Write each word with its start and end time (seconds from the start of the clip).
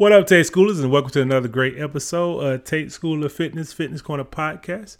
What 0.00 0.12
up, 0.12 0.26
Tate 0.26 0.46
Schoolers, 0.46 0.80
and 0.80 0.90
welcome 0.90 1.10
to 1.10 1.20
another 1.20 1.46
great 1.46 1.78
episode 1.78 2.38
of 2.38 2.64
Tate 2.64 2.90
School 2.90 3.22
of 3.22 3.34
Fitness, 3.34 3.74
Fitness 3.74 4.00
Corner 4.00 4.24
Podcast. 4.24 4.96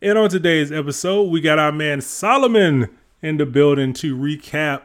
And 0.00 0.16
on 0.16 0.30
today's 0.30 0.72
episode, 0.72 1.24
we 1.24 1.42
got 1.42 1.58
our 1.58 1.70
man 1.70 2.00
Solomon 2.00 2.88
in 3.20 3.36
the 3.36 3.44
building 3.44 3.92
to 3.92 4.16
recap 4.16 4.84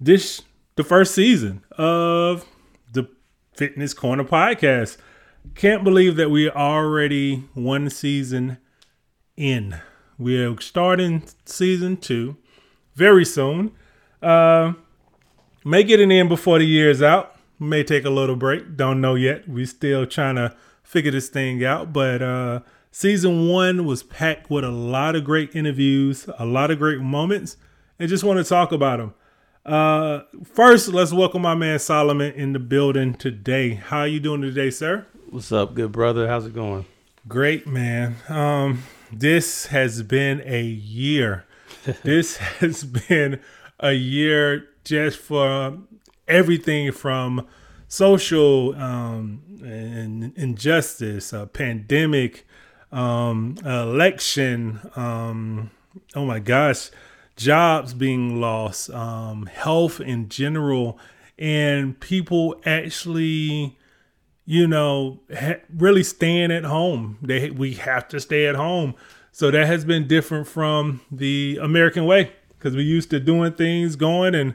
this 0.00 0.42
the 0.74 0.82
first 0.82 1.14
season 1.14 1.62
of 1.78 2.44
the 2.92 3.08
Fitness 3.54 3.94
Corner 3.94 4.24
Podcast. 4.24 4.96
Can't 5.54 5.84
believe 5.84 6.16
that 6.16 6.32
we 6.32 6.50
are 6.50 6.56
already 6.56 7.44
one 7.54 7.90
season 7.90 8.58
in. 9.36 9.80
We're 10.18 10.60
starting 10.60 11.22
season 11.44 11.98
two 11.98 12.36
very 12.96 13.24
soon. 13.24 13.70
Uh, 14.20 14.72
may 15.64 15.84
get 15.84 16.00
it 16.00 16.10
in 16.10 16.26
before 16.26 16.58
the 16.58 16.66
year's 16.66 17.00
out 17.00 17.37
may 17.58 17.82
take 17.82 18.04
a 18.04 18.10
little 18.10 18.36
break. 18.36 18.76
Don't 18.76 19.00
know 19.00 19.14
yet. 19.14 19.48
We 19.48 19.66
still 19.66 20.06
trying 20.06 20.36
to 20.36 20.54
figure 20.82 21.10
this 21.10 21.28
thing 21.28 21.64
out. 21.64 21.92
But 21.92 22.22
uh, 22.22 22.60
season 22.90 23.48
one 23.48 23.84
was 23.84 24.02
packed 24.02 24.50
with 24.50 24.64
a 24.64 24.70
lot 24.70 25.16
of 25.16 25.24
great 25.24 25.54
interviews, 25.54 26.28
a 26.38 26.46
lot 26.46 26.70
of 26.70 26.78
great 26.78 27.00
moments, 27.00 27.56
and 27.98 28.08
just 28.08 28.24
want 28.24 28.38
to 28.38 28.44
talk 28.44 28.72
about 28.72 28.98
them. 28.98 29.14
Uh, 29.66 30.22
first, 30.44 30.88
let's 30.88 31.12
welcome 31.12 31.42
my 31.42 31.54
man 31.54 31.78
Solomon 31.78 32.32
in 32.32 32.54
the 32.54 32.58
building 32.58 33.14
today. 33.14 33.74
How 33.74 34.00
are 34.00 34.06
you 34.06 34.20
doing 34.20 34.40
today, 34.40 34.70
sir? 34.70 35.06
What's 35.28 35.52
up, 35.52 35.74
good 35.74 35.92
brother? 35.92 36.26
How's 36.26 36.46
it 36.46 36.54
going? 36.54 36.86
Great, 37.26 37.66
man. 37.66 38.16
Um, 38.30 38.84
this 39.12 39.66
has 39.66 40.02
been 40.02 40.42
a 40.46 40.62
year. 40.62 41.44
this 42.02 42.38
has 42.38 42.84
been 42.84 43.40
a 43.78 43.92
year 43.92 44.66
just 44.84 45.18
for 45.18 45.78
everything 46.28 46.92
from 46.92 47.46
social 47.88 48.74
um, 48.76 49.42
and 49.62 50.32
injustice, 50.36 51.32
uh, 51.32 51.46
pandemic, 51.46 52.46
um, 52.92 53.56
election, 53.64 54.80
um, 54.96 55.70
oh 56.14 56.24
my 56.24 56.38
gosh, 56.38 56.90
jobs 57.36 57.94
being 57.94 58.40
lost, 58.40 58.90
um, 58.90 59.46
health 59.46 60.00
in 60.00 60.28
general, 60.28 60.98
and 61.38 61.98
people 62.00 62.60
actually, 62.64 63.76
you 64.44 64.66
know, 64.66 65.20
ha- 65.34 65.60
really 65.76 66.02
staying 66.02 66.50
at 66.50 66.64
home. 66.64 67.18
They 67.22 67.50
we 67.50 67.74
have 67.74 68.08
to 68.08 68.20
stay 68.20 68.46
at 68.46 68.54
home, 68.54 68.94
so 69.32 69.50
that 69.50 69.66
has 69.66 69.84
been 69.84 70.06
different 70.06 70.46
from 70.46 71.00
the 71.10 71.58
American 71.60 72.06
way 72.06 72.32
because 72.58 72.74
we 72.74 72.82
used 72.82 73.10
to 73.10 73.20
doing 73.20 73.52
things, 73.52 73.96
going 73.96 74.34
and 74.34 74.54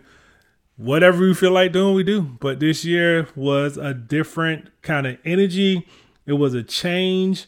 whatever 0.78 1.22
we 1.22 1.34
feel 1.34 1.52
like 1.52 1.72
doing, 1.72 1.96
we 1.96 2.04
do. 2.04 2.22
But 2.22 2.60
this 2.60 2.84
year 2.86 3.28
was 3.36 3.78
a 3.78 3.94
different 3.94 4.70
kind 4.82 5.08
of 5.08 5.18
energy. 5.26 5.88
It 6.26 6.34
was 6.34 6.54
a 6.54 6.64
change, 6.64 7.48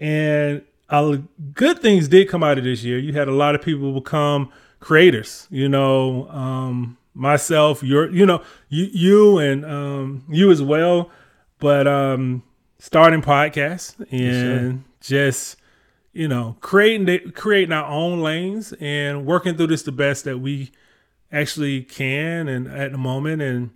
and 0.00 0.62
good 1.54 1.78
things 1.80 2.08
did 2.08 2.28
come 2.28 2.42
out 2.42 2.58
of 2.58 2.64
this 2.64 2.82
year. 2.82 2.98
You 2.98 3.12
had 3.12 3.28
a 3.28 3.34
lot 3.34 3.54
of 3.54 3.62
people 3.62 3.92
become 3.92 4.50
creators. 4.80 5.46
You 5.50 5.68
know, 5.68 6.28
um, 6.30 6.96
myself, 7.14 7.82
your, 7.82 8.10
you 8.10 8.24
know, 8.26 8.42
you, 8.68 8.88
you 8.92 9.38
and 9.38 9.64
um, 9.64 10.24
you 10.28 10.50
as 10.50 10.62
well. 10.62 11.10
But 11.58 11.86
um, 11.86 12.42
starting 12.78 13.22
podcasts 13.22 13.98
and 14.10 14.84
yes, 15.00 15.08
just 15.08 15.56
you 16.12 16.28
know 16.28 16.56
creating 16.60 17.06
the, 17.06 17.18
creating 17.30 17.72
our 17.72 17.86
own 17.86 18.20
lanes 18.20 18.74
and 18.80 19.24
working 19.24 19.56
through 19.56 19.68
this 19.68 19.82
the 19.82 19.92
best 19.92 20.24
that 20.24 20.38
we 20.38 20.70
actually 21.32 21.82
can 21.82 22.48
and 22.48 22.68
at 22.68 22.92
the 22.92 22.98
moment 22.98 23.42
and 23.42 23.70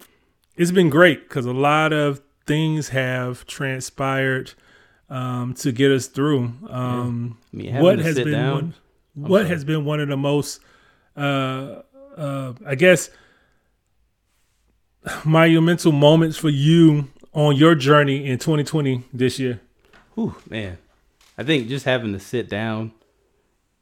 it's 0.56 0.70
been 0.70 0.90
great 0.90 1.28
because 1.28 1.46
a 1.46 1.52
lot 1.52 1.92
of 1.92 2.20
things 2.46 2.88
have 2.88 3.46
transpired 3.46 4.54
um, 5.08 5.54
to 5.54 5.72
get 5.72 5.90
us 5.90 6.06
through. 6.06 6.52
Um, 6.68 7.38
yeah. 7.52 7.70
I 7.70 7.72
mean, 7.74 7.82
what 7.82 7.98
has 8.00 8.16
been 8.16 8.32
down, 8.32 8.54
one, 8.54 8.74
what 9.14 9.38
sorry. 9.40 9.48
has 9.48 9.64
been 9.64 9.84
one 9.84 10.00
of 10.00 10.08
the 10.08 10.16
most 10.16 10.60
uh, 11.16 11.82
uh, 12.16 12.52
I 12.66 12.74
guess 12.74 13.10
monumental 15.24 15.92
moments 15.92 16.36
for 16.36 16.50
you 16.50 17.08
on 17.32 17.56
your 17.56 17.74
journey 17.74 18.26
in 18.26 18.38
2020 18.38 19.04
this 19.12 19.38
year? 19.38 19.60
Whew, 20.14 20.34
man, 20.48 20.78
I 21.36 21.44
think 21.44 21.68
just 21.68 21.84
having 21.84 22.12
to 22.12 22.20
sit 22.20 22.48
down, 22.48 22.92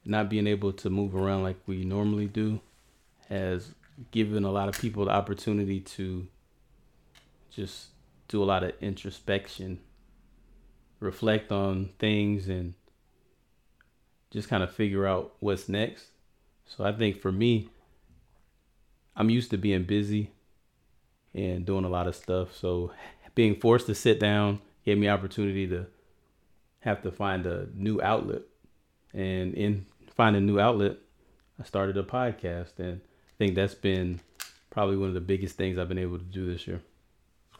not 0.05 0.29
being 0.29 0.47
able 0.47 0.71
to 0.73 0.89
move 0.89 1.15
around 1.15 1.43
like 1.43 1.57
we 1.65 1.83
normally 1.83 2.27
do, 2.27 2.61
has 3.29 3.73
given 4.11 4.43
a 4.43 4.51
lot 4.51 4.69
of 4.69 4.79
people 4.79 5.05
the 5.05 5.11
opportunity 5.11 5.79
to 5.79 6.27
just 7.49 7.87
do 8.27 8.43
a 8.43 8.45
lot 8.45 8.63
of 8.63 8.71
introspection, 8.81 9.79
reflect 10.99 11.51
on 11.51 11.89
things, 11.99 12.47
and 12.47 12.73
just 14.29 14.49
kind 14.49 14.63
of 14.63 14.71
figure 14.71 15.07
out 15.07 15.33
what's 15.39 15.67
next. 15.69 16.07
So 16.65 16.83
I 16.83 16.91
think 16.91 17.19
for 17.19 17.31
me, 17.31 17.69
I'm 19.15 19.29
used 19.29 19.49
to 19.51 19.57
being 19.57 19.83
busy 19.83 20.31
and 21.33 21.65
doing 21.65 21.85
a 21.85 21.89
lot 21.89 22.07
of 22.07 22.15
stuff. 22.15 22.55
So 22.55 22.91
being 23.35 23.55
forced 23.55 23.87
to 23.87 23.95
sit 23.95 24.19
down 24.19 24.59
gave 24.85 24.97
me 24.97 25.09
opportunity 25.09 25.67
to 25.67 25.87
have 26.81 27.01
to 27.01 27.11
find 27.11 27.45
a 27.45 27.67
new 27.73 28.01
outlet. 28.01 28.41
And 29.13 29.53
in 29.53 29.85
finding 30.15 30.43
a 30.43 30.45
new 30.45 30.59
outlet, 30.59 30.97
I 31.59 31.63
started 31.63 31.97
a 31.97 32.03
podcast 32.03 32.77
and 32.77 33.01
think 33.37 33.55
that's 33.55 33.75
been 33.75 34.19
probably 34.69 34.97
one 34.97 35.07
of 35.09 35.13
the 35.13 35.21
biggest 35.21 35.57
things 35.57 35.77
I've 35.77 35.87
been 35.87 35.97
able 35.97 36.17
to 36.17 36.23
do 36.23 36.51
this 36.51 36.67
year. 36.67 36.81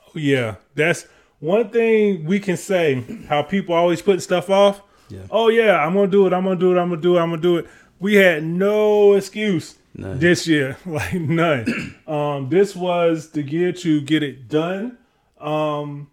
Oh 0.07 0.19
yeah, 0.19 0.55
that's 0.75 1.05
one 1.39 1.69
thing 1.69 2.25
we 2.25 2.39
can 2.39 2.57
say. 2.57 3.03
How 3.27 3.43
people 3.43 3.75
always 3.75 4.01
put 4.01 4.21
stuff 4.21 4.49
off. 4.49 4.81
Yeah. 5.09 5.21
Oh 5.29 5.49
yeah, 5.49 5.85
I'm 5.85 5.93
gonna 5.93 6.07
do 6.07 6.27
it. 6.27 6.33
I'm 6.33 6.43
gonna 6.43 6.59
do 6.59 6.75
it. 6.75 6.79
I'm 6.79 6.89
gonna 6.89 7.01
do 7.01 7.17
it. 7.17 7.21
I'm 7.21 7.29
gonna 7.29 7.41
do 7.41 7.57
it. 7.57 7.67
We 7.99 8.15
had 8.15 8.43
no 8.43 9.13
excuse 9.13 9.75
none. 9.95 10.19
this 10.19 10.47
year, 10.47 10.77
like 10.85 11.13
none. 11.13 11.95
um, 12.07 12.49
this 12.49 12.75
was 12.75 13.31
the 13.31 13.43
gear 13.43 13.71
to 13.73 14.01
get 14.01 14.23
it 14.23 14.47
done. 14.47 14.97
Um, 15.39 16.09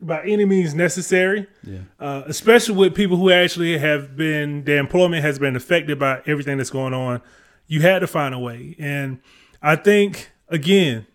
by 0.00 0.22
any 0.24 0.44
means 0.44 0.74
necessary. 0.74 1.46
Yeah. 1.64 1.78
Uh, 1.98 2.22
especially 2.26 2.76
with 2.76 2.94
people 2.94 3.16
who 3.16 3.30
actually 3.30 3.78
have 3.78 4.16
been 4.16 4.64
their 4.64 4.78
employment 4.78 5.24
has 5.24 5.38
been 5.38 5.56
affected 5.56 5.98
by 5.98 6.22
everything 6.26 6.58
that's 6.58 6.70
going 6.70 6.94
on 6.94 7.20
you 7.68 7.82
had 7.82 8.00
to 8.00 8.06
find 8.06 8.34
a 8.34 8.38
way. 8.38 8.74
And 8.78 9.20
I 9.62 9.76
think 9.76 10.30
again, 10.48 11.06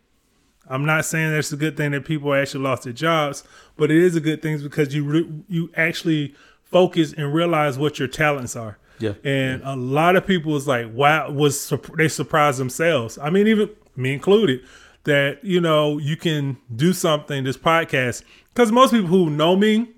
I'm 0.68 0.86
not 0.86 1.06
saying 1.06 1.32
that's 1.32 1.52
a 1.52 1.58
good 1.58 1.76
thing 1.76 1.92
that 1.92 2.06
people 2.06 2.34
actually 2.34 2.64
lost 2.64 2.84
their 2.84 2.94
jobs, 2.94 3.44
but 3.76 3.92
it 3.92 3.98
is 3.98 4.16
a 4.16 4.22
good 4.22 4.42
thing 4.42 4.62
because 4.62 4.96
you 4.96 5.04
re- 5.04 5.44
you 5.50 5.70
actually 5.76 6.34
focus 6.64 7.14
and 7.14 7.34
realize 7.34 7.78
what 7.78 8.00
your 8.00 8.08
talents 8.08 8.56
are. 8.56 8.78
Yeah. 9.00 9.14
And 9.24 9.62
yeah. 9.62 9.74
a 9.74 9.76
lot 9.76 10.16
of 10.16 10.26
people 10.26 10.54
was 10.54 10.68
like, 10.68 10.94
wow, 10.94 11.30
was 11.30 11.74
they 11.98 12.08
surprised 12.08 12.60
themselves. 12.60 13.18
I 13.18 13.30
mean, 13.30 13.48
even 13.48 13.70
me 13.96 14.14
included, 14.14 14.62
that 15.04 15.44
you 15.44 15.60
know 15.60 15.98
you 15.98 16.16
can 16.16 16.58
do 16.74 16.94
something. 16.94 17.44
This 17.44 17.58
podcast, 17.58 18.24
because 18.54 18.72
most 18.72 18.92
people 18.92 19.08
who 19.08 19.30
know 19.30 19.56
me 19.56 19.90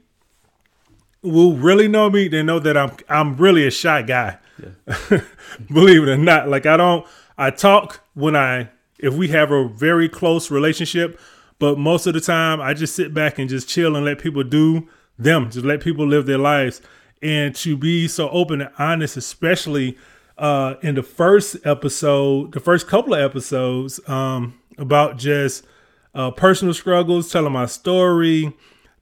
will 1.22 1.54
really 1.54 1.88
know 1.88 2.10
me. 2.10 2.28
They 2.28 2.42
know 2.42 2.60
that 2.60 2.76
I'm 2.76 2.92
I'm 3.08 3.38
really 3.38 3.68
a 3.68 3.72
shy 3.72 4.02
guy. 4.02 4.40
Yeah. 4.62 5.22
Believe 5.68 6.04
it 6.04 6.10
or 6.10 6.18
not, 6.18 6.48
like 6.48 6.66
I 6.66 6.78
don't. 6.78 7.06
I 7.38 7.50
talk 7.50 8.02
when 8.14 8.36
I 8.36 8.70
if 9.00 9.14
we 9.14 9.28
have 9.30 9.52
a 9.52 9.68
very 9.68 10.08
close 10.08 10.50
relationship, 10.50 11.20
but 11.60 11.78
most 11.78 12.08
of 12.08 12.14
the 12.14 12.22
time 12.22 12.62
I 12.62 12.74
just 12.74 12.96
sit 12.96 13.14
back 13.14 13.38
and 13.40 13.50
just 13.50 13.68
chill 13.68 13.96
and 13.96 14.06
let 14.06 14.20
people 14.20 14.44
do 14.44 14.88
them. 15.18 15.50
Just 15.50 15.66
let 15.66 15.82
people 15.82 16.08
live 16.08 16.26
their 16.26 16.38
lives. 16.38 16.82
And 17.22 17.56
to 17.56 17.76
be 17.78 18.08
so 18.08 18.30
open 18.30 18.62
and 18.62 18.72
honest, 18.78 19.18
especially 19.18 19.98
uh, 20.38 20.76
in 20.82 20.96
the 20.96 21.04
first 21.04 21.58
episode, 21.66 22.54
the 22.54 22.60
first 22.60 22.88
couple 22.88 23.14
of 23.14 23.22
episodes 23.22 24.00
um, 24.08 24.60
about 24.78 25.18
just 25.18 25.66
uh, 26.14 26.32
personal 26.32 26.74
struggles, 26.74 27.32
telling 27.32 27.54
my 27.54 27.66
story, 27.66 28.54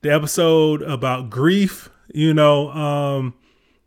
the 0.02 0.12
episode 0.12 0.82
about 0.82 1.30
grief, 1.30 1.90
you 2.12 2.34
know, 2.34 2.70
um, 2.70 3.34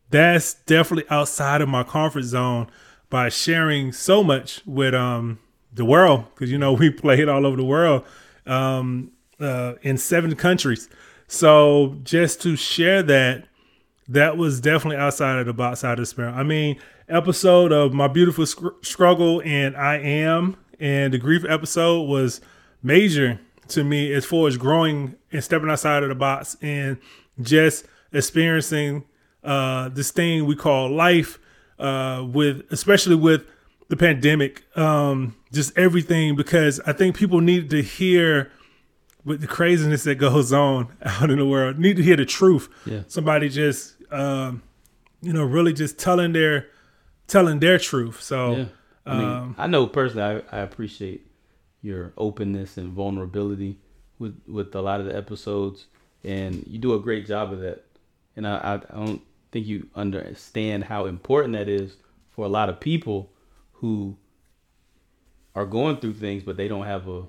that's 0.10 0.54
definitely 0.54 1.10
outside 1.10 1.62
of 1.62 1.70
my 1.70 1.84
comfort 1.84 2.24
zone 2.24 2.68
by 3.10 3.30
sharing 3.30 3.92
so 3.92 4.24
much 4.24 4.62
with 4.66 4.94
um 4.94 5.40
the 5.74 5.86
world 5.86 6.26
because 6.34 6.52
you 6.52 6.58
know 6.58 6.74
we 6.82 6.90
played 6.90 7.30
all 7.30 7.46
over 7.46 7.58
the 7.58 7.66
world 7.66 8.04
um 8.46 9.12
uh, 9.40 9.76
in 9.84 9.98
seven 9.98 10.36
countries. 10.36 10.90
So 11.28 12.00
just 12.04 12.42
to 12.42 12.56
share 12.56 13.04
that 13.04 13.48
that 14.08 14.38
was 14.38 14.62
definitely 14.62 14.98
outside 14.98 15.40
of 15.40 15.46
the 15.46 15.54
box 15.54 15.82
side 15.82 16.00
of 16.00 16.08
spectrum 16.08 16.34
i 16.36 16.44
mean 16.44 16.80
episode 17.10 17.72
of 17.72 17.94
my 17.94 18.08
beautiful 18.08 18.46
Sc- 18.46 18.64
struggle 18.82 19.42
and 19.44 19.76
i 19.76 19.98
am 19.98 20.56
and 20.80 21.14
the 21.14 21.18
grief 21.18 21.44
episode 21.48 22.04
was 22.04 22.40
major 22.82 23.40
to 23.68 23.84
me 23.84 24.14
as 24.14 24.26
far 24.26 24.48
as 24.48 24.56
growing 24.58 25.16
and 25.32 25.44
stepping 25.44 25.70
outside 25.70 26.04
of 26.04 26.10
the 26.10 26.16
box 26.16 26.56
and 26.62 26.98
just 27.42 27.86
experiencing 28.14 29.04
uh, 29.48 29.90
this 29.90 30.12
thing 30.12 30.46
we 30.46 30.56
call 30.56 30.90
life, 30.90 31.40
uh, 31.80 32.26
with 32.32 32.64
especially 32.72 33.16
with 33.16 33.44
the 33.88 33.96
pandemic, 33.96 34.64
um, 34.78 35.36
just 35.52 35.78
everything. 35.78 36.36
Because 36.36 36.80
I 36.86 36.94
think 36.94 37.16
people 37.16 37.42
need 37.42 37.70
to 37.70 37.82
hear 37.82 38.52
with 39.24 39.42
the 39.42 39.48
craziness 39.48 40.04
that 40.04 40.16
goes 40.16 40.54
on 40.54 40.90
out 41.04 41.30
in 41.30 41.38
the 41.38 41.46
world. 41.46 41.80
Need 41.80 41.98
to 41.98 42.04
hear 42.04 42.18
the 42.18 42.26
truth. 42.26 42.70
Yeah. 42.86 43.02
Somebody 43.08 43.50
just, 43.50 43.96
um, 44.12 44.62
you 45.22 45.34
know, 45.34 45.44
really 45.44 45.74
just 45.74 45.98
telling 45.98 46.34
their 46.34 46.68
telling 47.28 47.60
their 47.60 47.78
truth. 47.78 48.22
So, 48.22 48.56
Yeah. 48.56 48.66
I 49.06 49.18
mean, 49.18 49.28
um, 49.28 49.56
I 49.58 49.68
know 49.68 49.88
personally, 49.88 50.44
I, 50.52 50.58
I 50.58 50.60
appreciate 50.62 51.26
your 51.82 52.12
openness 52.18 52.78
and 52.78 52.92
vulnerability 52.92 53.80
with 54.20 54.42
with 54.48 54.76
a 54.76 54.82
lot 54.82 55.00
of 55.00 55.06
the 55.06 55.16
episodes, 55.16 55.86
and 56.26 56.66
you 56.68 56.78
do 56.78 56.94
a 56.94 57.00
great 57.00 57.26
job 57.26 57.54
of 57.54 57.62
that. 57.62 57.86
And 58.36 58.46
I, 58.46 58.58
I, 58.58 58.74
I 58.76 59.06
don't 59.06 59.22
think 59.52 59.68
you 59.68 59.88
understand 59.96 60.86
how 60.86 61.06
important 61.06 61.54
that 61.54 61.68
is 61.70 61.96
for 62.32 62.46
a 62.46 62.50
lot 62.50 62.70
of 62.70 62.80
people 62.80 63.32
who 63.74 64.18
are 65.56 65.66
going 65.66 65.98
through 65.98 66.14
things, 66.14 66.44
but 66.44 66.58
they 66.58 66.68
don't 66.68 66.86
have 66.86 67.08
a 67.08 67.24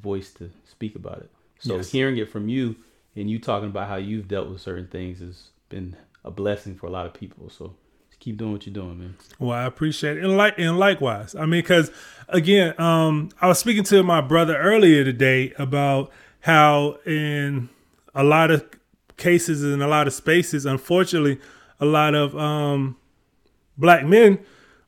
voice 0.00 0.32
to 0.34 0.50
speak 0.64 0.94
about 0.96 1.18
it. 1.18 1.30
So 1.60 1.76
Yes. 1.76 1.90
hearing 1.90 2.16
it 2.16 2.30
from 2.30 2.48
you 2.48 2.76
and 3.16 3.30
you 3.30 3.38
talking 3.38 3.68
about 3.68 3.88
how 3.88 3.96
you've 3.96 4.28
dealt 4.28 4.48
with 4.48 4.60
certain 4.60 4.86
things 4.86 5.20
has 5.20 5.50
been 5.68 5.96
a 6.24 6.30
blessing 6.30 6.74
for 6.76 6.86
a 6.86 6.90
lot 6.90 7.06
of 7.06 7.14
people. 7.14 7.50
So 7.50 7.74
just 8.08 8.20
keep 8.20 8.36
doing 8.36 8.52
what 8.52 8.66
you're 8.66 8.74
doing, 8.74 8.98
man. 8.98 9.16
Well, 9.38 9.52
I 9.56 9.64
appreciate 9.64 10.18
it, 10.18 10.24
and 10.24 10.36
like 10.36 10.58
and 10.58 10.78
likewise. 10.78 11.34
I 11.34 11.42
mean, 11.42 11.62
because 11.62 11.90
again, 12.28 12.78
um, 12.80 13.30
I 13.40 13.48
was 13.48 13.58
speaking 13.58 13.84
to 13.84 14.02
my 14.02 14.20
brother 14.20 14.56
earlier 14.56 15.04
today 15.04 15.52
about 15.58 16.10
how 16.40 16.98
in 17.06 17.68
a 18.14 18.22
lot 18.24 18.50
of 18.50 18.64
cases 19.16 19.62
in 19.64 19.82
a 19.82 19.88
lot 19.88 20.06
of 20.06 20.12
spaces, 20.12 20.64
unfortunately, 20.64 21.40
a 21.80 21.84
lot 21.84 22.14
of 22.14 22.36
um, 22.36 22.96
black 23.76 24.04
men, 24.04 24.38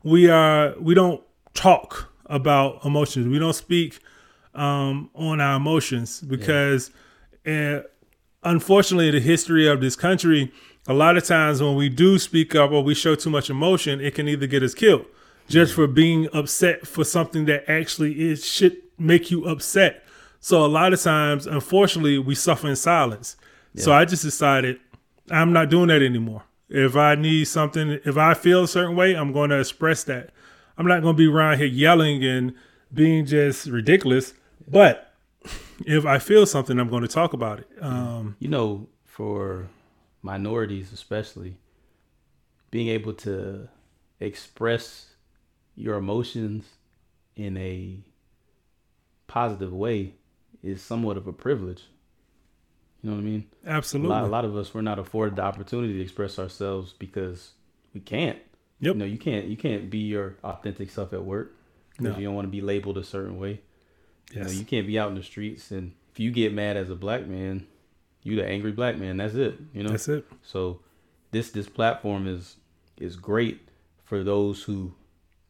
we 0.03 0.29
are 0.29 0.75
we 0.79 0.93
don't 0.93 1.21
talk 1.53 2.11
about 2.25 2.83
emotions. 2.85 3.27
We 3.27 3.39
don't 3.39 3.53
speak 3.53 3.99
um, 4.53 5.09
on 5.13 5.41
our 5.41 5.57
emotions 5.57 6.21
because, 6.21 6.91
uh, 7.45 7.79
unfortunately, 8.43 9.11
the 9.11 9.19
history 9.19 9.67
of 9.67 9.81
this 9.81 9.95
country, 9.95 10.51
a 10.87 10.93
lot 10.93 11.17
of 11.17 11.23
times 11.25 11.61
when 11.61 11.75
we 11.75 11.89
do 11.89 12.17
speak 12.17 12.55
up 12.55 12.71
or 12.71 12.83
we 12.83 12.93
show 12.93 13.15
too 13.15 13.29
much 13.29 13.49
emotion, 13.49 14.01
it 14.01 14.15
can 14.15 14.27
either 14.27 14.47
get 14.47 14.63
us 14.63 14.73
killed 14.73 15.05
just 15.47 15.73
for 15.73 15.85
being 15.87 16.27
upset 16.33 16.87
for 16.87 17.03
something 17.03 17.45
that 17.45 17.69
actually 17.69 18.29
is 18.29 18.45
should 18.45 18.77
make 18.97 19.29
you 19.31 19.45
upset. 19.45 20.03
So 20.39 20.65
a 20.65 20.67
lot 20.67 20.93
of 20.93 21.01
times, 21.01 21.45
unfortunately, 21.45 22.17
we 22.17 22.33
suffer 22.35 22.67
in 22.67 22.75
silence. 22.75 23.35
So 23.75 23.93
I 23.93 24.05
just 24.05 24.23
decided 24.23 24.79
I'm 25.29 25.53
not 25.53 25.69
doing 25.69 25.87
that 25.87 26.01
anymore. 26.01 26.43
If 26.73 26.95
I 26.95 27.15
need 27.15 27.45
something, 27.45 27.99
if 28.05 28.15
I 28.17 28.33
feel 28.33 28.63
a 28.63 28.67
certain 28.67 28.95
way, 28.95 29.13
I'm 29.13 29.33
going 29.33 29.49
to 29.49 29.59
express 29.59 30.05
that. 30.05 30.29
I'm 30.77 30.87
not 30.87 31.01
going 31.01 31.15
to 31.15 31.17
be 31.17 31.27
around 31.27 31.57
here 31.57 31.67
yelling 31.67 32.23
and 32.23 32.53
being 32.93 33.25
just 33.25 33.67
ridiculous. 33.67 34.33
But 34.65 35.13
if 35.85 36.05
I 36.05 36.17
feel 36.17 36.45
something, 36.45 36.79
I'm 36.79 36.87
going 36.87 37.01
to 37.01 37.09
talk 37.09 37.33
about 37.33 37.59
it. 37.59 37.67
Um, 37.81 38.37
you 38.39 38.47
know, 38.47 38.87
for 39.05 39.67
minorities 40.21 40.93
especially, 40.93 41.57
being 42.69 42.87
able 42.87 43.13
to 43.15 43.67
express 44.21 45.07
your 45.75 45.97
emotions 45.97 46.65
in 47.35 47.57
a 47.57 47.99
positive 49.27 49.73
way 49.73 50.13
is 50.63 50.81
somewhat 50.81 51.17
of 51.17 51.27
a 51.27 51.33
privilege. 51.33 51.83
You 53.03 53.09
know 53.09 53.15
what 53.15 53.21
I 53.21 53.25
mean? 53.25 53.47
A 53.65 53.69
absolutely. 53.69 54.09
lot, 54.09 54.23
a 54.23 54.27
lot 54.27 54.45
of 54.45 54.55
us 54.55 54.73
we're 54.73 54.81
not 54.81 54.99
afforded 54.99 55.35
the 55.35 55.41
opportunity 55.41 55.93
to 55.93 56.01
express 56.01 56.37
ourselves 56.37 56.93
because 56.97 57.51
we 57.93 57.99
can't. 58.01 58.37
Yep. 58.79 58.93
You 58.95 58.99
know, 58.99 59.05
you 59.05 59.17
can't 59.17 59.45
you 59.47 59.57
can't 59.57 59.89
be 59.89 59.99
your 59.99 60.35
authentic 60.43 60.89
self 60.91 61.13
at 61.13 61.23
work 61.23 61.55
because 61.97 62.13
No. 62.13 62.17
you 62.19 62.25
don't 62.25 62.35
want 62.35 62.45
to 62.47 62.51
be 62.51 62.61
labeled 62.61 62.97
a 62.97 63.03
certain 63.03 63.39
way. 63.39 63.61
You 64.31 64.41
know, 64.41 64.47
Yes. 64.47 64.55
you 64.59 64.65
can't 64.65 64.87
be 64.87 64.97
out 64.99 65.09
in 65.09 65.15
the 65.15 65.23
streets 65.23 65.71
and 65.71 65.93
if 66.11 66.19
you 66.19 66.29
get 66.31 66.53
mad 66.53 66.77
as 66.77 66.89
a 66.89 66.95
black 66.95 67.25
man, 67.27 67.65
you 68.23 68.35
the 68.35 68.45
angry 68.45 68.71
black 68.71 68.97
man. 68.97 69.17
That's 69.17 69.33
it. 69.35 69.55
You 69.73 69.83
know. 69.83 69.89
That's 69.89 70.07
it. 70.07 70.25
So 70.43 70.81
this 71.31 71.49
this 71.51 71.69
platform 71.69 72.27
is 72.27 72.57
is 72.97 73.15
great 73.15 73.61
for 74.03 74.23
those 74.23 74.63
who 74.63 74.93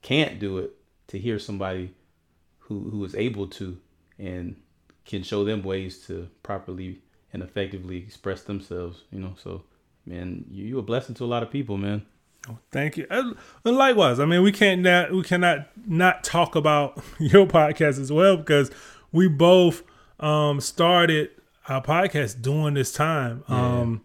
can't 0.01 0.39
do 0.39 0.57
it 0.59 0.71
to 1.07 1.19
hear 1.19 1.37
somebody 1.39 1.93
who 2.59 2.89
who 2.91 3.03
is 3.03 3.13
able 3.15 3.47
to 3.47 3.77
and 4.17 4.55
can 5.05 5.23
show 5.23 5.43
them 5.43 5.63
ways 5.63 6.05
to 6.07 6.29
properly 6.43 6.99
and 7.33 7.43
effectively 7.43 7.97
express 7.97 8.43
themselves. 8.43 9.03
You 9.11 9.19
know. 9.19 9.35
So 9.37 9.63
man, 10.05 10.45
you 10.49 10.65
you 10.65 10.79
a 10.79 10.81
blessing 10.81 11.15
to 11.15 11.23
a 11.23 11.25
lot 11.25 11.43
of 11.43 11.51
people, 11.51 11.77
man. 11.77 12.05
Oh, 12.49 12.57
Thank 12.71 12.97
you. 12.97 13.05
And 13.09 13.35
likewise, 13.63 14.19
I 14.19 14.25
mean, 14.25 14.41
we 14.41 14.51
can't 14.51 14.81
not 14.81 15.11
we 15.11 15.23
cannot 15.23 15.67
not 15.87 16.23
talk 16.23 16.55
about 16.55 17.01
your 17.19 17.45
podcast 17.45 17.99
as 17.99 18.11
well 18.11 18.37
because 18.37 18.71
we 19.11 19.27
both 19.27 19.83
um, 20.19 20.59
started 20.59 21.29
our 21.67 21.81
podcast 21.81 22.41
during 22.41 22.73
this 22.73 22.91
time. 22.91 23.43
Um, 23.47 24.01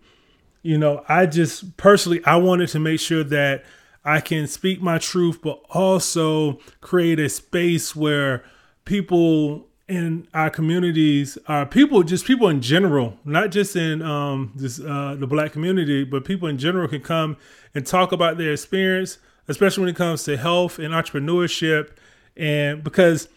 you 0.63 0.77
know, 0.77 1.05
I 1.09 1.27
just 1.27 1.77
personally 1.77 2.23
I 2.25 2.37
wanted 2.37 2.69
to 2.71 2.79
make 2.79 3.01
sure 3.01 3.25
that 3.25 3.65
I 4.05 4.21
can 4.21 4.47
speak 4.47 4.83
my 4.83 4.99
truth, 4.99 5.41
but 5.43 5.61
also 5.71 6.61
create 6.81 7.19
a 7.19 7.29
space 7.29 7.97
where 7.97 8.45
people 8.85 9.67
in 9.89 10.27
our 10.35 10.51
communities 10.51 11.39
our 11.47 11.65
people 11.65 12.03
just 12.03 12.25
people 12.25 12.49
in 12.49 12.61
general 12.61 13.17
not 13.25 13.51
just 13.53 13.77
in 13.77 14.03
um 14.03 14.53
this 14.57 14.81
uh 14.81 15.15
the 15.17 15.29
black 15.29 15.53
community 15.53 16.03
but 16.03 16.25
people 16.25 16.49
in 16.49 16.59
general 16.59 16.89
can 16.89 17.01
come 17.01 17.37
and 17.73 17.87
talk 17.87 18.11
about 18.11 18.37
their 18.37 18.53
experience 18.53 19.19
especially 19.49 19.83
when 19.83 19.91
it 19.91 19.97
comes 19.97 20.25
to 20.25 20.37
health 20.37 20.79
and 20.79 20.93
entrepreneurship. 20.93 21.91
And 22.37 22.83
because 22.83 23.29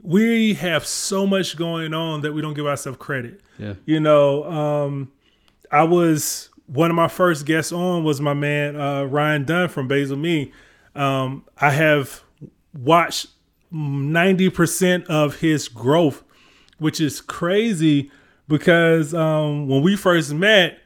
we 0.00 0.54
have 0.54 0.86
so 0.86 1.26
much 1.26 1.56
going 1.56 1.92
on 1.94 2.20
that 2.20 2.32
we 2.32 2.42
don't 2.42 2.54
give 2.54 2.66
ourselves 2.66 2.98
credit. 2.98 3.40
Yeah. 3.58 3.74
you 3.86 3.98
know 3.98 4.44
um 4.44 5.10
i 5.72 5.82
was 5.82 6.48
one 6.66 6.90
of 6.90 6.94
my 6.94 7.08
first 7.08 7.44
guests 7.44 7.72
on 7.72 8.04
was 8.04 8.20
my 8.20 8.34
man 8.34 8.80
uh 8.80 9.02
ryan 9.02 9.44
dunn 9.44 9.68
from 9.68 9.88
basil 9.88 10.16
me. 10.16 10.52
Um 10.94 11.44
i 11.56 11.70
have 11.70 12.22
watched 12.72 13.26
90% 13.72 15.06
of 15.06 15.36
his 15.40 15.68
growth 15.68 16.22
which 16.78 17.00
is 17.00 17.20
crazy 17.20 18.10
because 18.48 19.12
um 19.14 19.68
when 19.68 19.82
we 19.82 19.96
first 19.96 20.32
met 20.32 20.78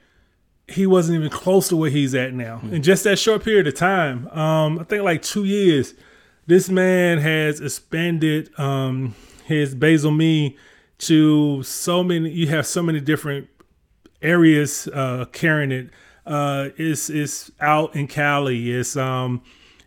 he 0.68 0.86
wasn't 0.86 1.16
even 1.16 1.28
close 1.28 1.68
to 1.68 1.76
where 1.76 1.90
he's 1.90 2.14
at 2.14 2.32
now. 2.32 2.60
In 2.70 2.82
just 2.82 3.04
that 3.04 3.18
short 3.18 3.44
period 3.44 3.66
of 3.66 3.74
time 3.74 4.26
um 4.28 4.78
i 4.78 4.84
think 4.84 5.02
like 5.04 5.22
two 5.22 5.44
years 5.44 5.94
this 6.46 6.68
man 6.68 7.18
has 7.18 7.60
expanded 7.60 8.50
um 8.58 9.14
his 9.44 9.74
basil 9.74 10.10
me 10.10 10.56
to 10.98 11.62
so 11.62 12.02
many 12.02 12.30
you 12.30 12.46
have 12.48 12.66
so 12.66 12.82
many 12.82 13.00
different 13.00 13.48
areas 14.22 14.88
uh 14.88 15.24
carrying 15.32 15.72
it. 15.72 15.90
Uh 16.26 16.70
it's 16.76 17.10
it's 17.10 17.50
out 17.60 17.94
in 17.94 18.06
cali. 18.06 18.70
It's 18.72 18.96
um 18.96 19.42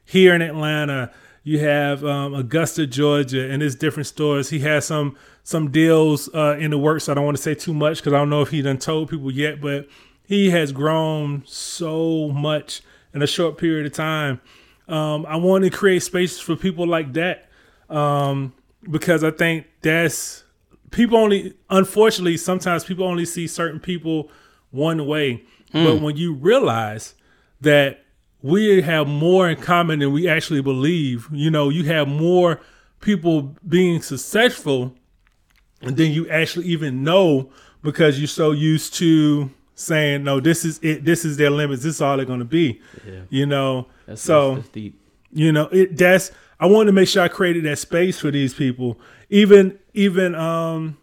here 0.05 0.35
in 0.35 0.41
atlanta 0.41 1.11
you 1.47 1.59
have 1.59 2.03
um 2.03 2.33
augusta 2.33 2.87
georgia 2.87 3.49
and 3.49 3.63
it's 3.63 3.75
different 3.75 4.07
stores. 4.07 4.49
He 4.49 4.59
has 4.59 4.85
some 4.85 5.15
some 5.43 5.69
deals 5.71 6.27
uh 6.33 6.57
in 6.59 6.71
the 6.71 6.77
works. 6.77 7.07
I 7.07 7.13
don't 7.13 7.23
want 7.23 7.37
to 7.37 7.43
say 7.43 7.55
too 7.55 7.73
much 7.73 7.99
because 7.99 8.13
i 8.13 8.17
don't 8.17 8.29
know 8.31 8.41
if 8.41 8.49
he 8.49 8.61
done 8.61 8.79
told 8.79 9.09
people 9.09 9.31
yet 9.31 9.61
but 9.61 9.87
he 10.27 10.49
has 10.49 10.71
grown 10.71 11.43
so 11.45 12.29
much 12.29 12.81
in 13.13 13.21
a 13.21 13.27
short 13.27 13.57
period 13.57 13.85
of 13.85 13.93
time. 13.93 14.41
Um 14.89 15.25
i 15.27 15.35
want 15.37 15.63
to 15.63 15.69
create 15.69 16.03
spaces 16.03 16.39
for 16.39 16.55
people 16.55 16.85
like 16.87 17.13
that 17.13 17.47
um 17.89 18.51
because 18.89 19.23
i 19.23 19.29
think 19.31 19.67
that's 19.81 20.43
people 20.89 21.17
only 21.17 21.53
unfortunately 21.69 22.37
sometimes 22.37 22.83
people 22.83 23.05
only 23.05 23.25
see 23.25 23.45
certain 23.47 23.79
people 23.79 24.31
one 24.71 25.05
way. 25.05 25.43
But 25.71 26.01
when 26.01 26.15
you 26.15 26.33
realize 26.33 27.15
that 27.61 28.04
we 28.45 28.79
have 28.83 29.07
more 29.07 29.49
in 29.49 29.59
common 29.59 29.99
than 29.99 30.11
we 30.11 30.29
actually 30.29 30.61
believe. 30.61 31.27
You 31.31 31.49
know 31.49 31.69
you 31.69 31.83
have 31.85 32.07
more 32.07 32.61
people 33.01 33.55
being 33.67 34.01
successful 34.03 34.93
than 35.81 36.11
you 36.11 36.29
actually 36.29 36.67
even 36.67 37.03
know 37.03 37.49
because 37.81 38.19
you're 38.19 38.27
so 38.27 38.51
used 38.51 38.93
to 38.95 39.49
saying 39.73 40.23
no 40.23 40.39
this 40.39 40.63
is 40.63 40.79
it. 40.83 41.03
This 41.03 41.25
is 41.25 41.37
their 41.37 41.49
limits. 41.49 41.81
This 41.81 41.95
is 41.95 42.01
all 42.01 42.17
they're 42.17 42.25
going 42.25 42.39
to 42.39 42.45
be. 42.45 42.81
Yeah. 43.05 43.21
you 43.29 43.47
know? 43.47 43.87
That's, 44.05 44.21
so 44.21 44.55
that's, 44.55 44.69
that's 44.69 44.91
you 45.31 45.51
know 45.51 45.67
it 45.71 45.97
that's 45.97 46.31
i 46.59 46.67
wanted 46.67 46.85
to 46.85 46.91
make 46.91 47.09
sure 47.09 47.23
i 47.23 47.27
created 47.27 47.65
that 47.65 47.77
space 47.79 48.19
for 48.19 48.29
these 48.29 48.53
people. 48.53 48.99
Even 49.29 49.79
even 49.95 50.35
um 50.35 50.97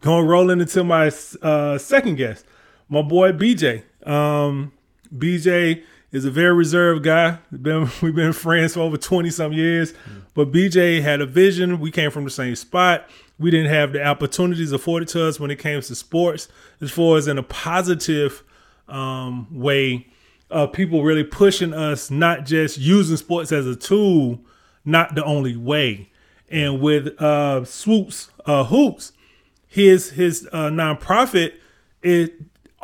going 0.00 0.26
rolling 0.26 0.60
into 0.60 0.82
my 0.82 1.12
uh 1.42 1.76
second 1.76 2.16
guest 2.16 2.46
my 2.88 3.02
boy 3.02 3.32
bj 3.32 3.82
um 4.06 4.72
bj 5.14 5.82
is 6.12 6.24
a 6.24 6.30
very 6.30 6.54
reserved 6.54 7.04
guy. 7.04 7.38
Been 7.50 7.88
we've 8.02 8.14
been 8.14 8.32
friends 8.32 8.74
for 8.74 8.80
over 8.80 8.96
20 8.96 9.30
some 9.30 9.52
years. 9.52 9.94
But 10.34 10.52
bj 10.52 11.02
had 11.02 11.20
a 11.20 11.26
vision. 11.26 11.80
We 11.80 11.90
came 11.90 12.10
from 12.10 12.24
the 12.24 12.30
same 12.30 12.54
spot. 12.56 13.08
We 13.38 13.50
didn't 13.50 13.70
have 13.70 13.92
the 13.92 14.04
opportunities 14.04 14.72
afforded 14.72 15.08
to 15.08 15.26
us 15.26 15.38
when 15.38 15.50
it 15.50 15.58
came 15.58 15.80
to 15.80 15.94
sports. 15.94 16.48
As 16.80 16.90
far 16.90 17.16
as 17.16 17.28
in 17.28 17.38
a 17.38 17.42
positive 17.42 18.42
um 18.88 19.48
way 19.50 20.06
of 20.48 20.72
people 20.72 21.02
really 21.02 21.24
pushing 21.24 21.74
us 21.74 22.10
not 22.10 22.46
just 22.46 22.78
using 22.78 23.16
sports 23.16 23.50
as 23.50 23.66
a 23.66 23.74
tool 23.74 24.40
not 24.84 25.16
the 25.16 25.24
only 25.24 25.56
way. 25.56 26.10
And 26.48 26.80
with 26.80 27.20
uh 27.20 27.64
swoops 27.64 28.30
uh 28.44 28.64
hoops 28.64 29.12
his 29.76 30.10
his 30.10 30.48
uh, 30.52 30.70
nonprofit 30.70 31.52
is 32.02 32.30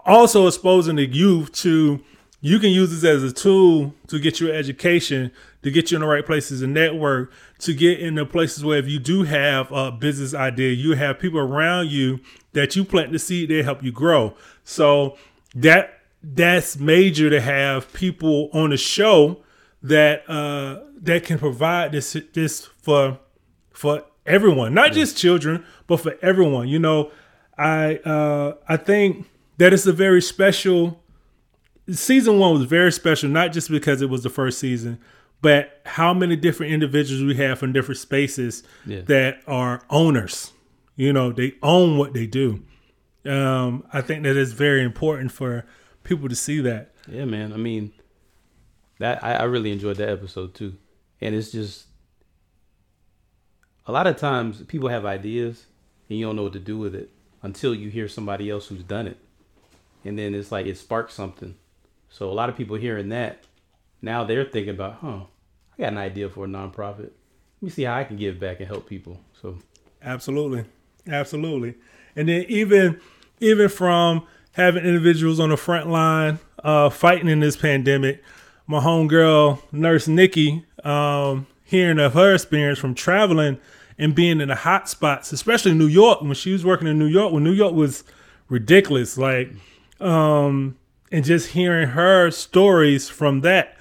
also 0.05 0.47
exposing 0.47 0.97
the 0.97 1.07
youth 1.07 1.52
to 1.52 2.02
you 2.45 2.59
can 2.59 2.71
use 2.71 2.91
this 2.91 3.05
as 3.05 3.23
a 3.23 3.33
tool 3.33 3.95
to 4.09 4.19
get 4.19 4.41
your 4.41 4.53
education, 4.53 5.31
to 5.63 5.71
get 5.71 5.91
you 5.91 5.97
in 5.97 6.01
the 6.01 6.09
right 6.09 6.27
places 6.27 6.61
and 6.61 6.75
network, 6.75 7.33
to 7.61 7.73
get 7.73 8.01
in 8.01 8.17
the 8.17 8.27
places 8.27 8.65
where 8.65 8.79
if 8.79 8.89
you 8.89 8.99
do 8.99 9.23
have 9.23 9.71
a 9.71 9.93
business 9.93 10.35
idea, 10.35 10.73
you 10.73 10.97
have 10.97 11.21
people 11.21 11.39
around 11.39 11.89
you 11.93 12.19
that 12.53 12.75
you 12.75 12.85
plant 12.85 13.13
the 13.13 13.19
seed, 13.21 13.49
they 13.49 13.63
help 13.63 13.83
you 13.85 13.93
grow. 13.93 14.35
So 14.65 15.17
that 15.55 16.01
that's 16.21 16.79
major 16.79 17.31
to 17.31 17.41
have 17.41 17.93
people 17.93 18.51
on 18.53 18.71
the 18.71 18.77
show 18.77 19.39
that 19.83 20.29
uh 20.29 20.81
that 21.01 21.25
can 21.25 21.39
provide 21.39 21.93
this 21.93 22.17
this 22.35 22.67
for 22.67 23.21
for 23.73 24.05
everyone, 24.27 24.75
not 24.75 24.93
just 24.93 25.17
children, 25.17 25.65
but 25.87 25.99
for 25.99 26.17
everyone. 26.23 26.67
You 26.67 26.81
know, 26.81 27.13
I 27.57 27.97
uh 27.99 28.55
I 28.69 28.79
think 28.79 29.29
that 29.59 29.73
it's 29.73 29.87
a 29.87 29.93
very 29.93 30.21
special 30.21 31.01
season 31.91 32.39
one 32.39 32.55
was 32.59 32.65
very 32.65 32.93
special, 32.93 33.29
not 33.29 33.53
just 33.53 33.71
because 33.71 34.03
it 34.03 34.09
was 34.11 34.23
the 34.23 34.31
first 34.31 34.59
season, 34.59 34.99
but 35.41 35.81
how 35.85 36.15
many 36.15 36.37
different 36.37 36.73
individuals 36.73 37.23
we 37.25 37.35
have 37.37 37.59
from 37.59 37.73
different 37.73 37.99
spaces 37.99 38.62
Yeah. 38.87 39.01
that 39.03 39.41
are 39.47 39.83
owners. 39.91 40.53
You 40.97 41.12
know, 41.12 41.33
they 41.33 41.55
own 41.62 41.99
what 41.99 42.12
they 42.12 42.27
do. 42.27 42.62
Um, 43.25 43.85
I 43.93 44.01
think 44.01 44.23
that 44.25 44.37
is 44.37 44.53
very 44.53 44.83
important 44.85 45.33
for 45.33 45.65
people 46.05 46.29
to 46.29 46.35
see 46.37 46.61
that. 46.61 46.93
Yeah, 47.09 47.25
man. 47.25 47.53
I 47.53 47.57
mean, 47.57 47.93
that 48.99 49.23
I, 49.25 49.35
I 49.35 49.43
really 49.45 49.73
enjoyed 49.73 49.97
that 49.97 50.09
episode 50.09 50.55
too, 50.55 50.77
and 51.21 51.35
it's 51.35 51.51
just 51.51 51.87
a 53.87 53.93
lot 53.93 54.07
of 54.07 54.17
times 54.17 54.62
people 54.62 54.89
have 54.89 55.05
ideas 55.05 55.67
and 56.09 56.19
you 56.19 56.25
don't 56.27 56.37
know 56.37 56.45
what 56.45 56.53
to 56.53 56.61
do 56.61 56.79
with 56.79 56.95
it 56.95 57.11
until 57.43 57.75
you 57.75 57.91
hear 57.91 58.07
somebody 58.07 58.49
else 58.51 58.69
who's 58.69 58.85
done 58.85 59.07
it, 59.09 59.17
and 60.05 60.17
then 60.19 60.35
it's 60.35 60.53
like 60.53 60.67
it 60.67 60.77
sparks 60.79 61.15
something. 61.15 61.57
So 62.12 62.31
a 62.31 62.35
lot 62.35 62.49
of 62.50 62.57
people 62.57 62.76
hearing 62.76 63.09
that 63.09 63.45
now 64.02 64.23
they're 64.23 64.45
thinking 64.45 64.75
about, 64.75 64.99
huh, 65.00 65.21
I 65.73 65.83
got 65.83 65.92
an 65.92 65.99
idea 65.99 66.28
for 66.28 66.45
a 66.45 66.49
nonprofit. 66.49 67.11
Let 67.61 67.62
me 67.62 67.71
see 67.71 67.85
how 67.85 67.97
I 67.97 68.04
can 68.04 68.16
give 68.16 68.38
back 68.38 68.61
and 68.61 68.69
help 68.69 68.87
people. 68.87 69.19
So 69.40 69.57
Absolutely, 70.04 70.64
absolutely. 71.09 71.75
And 72.14 72.28
then 72.28 72.45
even 72.49 73.00
even 73.40 73.69
from 73.69 74.26
having 74.52 74.85
individuals 74.85 75.40
on 75.40 75.49
the 75.49 75.57
front 75.57 75.88
line 75.88 76.38
uh, 76.62 76.90
fighting 76.90 77.28
in 77.28 77.40
this 77.40 77.57
pandemic, 77.57 78.23
my 78.66 78.81
homegirl 78.81 79.61
nurse 79.73 80.07
Nikki, 80.07 80.66
um, 80.85 81.47
hearing 81.64 81.99
of 81.99 82.12
her 82.12 82.35
experience 82.35 82.78
from 82.78 82.95
traveling 82.95 83.59
and 83.99 84.14
being 84.14 84.40
in 84.40 84.49
the 84.49 84.54
hot 84.54 84.88
spots, 84.88 85.33
especially 85.33 85.73
New 85.73 85.87
York 85.87 86.21
when 86.21 86.35
she 86.35 86.52
was 86.52 86.64
working 86.64 86.88
in 86.88 86.99
New 86.99 87.07
York, 87.07 87.33
when 87.33 87.45
New 87.45 87.52
York 87.52 87.73
was 87.73 88.04
ridiculous, 88.49 89.16
like, 89.16 89.52
um, 90.00 90.76
and 91.12 91.25
just 91.25 91.50
hearing 91.50 91.88
her 91.88 92.31
stories 92.31 93.09
from 93.09 93.42
that. 93.42 93.76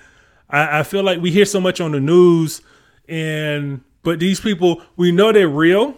I, 0.50 0.79
I 0.79 0.83
feel 0.83 1.01
like 1.01 1.21
we 1.21 1.31
hear 1.31 1.45
so 1.45 1.61
much 1.61 1.79
on 1.79 1.93
the 1.93 2.00
news 2.00 2.61
and 3.07 3.81
but 4.03 4.19
these 4.19 4.39
people 4.39 4.81
we 4.97 5.11
know 5.11 5.31
they're 5.31 5.47
real 5.47 5.97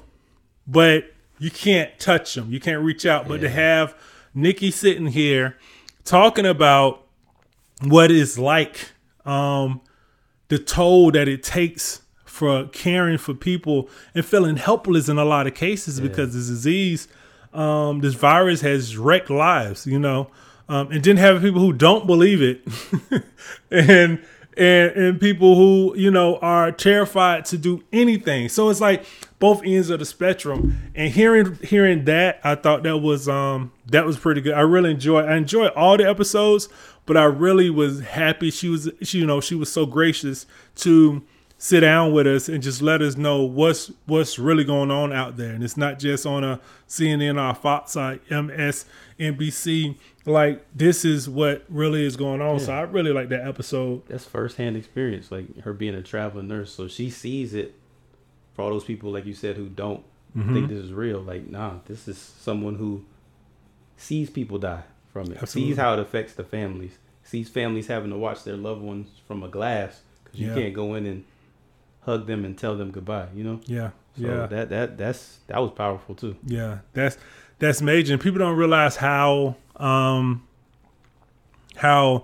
but 0.66 1.06
you 1.40 1.52
can't 1.52 2.00
touch 2.00 2.36
them. 2.36 2.54
You 2.54 2.60
can't 2.62 2.82
reach 2.82 3.06
out. 3.06 3.28
But 3.28 3.42
to 3.42 3.50
have 3.50 3.96
nikki 4.34 4.72
sitting 4.72 5.08
here 5.08 5.58
talking 6.06 6.46
about 6.46 7.06
what 7.82 8.10
it's 8.12 8.38
like 8.38 8.92
um 9.26 9.82
the 10.48 10.58
toll 10.58 11.12
that 11.12 11.28
it 11.28 11.44
takes 11.44 12.02
for 12.26 12.66
caring 12.68 13.18
for 13.18 13.34
people 13.34 13.90
and 14.16 14.26
feeling 14.26 14.58
helpless 14.58 15.08
in 15.08 15.18
a 15.18 15.26
lot 15.26 15.46
of 15.46 15.54
cases 15.54 16.00
because 16.00 16.34
this 16.34 16.48
disease 16.48 17.08
um 17.54 18.00
this 18.00 18.16
virus 18.16 18.62
has 18.62 18.98
wrecked 18.98 19.30
lives 19.30 19.86
you 19.86 20.00
know 20.00 20.30
um 20.70 20.92
and 20.92 21.04
then 21.04 21.18
having 21.18 21.42
people 21.42 21.62
who 21.62 21.74
don't 21.74 22.08
believe 22.08 22.42
it 22.42 22.62
and 23.72 24.24
and 24.58 24.92
and 24.92 25.22
people 25.22 25.56
who 25.56 25.96
you 25.98 26.12
know 26.12 26.38
are 26.38 26.72
terrified 26.72 27.46
to 27.46 27.58
do 27.58 27.84
anything. 27.92 28.50
So 28.50 28.70
it's 28.70 28.82
like 28.82 29.06
both 29.40 29.64
ends 29.64 29.90
of 29.90 30.00
the 30.00 30.06
spectrum. 30.06 30.78
And 30.96 31.12
hearing 31.12 31.56
hearing 31.62 32.06
that, 32.06 32.40
I 32.44 32.56
thought 32.56 32.84
that 32.84 33.00
was 33.00 33.28
um 33.28 33.72
that 33.88 34.06
was 34.06 34.18
pretty 34.18 34.42
good. 34.42 34.54
I 34.54 34.62
really 34.62 34.92
enjoyed. 34.92 35.26
I 35.26 35.36
enjoyed 35.36 35.72
all 35.72 35.98
the 35.98 36.08
episodes, 36.08 36.70
but 37.06 37.18
I 37.18 37.26
really 37.26 37.70
was 37.70 38.02
happy 38.02 38.52
she 38.52 38.70
was 38.70 38.90
she 39.02 39.20
you 39.20 39.26
know 39.26 39.42
she 39.42 39.56
was 39.56 39.72
so 39.72 39.86
gracious 39.86 40.46
to 40.78 41.24
sit 41.58 41.80
down 41.80 42.12
with 42.12 42.28
us 42.28 42.50
and 42.50 42.62
just 42.62 42.82
let 42.82 43.02
us 43.02 43.16
know 43.16 43.42
what's 43.42 43.92
what's 44.06 44.38
really 44.38 44.64
going 44.64 44.92
on 44.92 45.14
out 45.14 45.38
there. 45.38 45.54
And 45.54 45.64
it's 45.64 45.78
not 45.78 45.98
just 46.00 46.26
on 46.26 46.44
a 46.44 46.60
CNN 46.88 47.42
or 47.42 47.56
Fox 47.56 47.96
or 47.96 48.18
MSNBC. 48.30 49.96
Like 50.26 50.66
this 50.74 51.04
is 51.04 51.28
what 51.30 51.64
really 51.68 52.06
is 52.06 52.16
going 52.16 52.42
on. 52.42 52.60
So 52.60 52.72
I 52.74 52.82
really 52.82 53.12
like 53.12 53.30
that 53.30 53.46
episode. 53.46 54.04
that's 54.08 54.24
firsthand 54.26 54.78
experience, 54.78 55.32
like 55.32 55.60
her 55.62 55.74
being 55.74 55.96
a 55.96 56.02
traveling 56.02 56.48
nurse. 56.48 56.74
So 56.74 56.88
she 56.88 57.10
sees 57.10 57.54
it 57.54 57.76
for 58.54 58.62
all 58.62 58.70
those 58.70 58.86
people, 58.86 59.12
like 59.12 59.26
you 59.26 59.34
said, 59.34 59.58
who 59.58 59.68
don't 59.70 60.04
Mm-hmm. 60.36 60.54
think 60.56 60.70
this 60.70 60.80
is 60.80 60.92
real. 60.92 61.20
Like, 61.22 61.48
nah, 61.48 61.74
this 61.86 62.08
is 62.08 62.18
someone 62.18 62.74
who 62.74 63.06
sees 63.98 64.32
people 64.32 64.58
die 64.58 64.82
from 65.12 65.32
it, 65.32 65.38
Absolutely. 65.40 65.72
sees 65.74 65.78
how 65.78 65.94
it 65.94 66.00
affects 66.00 66.34
the 66.34 66.44
families, 66.44 66.98
sees 67.24 67.50
families 67.50 67.86
having 67.86 68.10
to 68.10 68.18
watch 68.18 68.44
their 68.44 68.58
loved 68.58 68.82
ones 68.82 69.10
from 69.28 69.44
a 69.44 69.48
glass 69.48 70.02
because 70.24 70.40
you 70.40 70.48
Yeah. 70.48 70.56
can't 70.56 70.74
go 70.74 70.96
in 70.96 71.06
and 71.06 71.24
hug 72.02 72.26
them 72.26 72.44
and 72.46 72.58
tell 72.58 72.76
them 72.76 72.90
goodbye. 72.90 73.28
You 73.36 73.44
know, 73.44 73.60
Yeah. 73.66 73.92
so 74.18 74.26
yeah. 74.26 74.46
that 74.48 74.70
that 74.70 74.98
that's 74.98 75.38
that 75.48 75.60
was 75.62 75.70
powerful 75.70 76.16
too. 76.16 76.36
Yeah, 76.48 76.80
that's 76.94 77.16
that's 77.60 77.82
major. 77.84 78.14
And 78.14 78.22
people 78.22 78.40
don't 78.40 78.58
realize 78.58 78.96
how 78.96 79.56
um 79.84 80.48
how 81.76 82.24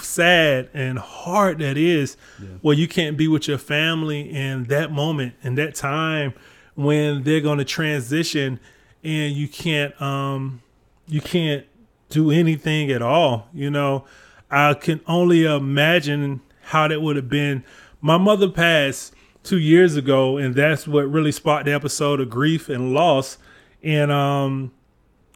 sad 0.00 0.68
and 0.74 0.98
hard 0.98 1.58
that 1.58 1.76
is 1.76 2.16
where 2.60 2.74
you 2.74 2.86
can't 2.86 3.16
be 3.16 3.26
with 3.28 3.48
your 3.48 3.58
family 3.58 4.20
in 4.30 4.64
that 4.64 4.92
moment 4.92 5.34
in 5.42 5.54
that 5.54 5.74
time 5.74 6.32
when 6.74 7.22
they're 7.24 7.40
going 7.40 7.58
to 7.58 7.64
transition 7.64 8.60
and 9.02 9.34
you 9.34 9.48
can't 9.48 10.00
um 10.00 10.60
you 11.06 11.20
can't 11.20 11.64
do 12.10 12.30
anything 12.30 12.90
at 12.90 13.02
all 13.02 13.48
you 13.52 13.70
know? 13.70 14.04
I 14.50 14.74
can 14.74 15.00
only 15.06 15.44
imagine 15.44 16.40
how 16.62 16.88
that 16.88 17.02
would 17.02 17.16
have 17.16 17.28
been. 17.28 17.64
My 18.00 18.16
mother 18.16 18.48
passed 18.48 19.12
two 19.42 19.58
years 19.58 19.96
ago 19.96 20.36
and 20.38 20.54
that's 20.54 20.88
what 20.88 21.10
really 21.10 21.32
sparked 21.32 21.66
the 21.66 21.72
episode 21.72 22.20
of 22.20 22.30
grief 22.30 22.68
and 22.68 22.92
loss. 22.94 23.38
And 23.82 24.10
um 24.10 24.72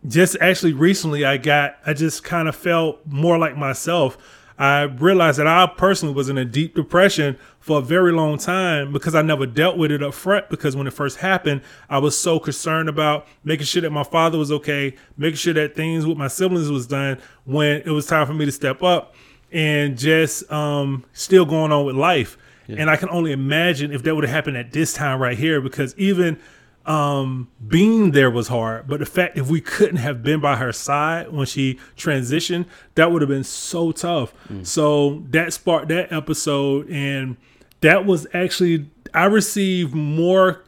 just 0.07 0.37
actually 0.41 0.73
recently 0.73 1.25
I 1.25 1.37
got 1.37 1.77
I 1.87 1.95
just 1.95 2.25
kind 2.25 2.49
of 2.49 2.57
felt 2.57 3.01
more 3.07 3.39
like 3.39 3.57
myself. 3.57 4.19
I 4.59 4.83
realized 4.83 5.39
that 5.39 5.47
I 5.47 5.67
personally 5.67 6.15
was 6.15 6.29
in 6.29 6.39
a 6.39 6.45
deep 6.45 6.75
depression 6.77 7.37
for 7.59 7.79
a 7.79 7.83
very 7.83 8.13
long 8.13 8.39
time 8.39 8.93
because 8.93 9.15
I 9.15 9.23
never 9.23 9.47
dealt 9.47 9.77
with 9.77 9.91
it 9.91 10.03
up 10.03 10.15
front 10.15 10.51
because 10.51 10.77
when 10.77 10.87
it 10.87 10.93
first 10.93 11.19
happened, 11.19 11.63
I 11.89 11.99
was 11.99 12.17
so 12.17 12.39
concerned 12.39 12.89
about 12.89 13.27
making 13.45 13.67
sure 13.67 13.83
that 13.83 13.91
my 13.91 14.05
father 14.05 14.39
was 14.39 14.53
okay, 14.53 14.95
making 15.17 15.37
sure 15.37 15.55
that 15.55 15.75
things 15.75 16.07
with 16.07 16.19
my 16.19 16.29
siblings 16.29 16.71
was 16.71 16.87
done 16.87 17.19
when 17.45 17.83
it 17.83 17.91
was 17.91 18.07
time 18.07 18.27
for 18.27 18.35
me 18.35 18.45
to 18.45 18.53
step 18.53 18.83
up 18.83 19.15
and 19.51 19.99
just 19.99 20.51
um 20.53 21.05
still 21.13 21.45
going 21.45 21.73
on 21.73 21.85
with 21.85 21.97
life. 21.97 22.37
And 22.69 22.89
I 22.89 22.97
can 22.97 23.11
only 23.11 23.33
imagine 23.33 23.93
if 23.93 24.03
that 24.05 24.15
would 24.15 24.25
have 24.25 24.33
happened 24.33 24.57
at 24.57 24.73
this 24.73 24.95
time 24.95 25.21
right 25.21 25.37
here 25.37 25.61
because 25.61 25.95
even 25.99 26.39
um 26.85 27.49
being 27.69 28.11
there 28.11 28.31
was 28.31 28.49
hard 28.49 28.89
but 28.89 28.99
the 28.99 29.07
fact 29.07 29.39
if 29.39 29.49
we 29.49 29.61
couldn't 29.61 29.99
have 29.99 30.23
been 30.23 30.41
by 30.41 30.57
her 30.57 30.73
side 30.73 31.31
when 31.31 31.47
she 31.47 31.79
transitioned 31.97 32.67
that 32.97 33.13
would 33.13 33.23
have 33.23 33.29
been 33.29 33.45
so 33.45 33.93
tough. 33.93 34.35
So 34.65 35.23
that 35.31 35.53
sparked 35.53 35.89
that 35.89 36.13
episode 36.13 36.89
and 36.91 37.37
that 37.83 38.05
was 38.05 38.27
actually 38.35 38.91
i 39.15 39.25
received 39.27 39.95
more 39.95 40.65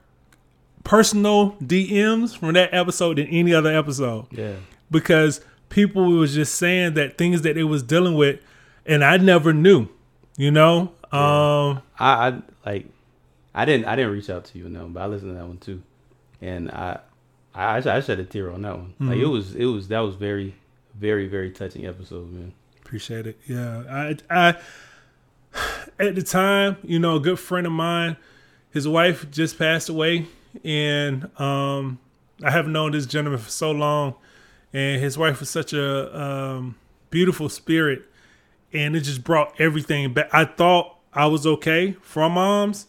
personal 0.85 1.53
dms 1.63 2.37
from 2.37 2.53
that 2.55 2.73
episode 2.73 3.19
than 3.19 3.27
any 3.29 3.53
other 3.55 3.75
episode. 3.77 4.27
Yeah, 4.31 4.55
because 4.91 5.41
people 5.69 6.05
was 6.05 6.35
just 6.35 6.55
saying 6.57 6.95
that 6.95 7.19
things 7.19 7.43
that 7.43 7.55
they 7.55 7.65
was 7.65 7.83
dealing 7.83 8.15
with 8.15 8.39
and 8.87 9.05
i 9.05 9.17
never 9.17 9.53
knew 9.53 9.89
you 10.37 10.51
know? 10.51 10.93
Um 11.13 11.83
I, 11.99 12.29
I 12.29 12.43
like 12.67 12.87
I 13.55 13.65
didn't 13.65 13.87
I 13.87 13.97
didn't 13.97 14.13
reach 14.13 14.29
out 14.31 14.45
to 14.47 14.59
you 14.59 14.69
no, 14.69 14.89
but 14.89 15.01
I 15.03 15.07
listened 15.07 15.31
to 15.31 15.35
that 15.39 15.47
one 15.47 15.59
too, 15.59 15.81
and 16.45 16.71
I 16.71 17.01
I 17.55 17.77
I 17.77 18.01
shed 18.01 18.21
a 18.21 18.25
tear 18.25 18.53
on 18.53 18.63
that 18.63 18.77
one. 18.77 18.95
Like 19.01 19.19
it 19.19 19.27
was 19.27 19.55
it 19.55 19.65
was 19.65 19.89
that 19.89 20.01
was 20.01 20.15
very 20.15 20.55
very 20.95 21.27
very 21.27 21.51
touching 21.51 21.87
episode, 21.87 22.31
man. 22.33 22.53
Appreciate 22.81 23.27
it. 23.27 23.39
Yeah. 23.47 23.85
I 23.89 24.17
I 24.31 24.49
at 25.99 26.15
the 26.15 26.23
time, 26.23 26.77
you 26.83 26.99
know, 26.99 27.17
a 27.17 27.21
good 27.21 27.39
friend 27.39 27.67
of 27.67 27.73
mine, 27.73 28.17
his 28.71 28.87
wife 28.87 29.31
just 29.31 29.59
passed 29.59 29.89
away 29.89 30.27
and 30.65 31.31
um 31.41 31.99
I 32.43 32.51
have 32.51 32.69
known 32.69 32.93
this 32.93 33.07
gentleman 33.07 33.41
for 33.41 33.51
so 33.51 33.71
long 33.71 34.15
and 34.73 35.01
his 35.01 35.17
wife 35.17 35.41
was 35.41 35.51
such 35.51 35.73
a 35.73 36.21
um 36.21 36.77
beautiful 37.11 37.49
spirit 37.49 38.03
and 38.73 38.97
it 38.97 39.01
just 39.01 39.25
brought 39.25 39.59
everything 39.61 40.13
back. 40.13 40.29
I 40.33 40.45
thought 40.45 40.97
I 41.13 41.27
was 41.27 41.47
okay 41.47 41.93
from 42.03 42.33
moms 42.33 42.89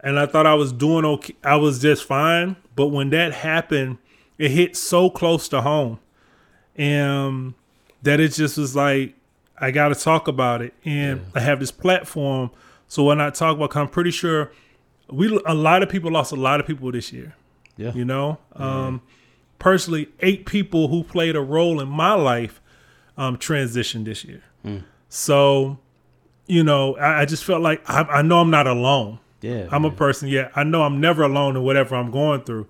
and 0.00 0.18
I 0.18 0.26
thought 0.26 0.46
I 0.46 0.54
was 0.54 0.72
doing 0.72 1.04
okay. 1.04 1.34
I 1.44 1.56
was 1.56 1.80
just 1.80 2.04
fine. 2.04 2.56
But 2.76 2.88
when 2.88 3.10
that 3.10 3.32
happened, 3.32 3.98
it 4.38 4.50
hit 4.50 4.76
so 4.76 5.10
close 5.10 5.48
to 5.48 5.60
home, 5.60 5.98
and 6.76 7.54
that 8.02 8.20
it 8.20 8.32
just 8.32 8.58
was 8.58 8.76
like 8.76 9.14
I 9.58 9.70
got 9.70 9.88
to 9.88 9.94
talk 9.94 10.28
about 10.28 10.62
it, 10.62 10.74
and 10.84 11.20
I 11.34 11.40
have 11.40 11.60
this 11.60 11.72
platform. 11.72 12.50
So 12.86 13.04
when 13.04 13.20
I 13.20 13.30
talk 13.30 13.56
about, 13.56 13.76
I'm 13.76 13.88
pretty 13.88 14.10
sure 14.10 14.52
we 15.10 15.40
a 15.46 15.54
lot 15.54 15.82
of 15.82 15.88
people 15.88 16.10
lost 16.10 16.32
a 16.32 16.36
lot 16.36 16.60
of 16.60 16.66
people 16.66 16.90
this 16.92 17.12
year. 17.12 17.34
Yeah. 17.76 17.92
You 17.92 18.04
know, 18.04 18.38
um, 18.54 19.02
personally, 19.58 20.08
eight 20.20 20.46
people 20.46 20.88
who 20.88 21.04
played 21.04 21.36
a 21.36 21.40
role 21.40 21.80
in 21.80 21.88
my 21.88 22.14
life 22.14 22.60
um, 23.16 23.36
transitioned 23.36 24.04
this 24.04 24.24
year. 24.24 24.42
So, 25.08 25.78
you 26.46 26.62
know, 26.62 26.96
I, 26.96 27.20
I 27.20 27.24
just 27.24 27.44
felt 27.44 27.62
like 27.62 27.88
I, 27.88 28.02
I 28.02 28.22
know 28.22 28.40
I'm 28.40 28.50
not 28.50 28.66
alone. 28.66 29.20
Yeah. 29.40 29.68
I'm 29.70 29.84
a 29.84 29.90
person. 29.90 30.28
Yeah, 30.28 30.48
I 30.54 30.64
know 30.64 30.82
I'm 30.82 31.00
never 31.00 31.22
alone 31.22 31.56
in 31.56 31.62
whatever 31.62 31.94
I'm 31.94 32.10
going 32.10 32.42
through. 32.42 32.66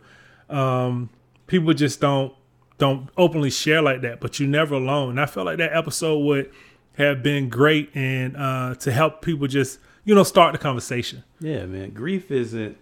Um, 0.48 1.10
people 1.46 1.72
just 1.74 2.00
don't 2.00 2.34
don't 2.78 3.08
openly 3.16 3.50
share 3.50 3.82
like 3.82 4.02
that, 4.02 4.20
but 4.20 4.38
you're 4.38 4.48
never 4.48 4.76
alone. 4.76 5.10
And 5.10 5.20
I 5.20 5.26
felt 5.26 5.46
like 5.46 5.58
that 5.58 5.74
episode 5.74 6.18
would 6.20 6.50
have 6.96 7.22
been 7.22 7.48
great 7.48 7.90
and 7.94 8.36
uh, 8.36 8.74
to 8.76 8.92
help 8.92 9.22
people 9.22 9.46
just 9.46 9.78
you 10.04 10.14
know 10.14 10.22
start 10.22 10.52
the 10.52 10.58
conversation. 10.58 11.24
Yeah, 11.40 11.66
man. 11.66 11.90
Grief 11.90 12.30
isn't, 12.30 12.76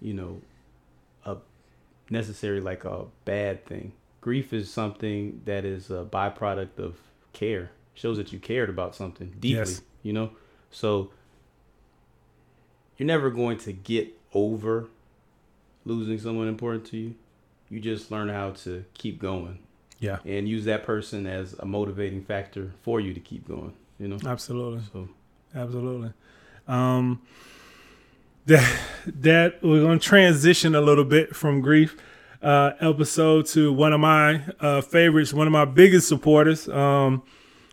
you 0.00 0.14
know, 0.14 0.40
a 1.24 1.36
necessary 2.10 2.60
like 2.60 2.84
a 2.84 3.04
bad 3.24 3.64
thing. 3.66 3.92
Grief 4.20 4.52
is 4.52 4.70
something 4.70 5.42
that 5.44 5.64
is 5.64 5.90
a 5.90 6.06
byproduct 6.10 6.78
of 6.78 6.96
care. 7.32 7.70
Shows 7.94 8.16
that 8.16 8.32
you 8.32 8.38
cared 8.40 8.68
about 8.68 8.94
something 8.94 9.28
deeply. 9.38 9.58
Yes. 9.58 9.82
You 10.02 10.12
know, 10.12 10.30
so 10.70 11.10
you're 12.96 13.06
never 13.06 13.30
going 13.30 13.58
to 13.58 13.72
get 13.72 14.12
over 14.32 14.88
losing 15.84 16.18
someone 16.18 16.48
important 16.48 16.86
to 16.86 16.96
you. 16.96 17.14
You 17.68 17.80
just 17.80 18.10
learn 18.10 18.28
how 18.28 18.50
to 18.50 18.84
keep 18.94 19.18
going 19.18 19.58
Yeah, 20.00 20.18
and 20.24 20.48
use 20.48 20.64
that 20.66 20.84
person 20.84 21.26
as 21.26 21.54
a 21.54 21.66
motivating 21.66 22.22
factor 22.24 22.72
for 22.82 23.00
you 23.00 23.14
to 23.14 23.20
keep 23.20 23.48
going. 23.48 23.74
You 23.98 24.08
know, 24.08 24.18
absolutely. 24.26 24.82
so 24.92 25.08
Absolutely. 25.54 26.12
Um, 26.66 27.22
that 28.46 28.80
that 29.06 29.62
we're 29.62 29.80
going 29.80 29.98
to 29.98 30.04
transition 30.04 30.74
a 30.74 30.80
little 30.80 31.04
bit 31.04 31.34
from 31.34 31.60
grief 31.60 31.96
uh, 32.42 32.72
episode 32.80 33.46
to 33.46 33.72
one 33.72 33.92
of 33.92 34.00
my 34.00 34.42
uh, 34.60 34.80
favorites, 34.80 35.32
one 35.32 35.46
of 35.46 35.52
my 35.52 35.64
biggest 35.64 36.08
supporters. 36.08 36.68
Um, 36.68 37.22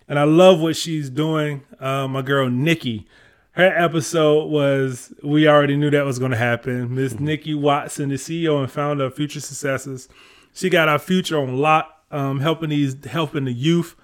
and 0.08 0.20
I 0.20 0.24
love 0.24 0.60
what 0.60 0.76
she's 0.76 1.10
doing. 1.10 1.64
Uh, 1.80 2.08
my 2.08 2.22
girl 2.22 2.50
Nikki. 2.50 3.08
Her 3.54 3.74
episode 3.78 4.46
was 4.46 5.14
we 5.22 5.48
already 5.48 5.76
knew 5.76 5.90
that 5.90 6.06
was 6.06 6.20
going 6.20 6.32
to 6.32 6.38
happen. 6.38 6.96
Miss 6.96 7.20
Nikki 7.20 7.54
Watson, 7.54 8.10
the 8.10 8.16
CEO 8.16 8.62
and 8.62 8.72
founder 8.72 9.06
of 9.06 9.16
Future 9.16 9.42
Successes. 9.42 10.08
She 10.54 10.70
got 10.70 10.88
our 10.88 11.00
future 11.00 11.38
on 11.38 11.58
lock, 11.58 12.04
um, 12.12 12.40
helping 12.40 12.70
these 12.70 13.04
helping 13.06 13.46
the 13.46 13.52
youth 13.54 13.96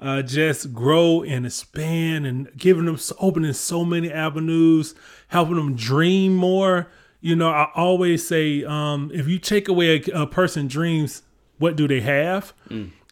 uh, 0.00 0.22
just 0.22 0.72
grow 0.74 1.22
and 1.22 1.46
expand 1.46 2.26
and 2.26 2.50
giving 2.56 2.86
them 2.86 2.98
opening 3.20 3.52
so 3.52 3.84
many 3.84 4.12
avenues, 4.12 4.94
helping 5.28 5.56
them 5.56 5.74
dream 5.76 6.34
more. 6.34 6.88
You 7.20 7.36
know, 7.36 7.48
I 7.48 7.70
always 7.74 8.26
say, 8.26 8.64
um, 8.64 9.10
if 9.14 9.26
you 9.26 9.38
take 9.38 9.68
away 9.68 9.96
a, 10.00 10.22
a 10.22 10.26
person's 10.26 10.72
dreams, 10.72 11.22
what 11.58 11.76
do 11.76 11.88
they 11.88 12.00
have? 12.00 12.52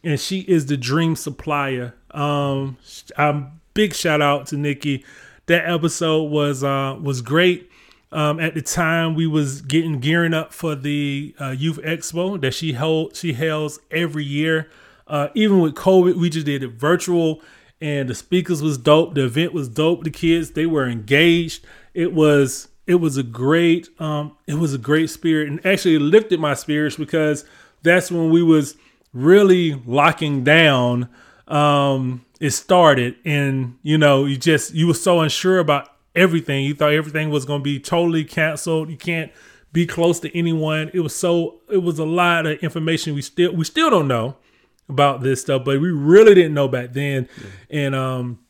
And 0.02 0.20
she 0.20 0.40
is 0.40 0.66
the 0.66 0.76
dream 0.76 1.16
supplier. 1.16 1.94
Um, 2.10 2.76
um, 3.16 3.60
big 3.72 3.94
shout 3.94 4.20
out 4.20 4.46
to 4.48 4.56
Nikki. 4.56 5.04
That 5.46 5.68
episode 5.68 6.24
was 6.24 6.64
uh, 6.64 6.98
was 7.00 7.20
great. 7.20 7.70
Um, 8.12 8.38
at 8.38 8.54
the 8.54 8.62
time, 8.62 9.14
we 9.14 9.26
was 9.26 9.60
getting 9.60 9.98
gearing 9.98 10.32
up 10.34 10.52
for 10.52 10.76
the 10.76 11.34
uh, 11.40 11.50
Youth 11.50 11.78
Expo 11.78 12.40
that 12.40 12.54
she 12.54 12.72
held. 12.72 13.16
She 13.16 13.32
holds 13.32 13.80
every 13.90 14.24
year. 14.24 14.70
Uh, 15.06 15.28
even 15.34 15.60
with 15.60 15.74
COVID, 15.74 16.14
we 16.14 16.30
just 16.30 16.46
did 16.46 16.62
it 16.62 16.68
virtual, 16.68 17.42
and 17.80 18.08
the 18.08 18.14
speakers 18.14 18.62
was 18.62 18.78
dope. 18.78 19.14
The 19.14 19.24
event 19.24 19.52
was 19.52 19.68
dope. 19.68 20.04
The 20.04 20.10
kids 20.10 20.52
they 20.52 20.64
were 20.64 20.88
engaged. 20.88 21.66
It 21.92 22.12
was 22.12 22.68
it 22.86 22.96
was 22.96 23.16
a 23.16 23.22
great 23.22 23.88
um, 24.00 24.36
it 24.46 24.54
was 24.54 24.74
a 24.74 24.78
great 24.78 25.10
spirit, 25.10 25.48
and 25.48 25.64
actually 25.66 25.98
lifted 25.98 26.40
my 26.40 26.54
spirits 26.54 26.96
because 26.96 27.44
that's 27.82 28.10
when 28.10 28.30
we 28.30 28.42
was 28.42 28.76
really 29.12 29.74
locking 29.86 30.44
down. 30.44 31.08
Um, 31.48 32.24
it 32.44 32.50
started, 32.50 33.16
and 33.24 33.78
you 33.82 33.96
know 33.96 34.26
you 34.26 34.36
just 34.36 34.74
you 34.74 34.86
were 34.86 34.92
so 34.92 35.20
unsure 35.20 35.58
about 35.58 35.88
everything. 36.14 36.64
You 36.64 36.74
thought 36.74 36.92
everything 36.92 37.30
was 37.30 37.46
going 37.46 37.60
to 37.60 37.64
be 37.64 37.80
totally 37.80 38.22
canceled. 38.22 38.90
You 38.90 38.98
can't 38.98 39.32
be 39.72 39.86
close 39.86 40.20
to 40.20 40.38
anyone. 40.38 40.90
It 40.92 41.00
was 41.00 41.16
so 41.16 41.60
it 41.70 41.78
was 41.78 41.98
a 41.98 42.04
lot 42.04 42.44
of 42.44 42.58
information 42.58 43.14
we 43.14 43.22
still 43.22 43.54
we 43.54 43.64
still 43.64 43.88
don't 43.88 44.08
know 44.08 44.36
about 44.90 45.22
this 45.22 45.40
stuff, 45.40 45.64
but 45.64 45.80
we 45.80 45.90
really 45.90 46.34
didn't 46.34 46.52
know 46.52 46.68
back 46.68 46.92
then. 46.92 47.30
And 47.70 47.94
um 47.94 48.40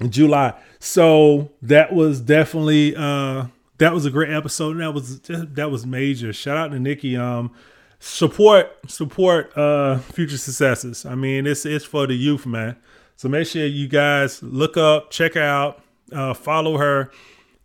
in 0.00 0.12
July. 0.12 0.54
So 0.78 1.50
that 1.62 1.92
was 1.92 2.20
definitely 2.20 2.94
uh 2.94 3.46
that 3.78 3.92
was 3.92 4.06
a 4.06 4.10
great 4.10 4.30
episode 4.30 4.76
and 4.76 4.82
that 4.82 4.92
was 4.92 5.18
that 5.20 5.68
was 5.68 5.84
major. 5.84 6.32
Shout 6.32 6.56
out 6.56 6.70
to 6.70 6.78
Nikki. 6.78 7.16
Um 7.16 7.50
support 7.98 8.70
support 8.88 9.56
uh 9.58 9.98
future 9.98 10.38
successes. 10.38 11.04
I 11.04 11.16
mean 11.16 11.44
it's 11.44 11.66
it's 11.66 11.84
for 11.84 12.06
the 12.06 12.14
youth, 12.14 12.46
man. 12.46 12.76
So 13.22 13.28
make 13.28 13.46
sure 13.46 13.64
you 13.64 13.86
guys 13.86 14.42
look 14.42 14.76
up, 14.76 15.12
check 15.12 15.36
out, 15.36 15.80
uh 16.10 16.34
follow 16.34 16.76
her. 16.78 17.12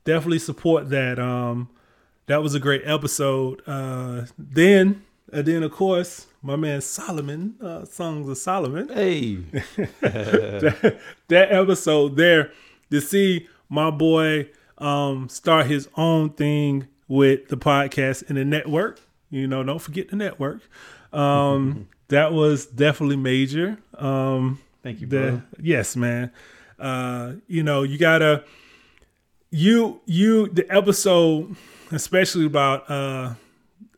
Definitely 0.03 0.37
support 0.37 0.91
that. 0.91 1.17
Um 1.17 1.69
that 2.27 2.43
was 2.43 2.53
a 2.53 2.59
great 2.59 2.83
episode. 2.85 3.63
Uh 3.65 4.27
then 4.37 5.03
and 5.33 5.47
then 5.47 5.63
of 5.63 5.71
course 5.71 6.27
my 6.43 6.57
man 6.57 6.81
Solomon, 6.81 7.55
uh 7.59 7.85
Songs 7.85 8.29
of 8.29 8.37
Solomon 8.37 8.89
hey, 8.89 9.37
that, 10.01 10.99
that 11.27 11.51
episode 11.51 12.17
there 12.17 12.51
to 12.91 13.01
see 13.01 13.47
my 13.67 13.89
boy 13.89 14.51
um 14.77 15.27
start 15.27 15.65
his 15.65 15.89
own 15.97 16.29
thing 16.29 16.87
with 17.07 17.47
the 17.47 17.57
podcast 17.57 18.29
and 18.29 18.37
the 18.37 18.45
network. 18.45 18.99
You 19.31 19.47
know, 19.47 19.63
don't 19.63 19.81
forget 19.81 20.09
the 20.09 20.17
network. 20.17 20.61
Um 21.11 21.87
that 22.09 22.31
was 22.31 22.67
definitely 22.67 23.17
major. 23.17 23.79
Um 23.95 24.59
thank 24.87 25.01
you, 25.01 25.07
the, 25.07 25.17
bro. 25.17 25.41
yes, 25.61 25.95
man. 25.95 26.31
Uh, 26.79 27.33
you 27.47 27.63
know, 27.63 27.83
you 27.83 27.97
gotta 27.97 28.43
you 29.49 30.01
you 30.05 30.47
the 30.47 30.65
episode, 30.73 31.55
especially 31.91 32.45
about 32.45 32.89
uh 32.89 33.33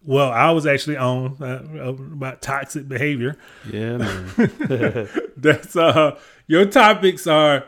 well, 0.03 0.31
I 0.31 0.51
was 0.51 0.65
actually 0.65 0.97
on 0.97 1.37
uh, 1.41 1.89
about 1.89 2.41
toxic 2.41 2.87
behavior. 2.87 3.37
Yeah, 3.71 3.97
man. 3.97 4.29
That's 5.37 5.75
uh 5.75 6.17
your 6.47 6.65
topics 6.65 7.27
are 7.27 7.65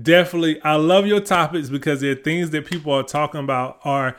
definitely 0.00 0.62
I 0.62 0.76
love 0.76 1.06
your 1.06 1.20
topics 1.20 1.68
because 1.70 2.00
they're 2.00 2.14
things 2.14 2.50
that 2.50 2.66
people 2.66 2.92
are 2.92 3.02
talking 3.02 3.40
about 3.40 3.80
are 3.84 4.16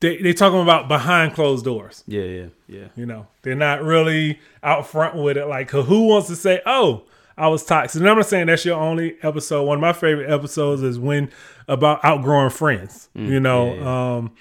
they 0.00 0.18
they 0.18 0.32
talking 0.32 0.60
about 0.60 0.88
behind 0.88 1.34
closed 1.34 1.64
doors. 1.64 2.04
yeah, 2.06 2.22
yeah, 2.22 2.46
yeah. 2.68 2.88
You 2.96 3.06
know, 3.06 3.26
they're 3.42 3.54
not 3.54 3.82
really 3.82 4.38
out 4.62 4.86
front 4.86 5.16
with 5.16 5.36
it. 5.36 5.46
Like, 5.46 5.70
who 5.70 6.06
wants 6.06 6.28
to 6.28 6.36
say, 6.36 6.60
"Oh, 6.66 7.04
I 7.36 7.48
was 7.48 7.64
toxic"? 7.64 8.00
And 8.00 8.08
I'm 8.08 8.16
not 8.16 8.26
saying 8.26 8.46
that's 8.46 8.64
your 8.64 8.78
only 8.78 9.16
episode. 9.22 9.64
One 9.64 9.78
of 9.78 9.82
my 9.82 9.92
favorite 9.92 10.30
episodes 10.30 10.82
is 10.82 10.98
when 10.98 11.30
about 11.66 12.04
outgrowing 12.04 12.50
friends. 12.50 13.08
you 13.14 13.40
know, 13.40 13.74
yeah, 13.74 14.16
um, 14.16 14.32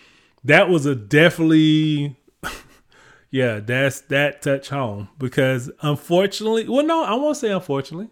that 0.44 0.70
was 0.70 0.86
a 0.86 0.96
definitely, 0.96 2.16
yeah, 3.32 3.60
that's 3.60 4.02
that 4.02 4.42
touch 4.42 4.70
home 4.70 5.10
because 5.18 5.70
unfortunately, 5.82 6.70
well, 6.70 6.86
no, 6.86 7.04
I 7.04 7.16
won't 7.16 7.38
say 7.38 7.52
unfortunately, 7.52 8.10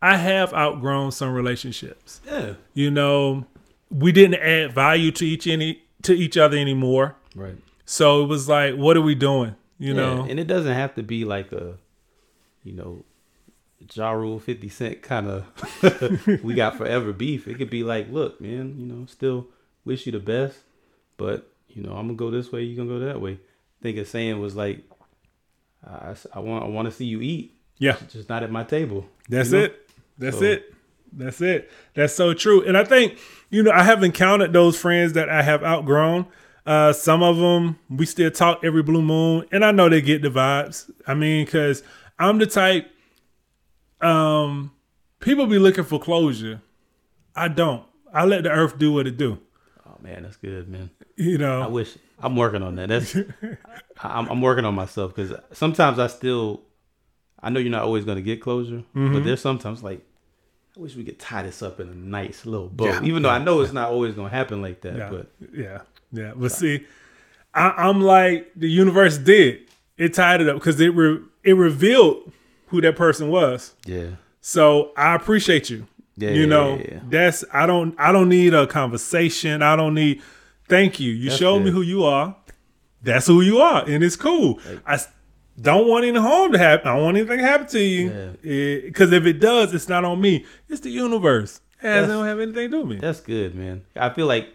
I 0.00 0.16
have 0.16 0.54
outgrown 0.54 1.12
some 1.12 1.34
relationships. 1.34 2.20
Yeah. 2.26 2.54
You 2.74 2.90
know, 2.90 3.46
we 3.90 4.12
didn't 4.12 4.40
add 4.40 4.72
value 4.72 5.10
to 5.12 5.26
each 5.26 5.46
any 5.46 5.82
to 6.02 6.14
each 6.14 6.36
other 6.36 6.56
anymore. 6.56 7.16
Right. 7.34 7.56
So 7.84 8.22
it 8.22 8.26
was 8.26 8.48
like, 8.48 8.74
what 8.74 8.96
are 8.96 9.02
we 9.02 9.14
doing? 9.14 9.54
You 9.78 9.94
yeah, 9.94 10.00
know, 10.00 10.22
and 10.28 10.40
it 10.40 10.46
doesn't 10.46 10.72
have 10.72 10.94
to 10.94 11.02
be 11.02 11.24
like 11.24 11.52
a, 11.52 11.74
you 12.64 12.72
know, 12.72 13.04
Ja 13.94 14.10
Rule, 14.10 14.38
Fifty 14.40 14.68
Cent 14.68 15.02
kind 15.02 15.28
of. 15.28 16.40
we 16.42 16.54
got 16.54 16.76
forever 16.76 17.12
beef. 17.12 17.46
It 17.46 17.58
could 17.58 17.70
be 17.70 17.84
like, 17.84 18.10
look, 18.10 18.40
man, 18.40 18.74
you 18.78 18.86
know, 18.86 19.06
still 19.06 19.46
wish 19.84 20.06
you 20.06 20.12
the 20.12 20.18
best, 20.18 20.58
but 21.16 21.50
you 21.68 21.82
know, 21.82 21.92
I'm 21.92 22.06
gonna 22.06 22.14
go 22.14 22.30
this 22.30 22.50
way, 22.50 22.62
you 22.62 22.76
gonna 22.76 22.88
go 22.88 22.98
that 23.00 23.20
way. 23.20 23.32
I 23.34 23.82
think 23.82 23.98
a 23.98 24.04
saying 24.06 24.40
was 24.40 24.56
like, 24.56 24.80
I, 25.86 26.14
I 26.32 26.40
want 26.40 26.64
I 26.64 26.68
want 26.68 26.86
to 26.86 26.92
see 26.92 27.04
you 27.04 27.20
eat, 27.20 27.54
yeah, 27.78 27.96
just 28.08 28.28
not 28.28 28.42
at 28.42 28.50
my 28.50 28.64
table. 28.64 29.06
that's 29.28 29.52
you 29.52 29.58
know? 29.58 29.64
it. 29.64 29.90
That's 30.18 30.38
So- 30.38 30.44
it. 30.44 30.74
That's 31.12 31.40
it. 31.40 31.70
That's 31.94 32.14
so 32.14 32.34
true. 32.34 32.62
And 32.66 32.76
I 32.76 32.84
think, 32.84 33.18
you 33.50 33.62
know, 33.62 33.70
I 33.70 33.82
have 33.82 34.02
encountered 34.02 34.52
those 34.52 34.78
friends 34.78 35.12
that 35.14 35.28
I 35.28 35.42
have 35.42 35.62
outgrown. 35.64 36.26
Uh, 36.66 36.92
some 36.92 37.22
of 37.22 37.36
them 37.36 37.78
we 37.88 38.04
still 38.06 38.30
talk 38.30 38.60
every 38.64 38.82
blue 38.82 39.02
moon, 39.02 39.46
and 39.52 39.64
I 39.64 39.70
know 39.70 39.88
they 39.88 40.00
get 40.00 40.22
the 40.22 40.30
vibes. 40.30 40.90
I 41.06 41.14
mean, 41.14 41.44
because 41.44 41.82
I'm 42.18 42.38
the 42.38 42.46
type. 42.46 42.90
Um, 44.00 44.72
people 45.20 45.46
be 45.46 45.58
looking 45.58 45.84
for 45.84 45.98
closure. 45.98 46.60
I 47.34 47.48
don't. 47.48 47.84
I 48.12 48.24
let 48.24 48.42
the 48.44 48.50
earth 48.50 48.78
do 48.78 48.92
what 48.92 49.06
it 49.06 49.16
do. 49.16 49.38
Oh 49.86 49.92
Oh 49.98 50.02
man, 50.02 50.24
that's 50.24 50.36
good, 50.36 50.68
man. 50.68 50.90
You 51.16 51.38
know, 51.38 51.62
I 51.62 51.66
wish 51.68 51.96
I'm 52.18 52.36
working 52.36 52.62
on 52.62 52.76
that. 52.76 52.88
That's 52.88 53.16
I'm, 54.02 54.28
I'm 54.28 54.40
working 54.40 54.64
on 54.64 54.74
myself 54.74 55.14
because 55.14 55.32
sometimes 55.52 55.98
I 55.98 56.06
still, 56.08 56.62
I 57.40 57.50
know 57.50 57.60
you're 57.60 57.70
not 57.70 57.82
always 57.84 58.04
going 58.04 58.16
to 58.16 58.22
get 58.22 58.42
closure, 58.42 58.82
Mm-hmm. 58.94 59.14
but 59.14 59.24
there's 59.24 59.40
sometimes 59.40 59.82
like, 59.82 60.00
I 60.76 60.80
wish 60.80 60.94
we 60.94 61.04
could 61.04 61.18
tie 61.18 61.42
this 61.42 61.62
up 61.62 61.80
in 61.80 61.88
a 61.88 61.94
nice 61.94 62.44
little 62.44 62.68
bow. 62.68 62.86
Yeah. 62.86 63.02
Even 63.02 63.22
though 63.22 63.30
I 63.30 63.38
know 63.38 63.60
it's 63.62 63.72
not 63.72 63.90
always 63.90 64.14
going 64.14 64.30
to 64.30 64.36
happen 64.36 64.60
like 64.60 64.82
that, 64.82 64.96
yeah, 64.96 65.08
but 65.10 65.30
yeah, 65.54 65.80
yeah. 66.12 66.32
But 66.36 66.52
see, 66.52 66.84
I, 67.54 67.70
I'm 67.76 68.00
like 68.02 68.50
the 68.54 68.68
universe 68.68 69.16
did. 69.18 69.60
It 69.96 70.12
tied 70.12 70.42
it 70.42 70.48
up 70.48 70.56
because 70.56 70.78
it 70.80 70.88
re, 70.94 71.20
it 71.42 71.54
revealed 71.54 72.30
who 72.68 72.80
that 72.82 72.96
person 72.96 73.28
was. 73.30 73.74
yeah, 73.86 74.08
So 74.42 74.92
I 74.96 75.14
appreciate 75.14 75.70
you. 75.70 75.86
Yeah, 76.18 76.30
you 76.30 76.46
know, 76.46 76.76
yeah, 76.78 77.00
that's 77.08 77.44
I 77.52 77.66
don't 77.66 77.94
I 77.98 78.12
don't 78.12 78.28
need 78.28 78.52
a 78.54 78.66
conversation. 78.66 79.62
I 79.62 79.76
don't 79.76 79.94
need. 79.94 80.20
Thank 80.68 80.98
you. 81.00 81.12
You 81.12 81.28
That's 81.30 81.38
showed 81.38 81.60
me 81.62 81.70
who 81.70 81.80
you 81.82 82.04
are. 82.04 82.36
That's 83.02 83.26
who 83.26 83.40
you 83.40 83.58
are, 83.58 83.84
and 83.88 84.02
it's 84.02 84.16
cool. 84.16 84.58
I 84.84 84.94
s- 84.94 85.08
don't 85.60 85.88
want 85.88 86.04
any 86.04 86.18
harm 86.18 86.52
to 86.52 86.58
happen. 86.58 86.88
I 86.88 86.94
don't 86.96 87.04
want 87.04 87.16
anything 87.16 87.38
to 87.38 87.44
happen 87.44 87.66
to 87.68 87.80
you. 87.80 88.36
Because 88.86 89.12
if 89.12 89.24
it 89.26 89.40
does, 89.40 89.72
it's 89.74 89.88
not 89.88 90.04
on 90.04 90.20
me. 90.20 90.44
It's 90.68 90.80
the 90.80 90.90
universe. 90.90 91.60
It 91.78 91.82
That's- 91.82 92.08
don't 92.08 92.24
have 92.26 92.40
anything 92.40 92.70
to 92.70 92.76
do 92.76 92.80
with 92.80 92.88
me. 92.88 92.96
that's 92.96 93.20
good, 93.20 93.54
man. 93.54 93.82
I 93.94 94.10
feel 94.10 94.26
like, 94.26 94.48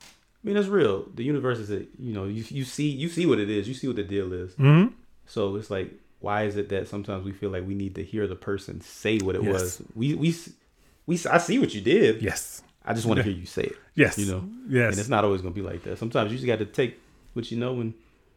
I 0.00 0.04
mean, 0.48 0.56
it's 0.56 0.68
real. 0.68 1.06
The 1.14 1.24
universe 1.24 1.58
is, 1.58 1.70
a, 1.70 1.80
you 1.98 2.12
know, 2.12 2.24
you 2.24 2.44
you 2.48 2.64
see 2.64 2.88
you 2.88 3.08
see 3.08 3.26
what 3.26 3.38
it 3.38 3.50
is. 3.50 3.66
You 3.68 3.74
see 3.74 3.86
what 3.88 3.96
the 3.96 4.02
deal 4.04 4.32
is. 4.32 4.52
Mhm. 4.54 4.92
So 5.26 5.56
it's 5.56 5.70
like, 5.70 5.92
why 6.20 6.44
is 6.44 6.56
it 6.56 6.68
that 6.68 6.88
sometimes 6.88 7.24
we 7.24 7.32
feel 7.32 7.50
like 7.50 7.66
we 7.66 7.74
need 7.74 7.94
to 7.96 8.04
hear 8.04 8.26
the 8.26 8.36
person 8.36 8.80
say 8.80 9.18
what 9.18 9.34
it 9.36 9.42
Yes. 9.42 9.52
was? 9.52 9.82
We 9.94 10.14
we 10.14 10.34
we 11.06 11.14
I 11.30 11.38
see 11.38 11.58
what 11.58 11.74
you 11.74 11.80
did. 11.80 12.22
Yes. 12.22 12.62
I 12.84 12.92
just 12.94 13.06
want 13.06 13.18
to 13.18 13.24
hear 13.24 13.32
you 13.32 13.46
say 13.46 13.62
it. 13.64 13.76
Yes. 13.96 14.18
You 14.18 14.26
know. 14.26 14.48
Yes. 14.68 14.92
And 14.92 15.00
it's 15.00 15.08
not 15.08 15.24
always 15.24 15.42
gonna 15.42 15.54
be 15.54 15.62
like 15.62 15.82
that. 15.84 15.98
Sometimes 15.98 16.30
you 16.30 16.36
just 16.38 16.46
got 16.46 16.58
to 16.60 16.64
take 16.66 16.96
what 17.32 17.50
you 17.50 17.58
know 17.58 17.80
and 17.80 17.94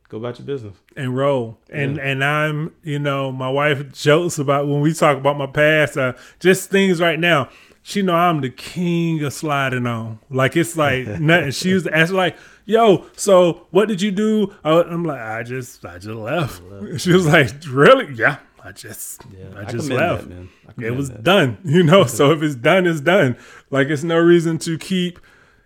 go 0.09 0.17
about 0.17 0.37
your 0.39 0.45
business. 0.45 0.75
and 0.97 1.15
roll. 1.15 1.57
And 1.69 1.97
and 1.99 2.23
I'm, 2.23 2.73
you 2.83 2.99
know, 2.99 3.31
my 3.31 3.49
wife 3.49 3.93
jokes 3.93 4.37
about 4.39 4.67
when 4.67 4.81
we 4.81 4.93
talk 4.93 5.17
about 5.17 5.37
my 5.37 5.47
past, 5.47 5.97
uh, 5.97 6.13
just 6.39 6.69
things 6.69 6.99
right 6.99 7.19
now. 7.19 7.49
She 7.81 8.01
know 8.01 8.13
I'm 8.13 8.41
the 8.41 8.49
king 8.49 9.23
of 9.23 9.33
sliding 9.33 9.87
on. 9.87 10.19
Like 10.29 10.57
it's 10.57 10.75
like 10.75 11.07
nothing. 11.19 11.51
She 11.51 11.73
was 11.73 11.87
asking 11.87 12.17
like, 12.17 12.37
"Yo, 12.65 13.05
so 13.15 13.67
what 13.71 13.87
did 13.87 14.01
you 14.01 14.11
do?" 14.11 14.53
Uh, 14.63 14.83
I'm 14.85 15.03
like, 15.05 15.21
"I 15.21 15.43
just, 15.43 15.83
I 15.85 15.97
just 15.97 16.07
left." 16.07 16.61
She 16.97 17.13
was 17.13 17.25
like, 17.25 17.49
"Really? 17.67 18.13
Yeah, 18.13 18.37
I 18.63 18.73
just, 18.73 19.23
yeah, 19.35 19.45
I 19.57 19.63
just 19.63 19.87
commend 19.89 20.11
left." 20.11 20.29
that. 20.29 20.83
I 20.83 20.87
it 20.87 20.95
was 20.95 21.09
that. 21.09 21.23
done, 21.23 21.57
you 21.63 21.81
know. 21.81 22.03
So 22.07 22.31
if 22.31 22.43
it's 22.43 22.55
done, 22.55 22.85
it's 22.85 23.01
done. 23.01 23.37
Like 23.71 23.87
it's 23.87 24.03
no 24.03 24.17
reason 24.19 24.57
to 24.59 24.77
keep, 24.77 25.19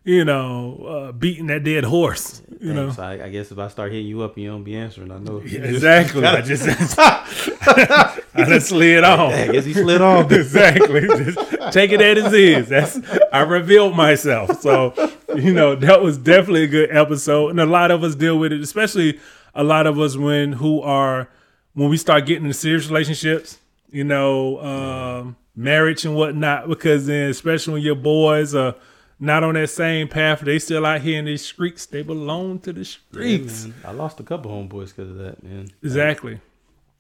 you 0.03 0.25
know, 0.25 0.85
uh, 0.85 1.11
beating 1.13 1.47
that 1.47 1.63
dead 1.63 1.85
horse. 1.85 2.41
You 2.59 2.73
know, 2.73 2.91
Thanks. 2.91 2.99
I, 2.99 3.25
I 3.25 3.29
guess 3.29 3.51
if 3.51 3.57
I 3.57 3.67
start 3.67 3.91
hitting 3.91 4.07
you 4.07 4.21
up 4.21 4.37
you 4.37 4.49
don't 4.49 4.63
be 4.63 4.75
answering, 4.75 5.11
I 5.11 5.17
know. 5.17 5.41
Yeah, 5.41 5.61
exactly. 5.61 6.25
I 6.25 6.41
just 6.41 6.65
I 6.97 8.45
just 8.45 8.67
slid 8.67 9.03
on. 9.03 9.33
I 9.33 9.47
guess 9.47 9.65
he 9.65 9.73
slid 9.73 10.01
off. 10.01 10.31
exactly. 10.31 11.01
Just 11.07 11.73
take 11.73 11.91
it 11.91 12.01
as 12.01 12.33
it 12.33 12.39
is. 12.39 12.69
That's 12.69 12.99
I 13.31 13.41
revealed 13.41 13.95
myself. 13.95 14.61
So, 14.61 14.93
you 15.35 15.53
know, 15.53 15.75
that 15.75 16.01
was 16.01 16.17
definitely 16.17 16.63
a 16.63 16.67
good 16.67 16.95
episode. 16.95 17.49
And 17.49 17.59
a 17.59 17.65
lot 17.65 17.91
of 17.91 18.03
us 18.03 18.15
deal 18.15 18.37
with 18.37 18.51
it, 18.53 18.61
especially 18.61 19.19
a 19.55 19.63
lot 19.63 19.87
of 19.87 19.99
us 19.99 20.17
when 20.17 20.53
who 20.53 20.81
are 20.81 21.29
when 21.73 21.89
we 21.89 21.97
start 21.97 22.25
getting 22.25 22.45
into 22.45 22.57
serious 22.57 22.87
relationships, 22.87 23.57
you 23.89 24.03
know, 24.03 24.59
um, 24.61 25.35
marriage 25.55 26.05
and 26.05 26.15
whatnot, 26.15 26.67
because 26.67 27.07
then 27.07 27.29
especially 27.29 27.73
when 27.73 27.83
your 27.83 27.95
boys 27.95 28.53
are 28.55 28.75
not 29.23 29.43
on 29.43 29.53
that 29.55 29.69
same 29.69 30.07
path, 30.07 30.41
they 30.41 30.59
still 30.59 30.86
out 30.86 31.01
here 31.01 31.17
in 31.19 31.25
these 31.25 31.43
streets, 31.45 31.86
they 31.86 32.01
belong 32.03 32.59
to 32.59 32.73
the 32.73 32.86
streets. 32.86 33.65
man. 33.65 33.73
I 33.86 33.91
lost 33.91 34.19
a 34.19 34.23
couple 34.23 34.51
homeboys 34.51 34.88
because 34.95 35.09
of 35.12 35.17
that, 35.17 35.41
man. 35.43 35.69
exactly. 35.81 36.39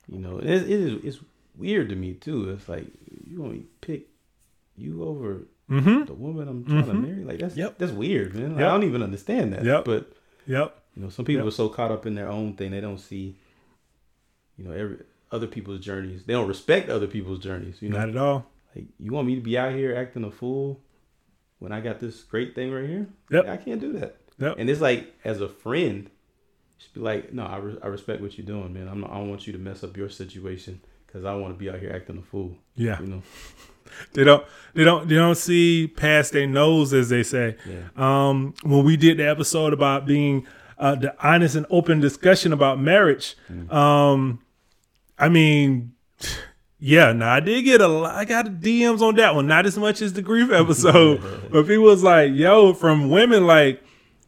You 0.07 0.19
know, 0.19 0.37
it, 0.39 0.45
it 0.45 0.69
is 0.69 1.03
it's 1.03 1.19
weird 1.57 1.89
to 1.89 1.95
me 1.95 2.13
too. 2.13 2.49
It's 2.51 2.67
like 2.67 2.85
you 3.29 3.41
want 3.41 3.53
me 3.53 3.63
pick 3.81 4.07
you 4.77 5.03
over 5.03 5.43
Mm-hmm. 5.69 6.03
the 6.05 6.13
woman 6.13 6.47
I'm 6.49 6.65
trying 6.65 6.85
to 6.87 6.93
marry. 6.93 7.23
Like 7.23 7.39
that's 7.39 7.55
Yep. 7.55 7.77
that's 7.77 7.93
weird, 7.93 8.35
man. 8.35 8.51
Like, 8.51 8.59
Yep. 8.59 8.67
I 8.69 8.71
don't 8.73 8.83
even 8.83 9.01
understand 9.01 9.53
that. 9.53 9.63
Yep. 9.63 9.85
But 9.85 10.11
Yep. 10.45 10.75
you 10.95 11.01
know, 11.03 11.09
some 11.09 11.23
people 11.23 11.45
Yep. 11.45 11.47
are 11.47 11.55
so 11.55 11.69
caught 11.69 11.89
up 11.89 12.05
in 12.05 12.15
their 12.15 12.29
own 12.29 12.53
thing 12.55 12.71
they 12.71 12.81
don't 12.81 12.99
see, 12.99 13.37
you 14.57 14.65
know, 14.65 14.71
every 14.71 14.97
other 15.31 15.47
people's 15.47 15.79
journeys. 15.79 16.25
They 16.25 16.33
don't 16.33 16.47
respect 16.49 16.89
other 16.89 17.07
people's 17.07 17.39
journeys. 17.39 17.81
You 17.81 17.89
know, 17.89 17.97
Not 17.99 18.09
at 18.09 18.17
all. 18.17 18.45
like 18.75 18.85
you 18.99 19.11
want 19.13 19.25
me 19.27 19.35
to 19.35 19.41
be 19.41 19.57
out 19.57 19.73
here 19.73 19.95
acting 19.95 20.25
a 20.25 20.31
fool 20.31 20.81
when 21.63 21.71
I 21.71 21.79
got 21.79 22.01
this 22.01 22.23
great 22.23 22.55
thing 22.55 22.73
right 22.73 22.89
here. 22.89 23.07
Yep. 23.31 23.47
I 23.47 23.55
can't 23.55 23.79
do 23.79 23.93
that. 23.93 24.17
Yep. 24.37 24.55
And 24.57 24.69
it's 24.69 24.81
like 24.81 25.15
as 25.23 25.39
a 25.39 25.47
friend, 25.47 26.09
just 26.77 26.93
be 26.93 26.99
like, 26.99 27.31
no, 27.31 27.45
I, 27.45 27.55
re- 27.55 27.77
I 27.81 27.87
respect 27.87 28.21
what 28.21 28.37
you're 28.37 28.45
doing, 28.45 28.73
man. 28.73 28.89
I'm 28.89 28.99
not, 28.99 29.11
I 29.11 29.13
don't 29.13 29.29
want 29.29 29.47
you 29.47 29.53
to 29.53 29.59
mess 29.59 29.81
up 29.81 29.95
your 29.95 30.09
situation 30.09 30.81
because 31.07 31.23
I 31.23 31.33
want 31.35 31.53
to 31.53 31.57
be 31.57 31.69
out 31.69 31.79
here 31.79 31.93
acting 31.95 32.17
a 32.17 32.21
fool. 32.21 32.57
Yeah. 32.75 32.99
You 32.99 33.07
know. 33.07 33.23
They 34.13 34.23
don't 34.23 34.43
they 34.73 34.83
don't 34.83 35.07
they 35.07 35.13
don't 35.13 35.35
see 35.35 35.87
past 35.87 36.31
their 36.33 36.47
nose 36.47 36.93
as 36.93 37.09
they 37.09 37.21
say. 37.21 37.57
Yeah. 37.63 37.89
Um 37.95 38.55
when 38.63 38.83
we 38.83 38.97
did 38.97 39.17
the 39.17 39.29
episode 39.29 39.71
about 39.71 40.07
being 40.07 40.47
uh 40.79 40.95
the 40.95 41.15
honest 41.23 41.55
and 41.55 41.67
open 41.69 41.99
discussion 41.99 42.53
about 42.53 42.79
marriage, 42.79 43.35
um 43.69 44.39
I 45.19 45.29
mean 45.29 45.93
yeah, 46.85 47.13
now 47.13 47.33
I 47.33 47.39
did 47.39 47.61
get 47.61 47.79
a 47.79 47.87
lot 47.87 48.13
I 48.13 48.25
got 48.25 48.45
DMs 48.45 49.01
on 49.01 49.15
that 49.15 49.35
one, 49.35 49.47
not 49.47 49.65
as 49.65 49.77
much 49.77 50.01
as 50.01 50.11
the 50.11 50.21
grief 50.21 50.51
episode. 50.51 51.21
but 51.51 51.65
people 51.65 51.85
was 51.85 52.03
like, 52.03 52.33
yo, 52.33 52.73
from 52.73 53.09
women 53.09 53.47
like, 53.47 53.81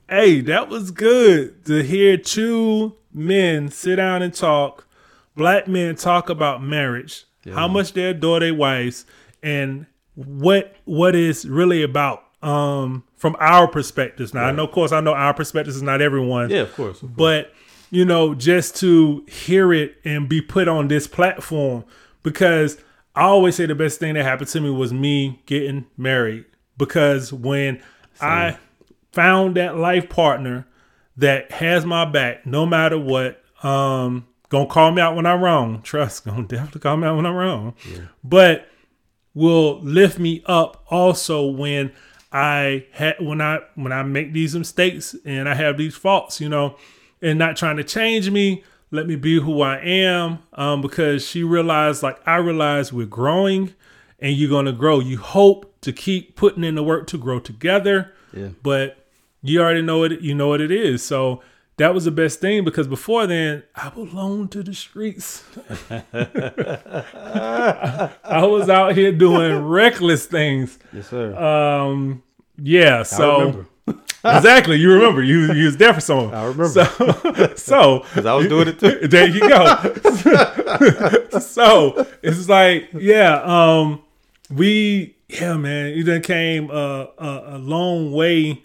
hey, 0.08 0.39
that 0.39 0.70
was 0.70 0.91
good 0.91 1.65
to 1.65 1.84
hear 1.84 2.15
two 2.15 2.96
men 3.13 3.70
sit 3.72 3.98
down 3.98 4.22
and 4.22 4.34
talk, 4.34 4.88
black 5.36 5.68
men 5.68 5.98
talk 5.98 6.30
about 6.30 6.63
marriage, 6.63 7.26
how 7.54 7.68
much 7.68 7.91
they 7.91 8.06
adore 8.06 8.39
their 8.39 8.54
wives, 8.56 9.06
and 9.44 9.86
what 10.13 10.78
what 10.86 11.13
is 11.13 11.44
really 11.44 11.84
about 11.84 12.24
um 12.41 13.04
from 13.18 13.36
our 13.41 13.68
perspectives. 13.68 14.34
Now 14.34 14.46
I 14.46 14.52
know 14.52 14.63
of 14.63 14.72
course 14.72 14.94
I 14.94 15.02
know 15.02 15.13
our 15.13 15.34
perspectives 15.34 15.76
is 15.76 15.82
not 15.82 16.02
everyone. 16.02 16.50
Yeah, 16.52 16.62
of 16.62 16.74
course. 16.74 17.02
But 17.02 17.52
you 17.91 18.06
know, 18.06 18.34
just 18.34 18.78
to 18.78 19.26
hear 19.28 19.74
it 19.74 19.98
and 20.06 20.30
be 20.30 20.41
put 20.41 20.70
on 20.70 20.88
this 20.88 21.06
platform, 21.06 21.84
because 22.25 22.77
I 23.15 23.21
always 23.21 23.55
say 23.55 23.67
the 23.67 23.75
best 23.75 23.99
thing 23.99 24.15
that 24.15 24.23
happened 24.23 24.49
to 24.49 24.59
me 24.59 24.71
was 24.71 24.91
me 24.91 25.41
getting 25.45 25.85
married. 25.95 26.45
Because 26.75 27.31
when 27.31 27.81
I 28.19 28.57
found 29.13 29.55
that 29.55 29.77
life 29.77 30.09
partner 30.09 30.67
that 31.15 31.51
has 31.51 31.85
my 31.85 32.03
back, 32.03 32.45
no 32.45 32.65
matter 32.65 32.97
what, 32.99 33.41
um, 33.63 34.27
gonna 34.49 34.65
call 34.67 34.91
me 34.91 35.01
out 35.01 35.15
when 35.15 35.25
I'm 35.25 35.41
wrong. 35.41 35.81
Trust, 35.83 36.25
gonna 36.25 36.43
definitely 36.47 36.81
call 36.81 36.97
me 36.97 37.07
out 37.07 37.15
when 37.15 37.25
I'm 37.27 37.35
wrong. 37.35 37.75
But 38.23 38.67
will 39.35 39.79
lift 39.81 40.17
me 40.17 40.41
up 40.47 40.83
also 40.89 41.45
when 41.45 41.91
I 42.31 42.88
had 42.91 43.17
when 43.19 43.39
I 43.39 43.59
when 43.75 43.91
I 43.91 44.01
make 44.01 44.33
these 44.33 44.55
mistakes 44.55 45.15
and 45.25 45.47
I 45.47 45.53
have 45.53 45.77
these 45.77 45.95
faults, 45.95 46.41
you 46.41 46.49
know, 46.49 46.75
and 47.21 47.38
not 47.38 47.55
trying 47.55 47.77
to 47.77 47.83
change 47.83 48.31
me. 48.31 48.63
Let 48.91 49.08
me 49.08 49.15
be 49.15 49.39
who 49.41 49.62
I 49.62 49.78
am, 49.80 50.39
um, 50.54 50.82
because 50.82 51.26
she 51.26 51.43
realized, 51.43 52.04
like 52.04 52.19
I 52.28 52.38
realized, 52.38 52.93
we're 52.93 53.06
growing, 53.08 53.74
and 54.19 54.36
you're 54.36 54.50
gonna 54.50 54.71
grow. 54.71 55.00
You 55.00 55.17
hope 55.17 55.74
to 55.82 55.91
keep 55.91 56.36
putting 56.36 56.63
in 56.63 56.76
the 56.76 56.84
work 56.84 57.08
to 57.08 57.17
grow 57.17 57.39
together, 57.39 58.13
Yeah. 58.36 58.50
but 58.63 59.06
you 59.41 59.62
already 59.62 59.82
know 59.82 60.04
it. 60.04 60.21
You 60.21 60.34
know 60.36 60.48
what 60.48 60.62
it 60.62 60.71
is. 60.71 61.04
So 61.04 61.41
that 61.78 61.93
was 61.93 62.06
the 62.06 62.12
best 62.12 62.39
thing 62.39 62.63
because 62.63 62.88
before 62.88 63.28
then, 63.28 63.63
I 63.76 63.89
belonged 63.89 64.52
to 64.54 64.63
the 64.63 64.74
streets. 64.74 65.43
I 66.13 68.13
was 68.45 68.69
out 68.69 68.95
here 68.95 69.12
doing 69.12 69.65
reckless 69.65 70.26
things. 70.26 70.80
Yes, 70.93 71.10
sir. 71.10 71.36
Um, 71.36 72.24
yeah. 72.58 73.04
So. 73.04 73.65
Exactly, 74.25 74.77
you 74.77 74.91
remember 74.93 75.21
you 75.23 75.53
you 75.53 75.65
was 75.65 75.77
there 75.77 75.93
for 75.93 76.01
someone. 76.01 76.33
I 76.33 76.43
remember. 76.45 76.67
So, 76.67 76.83
so 77.55 77.99
Because 78.09 78.25
I 78.25 78.33
was 78.33 78.47
doing 78.47 78.67
it 78.69 78.79
too. 78.79 79.07
there 79.07 79.27
you 79.27 79.39
go. 79.41 79.65
so 81.39 82.07
it's 82.21 82.49
like, 82.49 82.89
yeah, 82.93 83.41
um, 83.43 84.01
we, 84.49 85.15
yeah, 85.29 85.55
man, 85.57 85.93
you 85.93 86.03
done 86.03 86.21
came 86.21 86.69
a, 86.71 87.09
a, 87.17 87.43
a 87.47 87.57
long 87.57 88.11
way 88.11 88.63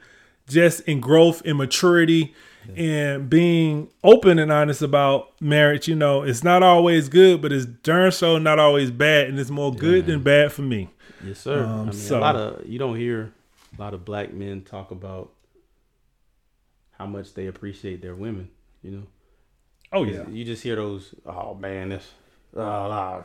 just 0.48 0.80
in 0.82 1.00
growth 1.00 1.42
and 1.44 1.58
maturity 1.58 2.34
and 2.76 3.28
being 3.28 3.88
open 4.04 4.38
and 4.38 4.52
honest 4.52 4.82
about 4.82 5.32
marriage. 5.40 5.88
You 5.88 5.96
know, 5.96 6.22
it's 6.22 6.44
not 6.44 6.62
always 6.62 7.08
good, 7.08 7.40
but 7.42 7.52
it's 7.52 7.66
darn 7.66 8.12
so 8.12 8.38
not 8.38 8.58
always 8.58 8.90
bad, 8.90 9.28
and 9.28 9.38
it's 9.38 9.50
more 9.50 9.72
good 9.72 10.06
than 10.06 10.22
bad 10.22 10.52
for 10.52 10.62
me. 10.62 10.88
Yes, 11.24 11.40
sir. 11.40 11.64
I 11.64 11.84
mean, 11.84 11.92
so- 11.92 12.18
a 12.18 12.20
lot 12.20 12.36
of 12.36 12.66
you 12.66 12.78
don't 12.78 12.96
hear 12.96 13.32
a 13.76 13.80
lot 13.80 13.94
of 13.94 14.04
black 14.04 14.32
men 14.32 14.62
talk 14.62 14.90
about 14.90 15.30
how 17.00 17.06
much 17.06 17.32
they 17.32 17.46
appreciate 17.46 18.02
their 18.02 18.14
women. 18.14 18.50
You 18.82 18.90
know, 18.90 19.02
Oh 19.90 20.04
yeah. 20.04 20.28
you 20.28 20.44
just 20.44 20.62
hear 20.62 20.76
those. 20.76 21.14
Oh 21.24 21.54
man, 21.54 21.88
this 21.88 22.06
uh, 22.54 22.60
all 22.60 23.24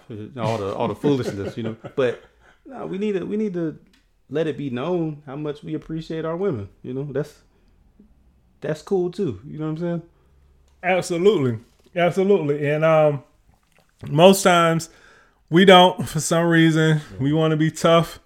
the 0.57 0.73
all 0.73 0.88
the 0.88 0.95
foolishness. 0.95 1.57
You 1.57 1.63
know, 1.63 1.75
but 1.97 2.23
no, 2.65 2.85
we 2.88 2.97
need 2.97 3.13
to 3.19 3.25
we 3.25 3.35
need 3.35 3.53
to 3.53 3.77
let 4.29 4.47
it 4.47 4.57
be 4.57 4.69
known 4.69 5.23
how 5.25 5.35
much 5.35 5.61
we 5.61 5.73
appreciate 5.73 6.23
our 6.23 6.38
women. 6.38 6.69
You 6.83 6.93
know, 6.93 7.03
that's 7.11 7.41
that's 8.61 8.81
cool 8.81 9.11
too. 9.11 9.41
You 9.45 9.59
know 9.59 9.65
what 9.65 9.71
I'm 9.71 9.77
saying? 9.77 10.01
Absolutely. 10.81 11.59
Absolutely. 11.97 12.69
And 12.69 12.85
um 12.85 13.23
most 14.09 14.41
times 14.41 14.89
we 15.49 15.65
don't 15.65 16.07
for 16.07 16.21
some 16.21 16.45
reason. 16.45 17.01
We 17.19 17.33
want 17.33 17.51
to 17.51 17.57
be 17.57 17.71
tough. 17.71 18.19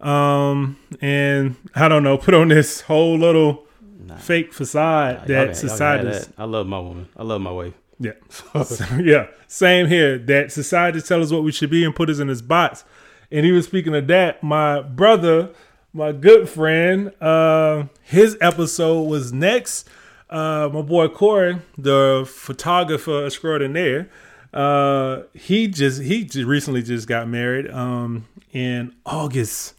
Um 0.00 0.78
and 1.02 1.56
I 1.74 1.86
don't 1.88 2.02
know, 2.02 2.16
put 2.16 2.32
on 2.32 2.48
this 2.48 2.80
whole 2.80 3.18
little 3.18 3.65
Nah. 3.98 4.16
fake 4.16 4.52
facade 4.52 5.20
Nah, 5.20 5.24
that 5.26 5.56
society 5.56 6.10
that. 6.10 6.28
I 6.36 6.44
love 6.44 6.66
my 6.66 6.78
woman. 6.78 7.08
I 7.16 7.22
love 7.22 7.40
my 7.40 7.50
wife. 7.50 7.74
Yeah. 7.98 8.12
So, 8.64 8.84
yeah. 8.96 9.28
Same 9.48 9.86
here. 9.86 10.18
That 10.18 10.52
society 10.52 11.00
tell 11.00 11.22
us 11.22 11.30
what 11.32 11.42
we 11.42 11.52
should 11.52 11.70
be 11.70 11.84
and 11.84 11.94
put 11.94 12.10
us 12.10 12.18
in 12.18 12.26
this 12.28 12.42
box. 12.42 12.84
And 13.30 13.44
even 13.46 13.62
speaking 13.62 13.94
of 13.94 14.06
that, 14.08 14.42
my 14.42 14.82
brother, 14.82 15.50
my 15.92 16.12
good 16.12 16.48
friend, 16.48 17.12
uh, 17.22 17.84
his 18.02 18.36
episode 18.40 19.02
was 19.02 19.32
next. 19.32 19.88
Uh, 20.28 20.68
my 20.72 20.82
boy 20.82 21.08
Corey, 21.08 21.60
the 21.78 22.24
photographer 22.30 23.26
extraordinaire, 23.26 24.10
uh, 24.52 25.22
he 25.34 25.68
just 25.68 26.02
he 26.02 26.24
just 26.24 26.46
recently 26.46 26.82
just 26.82 27.06
got 27.06 27.28
married 27.28 27.70
um, 27.70 28.26
in 28.52 28.92
August, 29.04 29.74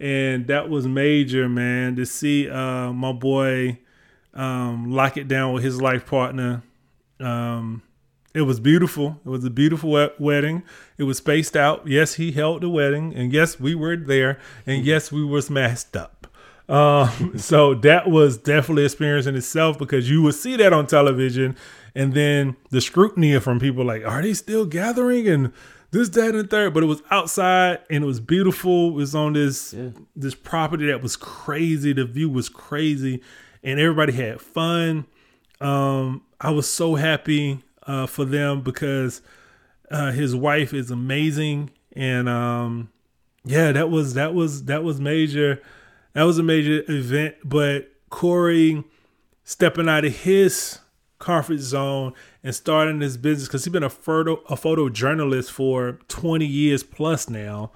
and 0.00 0.46
that 0.46 0.68
was 0.68 0.86
major, 0.86 1.48
man. 1.48 1.96
To 1.96 2.06
see 2.06 2.48
uh, 2.48 2.92
my 2.92 3.12
boy 3.12 3.78
um, 4.34 4.90
lock 4.90 5.16
it 5.16 5.28
down 5.28 5.52
with 5.52 5.64
his 5.64 5.80
life 5.80 6.06
partner 6.06 6.62
um, 7.20 7.82
it 8.34 8.42
was 8.42 8.60
beautiful. 8.60 9.18
It 9.24 9.28
was 9.28 9.44
a 9.44 9.50
beautiful 9.50 9.90
we- 9.90 10.10
wedding. 10.18 10.62
It 10.98 11.04
was 11.04 11.18
spaced 11.18 11.56
out. 11.56 11.86
Yes, 11.86 12.14
he 12.14 12.32
held 12.32 12.62
the 12.62 12.68
wedding, 12.68 13.14
and 13.14 13.32
yes, 13.32 13.58
we 13.58 13.74
were 13.74 13.96
there, 13.96 14.38
and 14.66 14.84
yes, 14.84 15.10
we 15.10 15.24
was 15.24 15.48
masked 15.48 15.96
up. 15.96 16.26
Um, 16.68 17.32
so 17.38 17.74
that 17.74 18.08
was 18.10 18.36
definitely 18.36 18.84
experience 18.84 19.26
in 19.26 19.36
itself 19.36 19.78
because 19.78 20.10
you 20.10 20.22
would 20.22 20.34
see 20.34 20.56
that 20.56 20.72
on 20.72 20.86
television, 20.86 21.56
and 21.94 22.12
then 22.12 22.56
the 22.70 22.80
scrutiny 22.80 23.38
from 23.40 23.58
people 23.58 23.84
like, 23.84 24.04
are 24.04 24.20
they 24.20 24.34
still 24.34 24.66
gathering 24.66 25.26
and 25.28 25.52
this, 25.98 26.08
that, 26.10 26.34
and 26.34 26.50
third? 26.50 26.74
But 26.74 26.82
it 26.82 26.86
was 26.86 27.02
outside 27.10 27.80
and 27.90 28.04
it 28.04 28.06
was 28.06 28.20
beautiful. 28.20 28.88
It 28.90 28.94
was 28.94 29.14
on 29.14 29.32
this 29.34 29.72
Yeah. 29.74 29.90
this 30.14 30.34
property 30.34 30.86
that 30.86 31.02
was 31.02 31.16
crazy. 31.16 31.92
The 31.92 32.04
view 32.04 32.28
was 32.30 32.48
crazy, 32.48 33.22
and 33.62 33.80
everybody 33.80 34.12
had 34.12 34.40
fun 34.40 35.06
um, 35.60 36.22
I 36.40 36.50
was 36.50 36.68
so 36.68 36.96
happy 36.96 37.60
uh, 37.86 38.06
for 38.06 38.24
them 38.24 38.62
because 38.62 39.22
uh, 39.90 40.10
his 40.12 40.34
wife 40.34 40.74
is 40.74 40.90
amazing, 40.90 41.70
and 41.92 42.28
um, 42.28 42.90
yeah, 43.44 43.72
that 43.72 43.90
was 43.90 44.14
that 44.14 44.34
was 44.34 44.64
that 44.64 44.84
was 44.84 45.00
major. 45.00 45.62
That 46.12 46.24
was 46.24 46.38
a 46.38 46.42
major 46.42 46.82
event. 46.88 47.36
But 47.44 47.90
Corey 48.10 48.84
stepping 49.44 49.88
out 49.88 50.04
of 50.04 50.14
his 50.14 50.78
comfort 51.26 51.58
zone 51.58 52.12
and 52.44 52.54
starting 52.54 53.00
this 53.00 53.16
business 53.16 53.48
because 53.48 53.64
he's 53.64 53.72
been 53.72 53.82
a 53.82 53.90
photo 53.90 54.34
a 54.48 54.54
photojournalist 54.54 55.50
for 55.50 55.98
20 56.08 56.46
years 56.46 56.82
plus 56.82 57.28
now. 57.28 57.72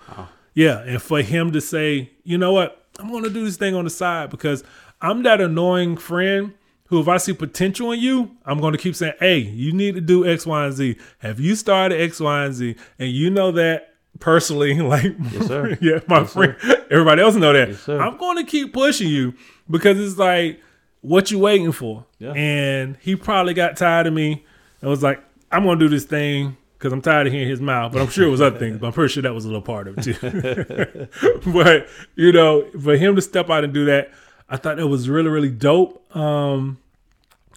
Yeah, 0.54 0.80
and 0.80 1.00
for 1.02 1.22
him 1.22 1.52
to 1.52 1.60
say, 1.60 2.10
you 2.24 2.38
know 2.38 2.52
what, 2.52 2.86
I'm 2.98 3.10
going 3.10 3.24
to 3.24 3.30
do 3.30 3.44
this 3.44 3.56
thing 3.56 3.74
on 3.74 3.84
the 3.84 3.90
side 3.90 4.30
because 4.30 4.62
I'm 5.00 5.22
that 5.24 5.40
annoying 5.40 5.96
friend 5.96 6.54
who, 6.86 7.00
if 7.00 7.08
I 7.08 7.16
see 7.18 7.32
potential 7.32 7.92
in 7.92 8.00
you, 8.00 8.30
I'm 8.44 8.60
going 8.60 8.72
to 8.72 8.78
keep 8.78 8.94
saying, 8.96 9.14
hey, 9.20 9.38
you 9.38 9.72
need 9.72 9.94
to 9.94 10.00
do 10.00 10.26
X, 10.28 10.44
Y, 10.46 10.64
and 10.64 10.74
Z. 10.74 10.96
Have 11.18 11.38
you 11.40 11.54
started 11.54 12.00
X, 12.00 12.18
Y, 12.20 12.44
and 12.44 12.54
Z? 12.54 12.76
And 12.98 13.08
you 13.10 13.30
know 13.30 13.52
that 13.52 13.94
personally, 14.18 14.74
like, 14.80 15.14
Yes, 15.32 15.46
sir. 15.46 15.78
yeah, 15.80 16.00
my 16.08 16.20
Yes, 16.20 16.32
sir. 16.32 16.54
friend, 16.54 16.84
everybody 16.90 17.22
else 17.22 17.36
know 17.36 17.52
that. 17.52 17.68
Yes. 17.68 17.88
I'm 17.88 18.16
going 18.18 18.36
to 18.38 18.44
keep 18.44 18.72
pushing 18.72 19.08
you 19.08 19.34
because 19.70 19.98
it's 20.00 20.18
like, 20.18 20.60
what 21.00 21.30
you 21.30 21.38
waiting 21.38 21.72
for? 21.72 22.04
Yeah. 22.18 22.32
And 22.32 22.96
he 23.00 23.16
probably 23.16 23.54
got 23.54 23.76
tired 23.76 24.06
of 24.06 24.12
me 24.12 24.44
and 24.80 24.90
was 24.90 25.02
like, 25.02 25.22
I'm 25.50 25.64
going 25.64 25.78
to 25.78 25.84
do 25.84 25.88
this 25.88 26.04
thing 26.04 26.56
because 26.78 26.92
I'm 26.92 27.02
tired 27.02 27.26
of 27.26 27.32
hearing 27.32 27.48
his 27.48 27.60
mouth. 27.60 27.92
But 27.92 28.02
I'm 28.02 28.08
sure 28.08 28.26
it 28.26 28.30
was 28.30 28.40
other 28.40 28.58
things, 28.58 28.78
but 28.78 28.88
I'm 28.88 28.92
pretty 28.92 29.12
sure 29.12 29.22
that 29.22 29.34
was 29.34 29.44
a 29.44 29.48
little 29.48 29.62
part 29.62 29.88
of 29.88 29.98
it 29.98 30.02
too. 30.02 31.08
but, 31.52 31.88
you 32.16 32.32
know, 32.32 32.70
for 32.82 32.96
him 32.96 33.16
to 33.16 33.22
step 33.22 33.50
out 33.50 33.64
and 33.64 33.72
do 33.72 33.84
that, 33.86 34.10
I 34.48 34.56
thought 34.56 34.76
that 34.76 34.86
was 34.86 35.08
really, 35.08 35.28
really 35.28 35.50
dope. 35.50 36.14
Um, 36.16 36.78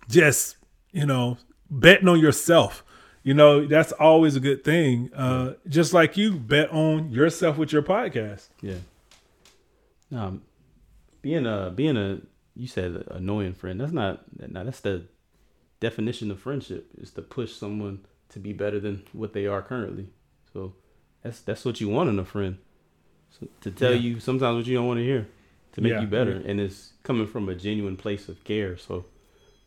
just, 0.10 0.58
you 0.92 1.06
know, 1.06 1.38
betting 1.70 2.08
on 2.08 2.20
yourself. 2.20 2.84
You 3.24 3.34
know, 3.34 3.66
that's 3.66 3.94
always 3.94 4.36
a 4.36 4.42
good 4.42 4.66
thing. 4.66 5.10
Uh, 5.16 5.54
just 5.68 5.94
like 5.94 6.18
you 6.18 6.34
bet 6.34 6.70
on 6.72 7.10
yourself 7.10 7.58
with 7.58 7.72
your 7.72 7.82
podcast. 7.82 8.50
Yeah. 8.62 8.76
Um, 10.14 10.42
being 11.22 11.48
a 11.48 11.72
being 11.74 11.96
a 11.96 12.20
you 12.56 12.68
said 12.68 13.04
annoying 13.12 13.54
friend. 13.54 13.80
That's 13.80 13.92
not 13.92 14.24
no, 14.40 14.64
that's 14.64 14.82
the 14.82 15.06
definition 15.80 16.32
of 16.32 16.40
friendship 16.40 16.88
is 16.98 17.12
to 17.12 17.22
push 17.22 17.54
someone 17.54 18.00
to 18.30 18.40
be 18.40 18.54
better 18.54 18.80
than 18.80 19.04
what 19.14 19.34
they 19.34 19.46
are 19.48 19.62
currently. 19.62 20.08
So 20.54 20.74
that's 21.24 21.42
that's 21.42 21.66
what 21.66 21.82
you 21.82 21.90
want 21.90 22.10
in 22.10 22.20
a 22.20 22.26
friend. 22.26 22.58
So, 23.40 23.48
to 23.62 23.72
tell 23.72 23.92
Yeah. 23.94 24.00
you 24.00 24.20
sometimes 24.20 24.58
what 24.58 24.68
you 24.68 24.76
don't 24.76 24.88
want 24.88 25.00
to 25.00 25.04
hear 25.04 25.28
to 25.74 25.82
make 25.82 25.92
Yeah, 25.92 26.02
you 26.02 26.08
better, 26.08 26.42
and 26.46 26.60
it's 26.60 26.94
coming 27.04 27.26
from 27.28 27.50
a 27.50 27.56
genuine 27.56 27.98
place 27.98 28.30
of 28.30 28.44
care. 28.44 28.78
So, 28.78 29.06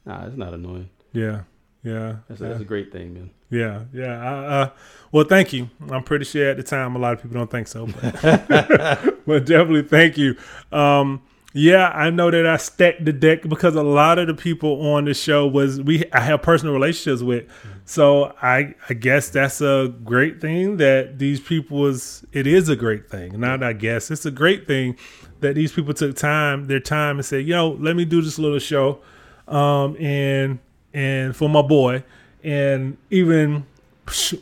nah, 0.04 0.26
it's 0.26 0.36
not 0.36 0.54
annoying. 0.54 0.88
Yeah. 1.12 1.42
Yeah. 1.82 2.16
That's, 2.28 2.40
yeah. 2.40 2.48
that's 2.48 2.60
a 2.60 2.64
great 2.64 2.92
thing, 2.92 3.14
man. 3.14 3.30
Yeah, 3.50 3.84
yeah. 3.92 4.20
I, 4.20 4.46
uh, 4.46 4.70
well, 5.12 5.24
thank 5.24 5.52
you. 5.52 5.70
I'm 5.90 6.02
pretty 6.02 6.24
sure 6.24 6.50
at 6.50 6.56
the 6.56 6.62
time 6.64 6.96
a 6.96 6.98
lot 6.98 7.12
of 7.14 7.22
people 7.22 7.36
don't 7.38 7.50
think 7.50 7.68
so, 7.68 7.86
but, 7.86 8.20
but 9.26 9.46
definitely 9.46 9.82
thank 9.82 10.18
you. 10.18 10.36
Um, 10.72 11.22
yeah, 11.56 11.88
I 11.88 12.10
know 12.10 12.30
that 12.30 12.46
I 12.46 12.58
stacked 12.58 13.06
the 13.06 13.14
deck 13.14 13.48
because 13.48 13.74
a 13.74 13.82
lot 13.82 14.18
of 14.18 14.26
the 14.26 14.34
people 14.34 14.90
on 14.90 15.06
the 15.06 15.14
show 15.14 15.46
was 15.46 15.80
we 15.80 16.04
I 16.12 16.20
have 16.20 16.42
personal 16.42 16.74
relationships 16.74 17.22
with, 17.22 17.46
so 17.86 18.34
I 18.42 18.74
I 18.90 18.92
guess 18.94 19.30
that's 19.30 19.62
a 19.62 19.94
great 20.04 20.42
thing 20.42 20.76
that 20.76 21.18
these 21.18 21.40
people 21.40 21.78
was. 21.78 22.26
It 22.32 22.46
is 22.46 22.68
a 22.68 22.76
great 22.76 23.08
thing, 23.08 23.40
not 23.40 23.62
I 23.62 23.72
guess 23.72 24.10
it's 24.10 24.26
a 24.26 24.30
great 24.30 24.66
thing 24.66 24.98
that 25.40 25.54
these 25.54 25.72
people 25.72 25.94
took 25.94 26.14
time 26.14 26.66
their 26.66 26.78
time 26.78 27.16
and 27.16 27.24
said, 27.24 27.46
yo, 27.46 27.70
let 27.70 27.96
me 27.96 28.04
do 28.04 28.20
this 28.20 28.38
little 28.38 28.58
show, 28.58 29.00
um, 29.48 29.96
and 29.98 30.58
and 30.92 31.34
for 31.34 31.48
my 31.48 31.62
boy. 31.62 32.04
And 32.44 32.98
even 33.10 33.66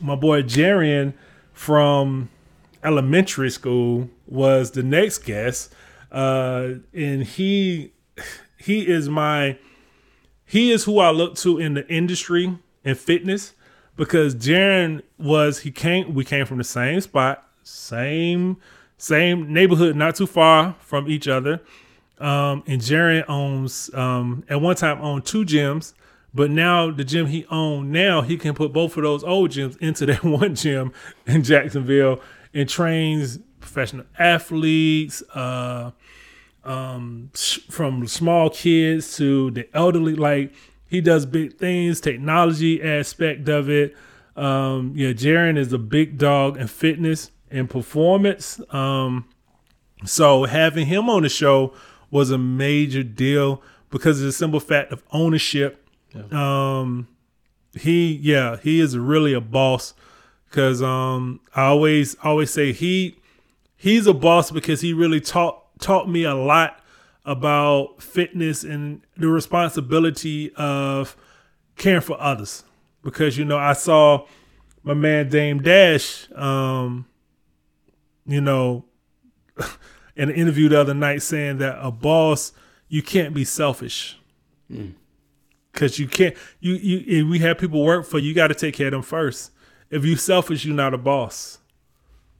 my 0.01 0.15
boy 0.15 0.43
Jarian 0.43 1.13
from 1.53 2.27
elementary 2.83 3.49
school 3.51 4.09
was 4.27 4.71
the 4.71 4.83
next 4.83 5.19
guest, 5.19 5.73
uh, 6.11 6.69
and 6.93 7.23
he 7.23 7.93
he 8.57 8.87
is 8.87 9.09
my 9.09 9.57
he 10.45 10.71
is 10.71 10.83
who 10.83 10.99
I 10.99 11.11
look 11.11 11.35
to 11.37 11.57
in 11.57 11.73
the 11.73 11.87
industry 11.87 12.57
and 12.83 12.97
fitness 12.97 13.53
because 13.95 14.35
Jaren 14.35 15.01
was 15.17 15.59
he 15.59 15.71
came 15.71 16.13
we 16.13 16.23
came 16.23 16.45
from 16.45 16.57
the 16.57 16.63
same 16.63 17.01
spot, 17.01 17.47
same 17.63 18.57
same 18.97 19.51
neighborhood, 19.51 19.95
not 19.95 20.15
too 20.15 20.27
far 20.27 20.75
from 20.79 21.09
each 21.09 21.27
other. 21.27 21.61
Um, 22.17 22.63
and 22.65 22.81
Jaren 22.81 23.25
owns 23.27 23.93
um, 23.93 24.45
at 24.49 24.61
one 24.61 24.75
time 24.75 25.01
owned 25.01 25.25
two 25.25 25.43
gyms, 25.43 25.93
but 26.33 26.49
now 26.49 26.91
the 26.91 27.03
gym 27.03 27.27
he 27.27 27.45
owned 27.49 27.91
now 27.91 28.21
he 28.21 28.37
can 28.37 28.53
put 28.53 28.71
both 28.71 28.95
of 28.95 29.03
those 29.03 29.23
old 29.23 29.51
gyms 29.51 29.77
into 29.81 30.05
that 30.05 30.23
one 30.23 30.55
gym 30.55 30.93
in 31.25 31.43
Jacksonville 31.43 32.21
and 32.53 32.69
trains 32.69 33.39
professional 33.75 34.05
athletes, 34.17 35.21
uh, 35.35 35.91
um, 36.63 37.29
from 37.69 38.07
small 38.07 38.49
kids 38.49 39.17
to 39.17 39.51
the 39.51 39.67
elderly. 39.75 40.15
Like 40.15 40.53
he 40.87 41.01
does 41.01 41.25
big 41.25 41.57
things, 41.57 41.99
technology 41.99 42.81
aspect 42.81 43.49
of 43.49 43.69
it. 43.69 43.93
Um, 44.37 44.93
yeah, 44.95 45.09
Jaren 45.09 45.57
is 45.57 45.73
a 45.73 45.77
big 45.77 46.17
dog 46.17 46.57
in 46.57 46.67
fitness 46.67 47.31
and 47.51 47.69
performance. 47.69 48.61
Um, 48.73 49.25
so 50.05 50.45
having 50.45 50.85
him 50.85 51.09
on 51.09 51.23
the 51.23 51.29
show 51.29 51.73
was 52.09 52.31
a 52.31 52.37
major 52.37 53.03
deal 53.03 53.61
because 53.89 54.21
of 54.21 54.25
the 54.25 54.31
simple 54.31 54.61
fact 54.61 54.93
of 54.93 55.03
ownership. 55.11 55.85
Um, 56.31 57.09
he, 57.73 58.13
yeah, 58.13 58.55
he 58.55 58.79
is 58.79 58.97
really 58.97 59.33
a 59.33 59.41
boss. 59.41 59.93
Because 60.49 60.81
um, 60.81 61.41
I 61.53 61.65
always 61.65 62.15
always 62.23 62.49
say 62.49 62.71
he 62.71 63.17
he's 63.75 64.07
a 64.07 64.13
boss 64.13 64.51
because 64.51 64.81
he 64.81 64.93
really 64.93 65.21
taught 65.21 65.61
taught 65.79 66.09
me 66.09 66.23
a 66.23 66.35
lot 66.35 66.79
about 67.25 68.01
fitness 68.01 68.63
and 68.63 69.01
the 69.17 69.27
responsibility 69.27 70.53
of 70.55 71.15
caring 71.75 72.01
for 72.01 72.19
others. 72.21 72.63
Because 73.03 73.37
you 73.37 73.45
know, 73.45 73.57
I 73.57 73.73
saw 73.73 74.25
my 74.83 74.93
man 74.93 75.29
Dame 75.29 75.61
Dash, 75.61 76.31
um, 76.33 77.05
you 78.25 78.41
know, 78.41 78.85
in 80.15 80.29
an 80.29 80.35
interview 80.35 80.69
the 80.69 80.79
other 80.79 80.93
night 80.93 81.21
saying 81.21 81.57
that 81.57 81.77
a 81.79 81.91
boss 81.91 82.51
you 82.87 83.01
can't 83.01 83.33
be 83.33 83.43
selfish. 83.43 84.19
Because 85.71 85.99
you 85.99 86.07
can't 86.07 86.35
you 86.59 86.73
you 86.73 87.03
if 87.05 87.27
we 87.27 87.39
have 87.39 87.57
people 87.57 87.83
work 87.83 88.05
for 88.05 88.19
you, 88.19 88.29
you 88.29 88.33
got 88.33 88.47
to 88.47 88.55
take 88.55 88.75
care 88.75 88.87
of 88.87 88.91
them 88.91 89.01
first. 89.01 89.51
If 89.89 90.05
you 90.05 90.15
selfish 90.15 90.65
you're 90.65 90.75
not 90.75 90.93
a 90.93 90.97
boss. 90.97 91.59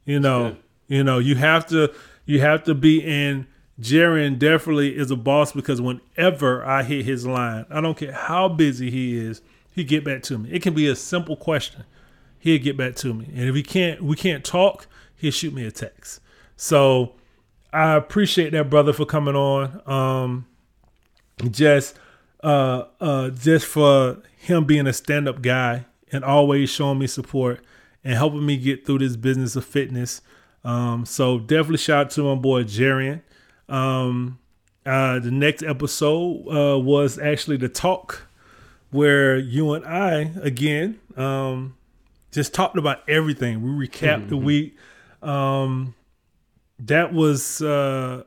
You 0.06 0.19
know. 0.19 0.58
You 0.88 1.04
know 1.04 1.19
you 1.19 1.36
have 1.36 1.65
to 1.67 1.93
You 2.26 2.41
have 2.41 2.63
to 2.63 2.76
be 2.76 3.00
in. 3.04 3.48
Jarian 3.80 4.39
definitely 4.39 4.95
is 4.95 5.12
a 5.12 5.15
boss 5.17 5.52
because 5.52 5.82
whenever 5.82 6.65
I 6.65 6.84
hit 6.84 7.06
his 7.06 7.28
line, 7.28 7.65
I 7.69 7.82
don't 7.82 7.98
care 7.98 8.13
how 8.13 8.48
busy 8.48 8.89
he 8.89 9.17
is, 9.17 9.41
he 9.69 9.84
get 9.84 10.06
back 10.06 10.24
to 10.24 10.38
me. 10.38 10.50
It 10.50 10.62
can 10.62 10.74
be 10.74 10.88
a 10.88 10.95
simple 10.95 11.36
question. 11.36 11.84
He'll 12.39 12.62
get 12.62 12.78
back 12.78 12.95
to 12.95 13.13
me. 13.13 13.26
And 13.36 13.50
if 13.50 13.56
he 13.56 13.63
can't 13.63 14.02
we 14.02 14.15
can't 14.15 14.45
talk, 14.45 14.88
he'll 15.17 15.32
shoot 15.32 15.54
me 15.54 15.65
a 15.65 15.71
text. 15.71 16.21
So 16.56 17.15
I 17.74 17.95
appreciate 17.95 18.52
that 18.52 18.69
brother 18.69 18.93
for 18.93 19.06
coming 19.06 19.36
on. 19.36 19.82
Um 19.86 20.45
just 21.52 22.00
uh 22.43 22.86
uh 23.02 23.30
just 23.32 23.65
for 23.65 24.19
him 24.38 24.63
being 24.63 24.88
a 24.88 24.93
stand-up 24.93 25.41
guy 25.41 25.86
and 26.12 26.24
always 26.24 26.69
showing 26.69 27.00
me 27.00 27.08
support 27.08 27.60
and 28.06 28.13
helping 28.13 28.45
me 28.45 28.56
get 28.56 28.86
through 28.86 29.00
this 29.00 29.17
business 29.17 29.56
of 29.58 29.65
fitness. 29.65 30.21
Um, 30.65 31.06
so 31.06 31.38
definitely 31.39 31.78
shout 31.78 32.08
out 32.08 32.12
to 32.12 32.23
my 32.23 32.36
boy 32.36 32.63
Jarian. 32.63 33.21
Um, 33.69 34.39
uh, 34.86 35.19
the 35.19 35.32
next 35.32 35.63
episode 35.63 36.47
uh, 36.47 36.80
was 36.80 37.17
actually 37.19 37.58
the 37.58 37.69
talk 37.69 38.28
where 38.89 39.38
you 39.38 39.73
and 39.73 39.86
I 39.86 40.32
again 40.41 40.99
um, 41.15 41.78
just 42.32 42.54
talked 42.54 42.78
about 42.78 43.08
everything. 43.08 43.62
We 43.62 43.88
recapped 43.88 44.21
mm-hmm. 44.21 44.30
the 44.30 44.38
week. 44.38 44.78
Um, 45.21 45.93
that 46.80 47.13
was 47.13 47.62
uh, 47.62 48.23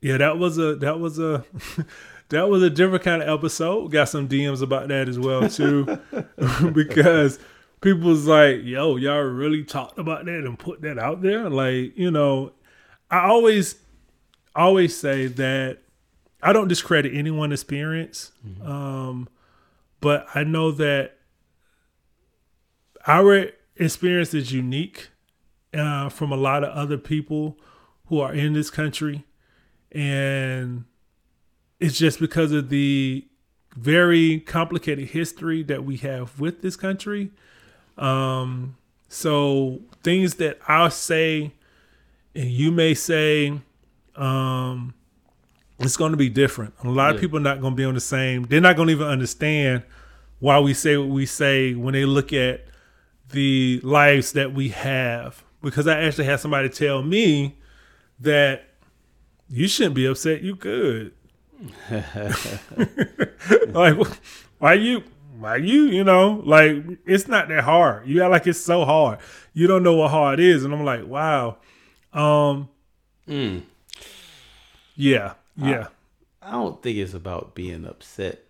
yeah, 0.00 0.18
that 0.18 0.38
was 0.38 0.58
a 0.58 0.76
that 0.76 1.00
was 1.00 1.18
a 1.18 1.44
that 2.28 2.48
was 2.48 2.62
a 2.62 2.70
different 2.70 3.02
kind 3.02 3.22
of 3.22 3.38
episode. 3.38 3.90
Got 3.90 4.10
some 4.10 4.28
DMs 4.28 4.62
about 4.62 4.88
that 4.88 5.08
as 5.08 5.18
well 5.18 5.48
too, 5.48 5.98
because 6.72 7.38
people 7.80 8.08
was 8.08 8.26
like, 8.26 8.60
"Yo, 8.64 8.96
y'all 8.96 9.22
really 9.22 9.64
talked 9.64 9.98
about 9.98 10.24
that 10.26 10.44
and 10.44 10.58
put 10.58 10.82
that 10.82 10.98
out 10.98 11.22
there." 11.22 11.48
Like, 11.48 11.96
you 11.96 12.10
know, 12.10 12.52
I 13.10 13.28
always 13.28 13.76
always 14.54 14.96
say 14.96 15.26
that 15.26 15.78
I 16.42 16.52
don't 16.52 16.68
discredit 16.68 17.14
anyone's 17.14 17.52
experience, 17.52 18.32
mm-hmm. 18.46 18.70
um, 18.70 19.28
but 20.00 20.26
I 20.34 20.44
know 20.44 20.70
that 20.72 21.16
our 23.06 23.50
experience 23.76 24.34
is 24.34 24.52
unique 24.52 25.08
uh, 25.74 26.08
from 26.08 26.32
a 26.32 26.36
lot 26.36 26.64
of 26.64 26.70
other 26.70 26.98
people 26.98 27.58
who 28.06 28.20
are 28.20 28.32
in 28.32 28.52
this 28.52 28.70
country, 28.70 29.24
and 29.92 30.84
it's 31.80 31.98
just 31.98 32.20
because 32.20 32.52
of 32.52 32.68
the 32.68 33.26
very 33.76 34.40
complicated 34.40 35.10
history 35.10 35.62
that 35.62 35.84
we 35.84 35.96
have 35.98 36.40
with 36.40 36.62
this 36.62 36.76
country. 36.76 37.30
Um, 37.98 38.76
so 39.08 39.80
things 40.02 40.36
that 40.36 40.58
I'll 40.66 40.90
say 40.90 41.52
and 42.38 42.50
you 42.50 42.70
may 42.70 42.94
say, 42.94 43.60
um, 44.14 44.94
it's 45.80 45.96
going 45.96 46.12
to 46.12 46.16
be 46.16 46.28
different. 46.28 46.72
A 46.84 46.88
lot 46.88 47.08
yeah. 47.08 47.14
of 47.14 47.20
people 47.20 47.38
are 47.38 47.42
not 47.42 47.60
going 47.60 47.72
to 47.72 47.76
be 47.76 47.84
on 47.84 47.94
the 47.94 48.00
same. 48.00 48.44
They're 48.44 48.60
not 48.60 48.76
going 48.76 48.86
to 48.88 48.92
even 48.92 49.08
understand 49.08 49.82
why 50.38 50.60
we 50.60 50.72
say 50.72 50.96
what 50.96 51.08
we 51.08 51.26
say 51.26 51.74
when 51.74 51.94
they 51.94 52.04
look 52.04 52.32
at 52.32 52.66
the 53.30 53.80
lives 53.82 54.32
that 54.32 54.54
we 54.54 54.68
have. 54.68 55.42
Because 55.60 55.88
I 55.88 56.00
actually 56.02 56.26
had 56.26 56.38
somebody 56.38 56.68
tell 56.68 57.02
me 57.02 57.58
that 58.20 58.68
you 59.48 59.66
shouldn't 59.66 59.96
be 59.96 60.06
upset. 60.06 60.42
You 60.42 60.54
could. 60.54 61.12
like, 63.68 63.96
why 64.58 64.74
you? 64.74 65.02
Why 65.38 65.56
you? 65.56 65.84
You 65.84 66.02
know, 66.02 66.42
like 66.44 66.84
it's 67.06 67.28
not 67.28 67.48
that 67.48 67.62
hard. 67.62 68.08
You 68.08 68.22
act 68.22 68.30
like 68.32 68.46
it's 68.46 68.60
so 68.60 68.84
hard. 68.84 69.20
You 69.54 69.66
don't 69.68 69.84
know 69.84 69.94
what 69.94 70.10
hard 70.10 70.40
is, 70.40 70.64
and 70.64 70.74
I'm 70.74 70.84
like, 70.84 71.06
wow. 71.06 71.58
Um, 72.12 72.68
mm. 73.28 73.62
yeah, 74.96 75.34
yeah. 75.56 75.88
I, 76.42 76.48
I 76.48 76.52
don't 76.52 76.82
think 76.82 76.98
it's 76.98 77.14
about 77.14 77.54
being 77.54 77.84
upset. 77.84 78.44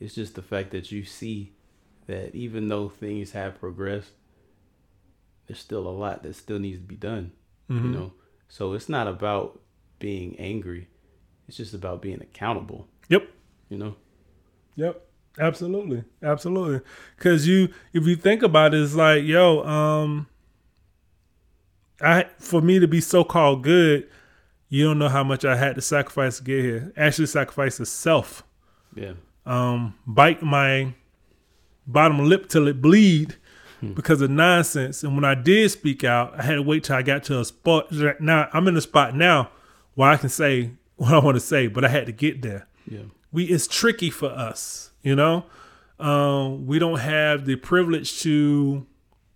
It's 0.00 0.14
just 0.14 0.34
the 0.34 0.42
fact 0.42 0.72
that 0.72 0.90
you 0.90 1.04
see 1.04 1.52
that 2.06 2.34
even 2.34 2.68
though 2.68 2.88
things 2.88 3.32
have 3.32 3.60
progressed, 3.60 4.10
there's 5.46 5.60
still 5.60 5.86
a 5.86 5.90
lot 5.90 6.22
that 6.24 6.34
still 6.34 6.58
needs 6.58 6.78
to 6.78 6.84
be 6.84 6.96
done. 6.96 7.32
Mm-hmm. 7.70 7.92
You 7.92 7.98
know, 7.98 8.12
so 8.48 8.72
it's 8.72 8.88
not 8.88 9.06
about 9.06 9.60
being 9.98 10.34
angry. 10.38 10.88
It's 11.46 11.56
just 11.56 11.74
about 11.74 12.02
being 12.02 12.20
accountable. 12.20 12.88
Yep. 13.08 13.28
You 13.68 13.78
know. 13.78 13.96
Yep. 14.76 15.07
Absolutely. 15.38 16.04
Absolutely. 16.22 16.80
Cause 17.18 17.46
you 17.46 17.68
if 17.92 18.06
you 18.06 18.16
think 18.16 18.42
about 18.42 18.74
it, 18.74 18.82
it's 18.82 18.94
like, 18.94 19.24
yo, 19.24 19.62
um 19.64 20.28
I 22.00 22.26
for 22.38 22.60
me 22.60 22.78
to 22.78 22.88
be 22.88 23.00
so 23.00 23.24
called 23.24 23.62
good, 23.62 24.08
you 24.68 24.84
don't 24.84 24.98
know 24.98 25.08
how 25.08 25.24
much 25.24 25.44
I 25.44 25.56
had 25.56 25.74
to 25.76 25.80
sacrifice 25.80 26.38
to 26.38 26.44
get 26.44 26.62
here. 26.62 26.92
Actually 26.96 27.26
sacrifice 27.26 27.78
the 27.78 27.86
self. 27.86 28.44
Yeah. 28.94 29.12
Um, 29.46 29.94
bite 30.06 30.42
my 30.42 30.94
bottom 31.86 32.28
lip 32.28 32.48
till 32.48 32.68
it 32.68 32.82
bleed 32.82 33.36
hmm. 33.80 33.94
because 33.94 34.20
of 34.20 34.30
nonsense. 34.30 35.02
And 35.02 35.14
when 35.14 35.24
I 35.24 35.34
did 35.34 35.70
speak 35.70 36.04
out, 36.04 36.38
I 36.38 36.42
had 36.42 36.54
to 36.56 36.62
wait 36.62 36.84
till 36.84 36.96
I 36.96 37.02
got 37.02 37.24
to 37.24 37.40
a 37.40 37.44
spot. 37.44 37.90
Now 38.20 38.48
I'm 38.52 38.68
in 38.68 38.76
a 38.76 38.80
spot 38.80 39.16
now 39.16 39.50
where 39.94 40.10
I 40.10 40.16
can 40.16 40.28
say 40.28 40.72
what 40.96 41.14
I 41.14 41.18
want 41.18 41.36
to 41.36 41.40
say, 41.40 41.66
but 41.66 41.84
I 41.84 41.88
had 41.88 42.06
to 42.06 42.12
get 42.12 42.42
there. 42.42 42.66
Yeah. 42.86 43.04
We 43.32 43.44
it's 43.44 43.66
tricky 43.66 44.10
for 44.10 44.28
us, 44.28 44.87
you 45.02 45.14
know. 45.14 45.44
Um, 45.98 46.66
we 46.66 46.78
don't 46.78 47.00
have 47.00 47.44
the 47.44 47.56
privilege 47.56 48.20
to 48.20 48.86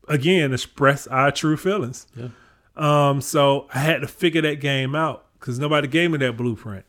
again 0.08 0.52
express 0.52 1.06
our 1.06 1.30
true 1.30 1.56
feelings. 1.56 2.06
Yeah. 2.14 2.28
Um, 2.76 3.20
so 3.20 3.68
I 3.74 3.80
had 3.80 4.00
to 4.00 4.08
figure 4.08 4.42
that 4.42 4.60
game 4.60 4.94
out 4.94 5.26
because 5.38 5.58
nobody 5.58 5.88
gave 5.88 6.10
me 6.10 6.18
that 6.18 6.36
blueprint, 6.36 6.84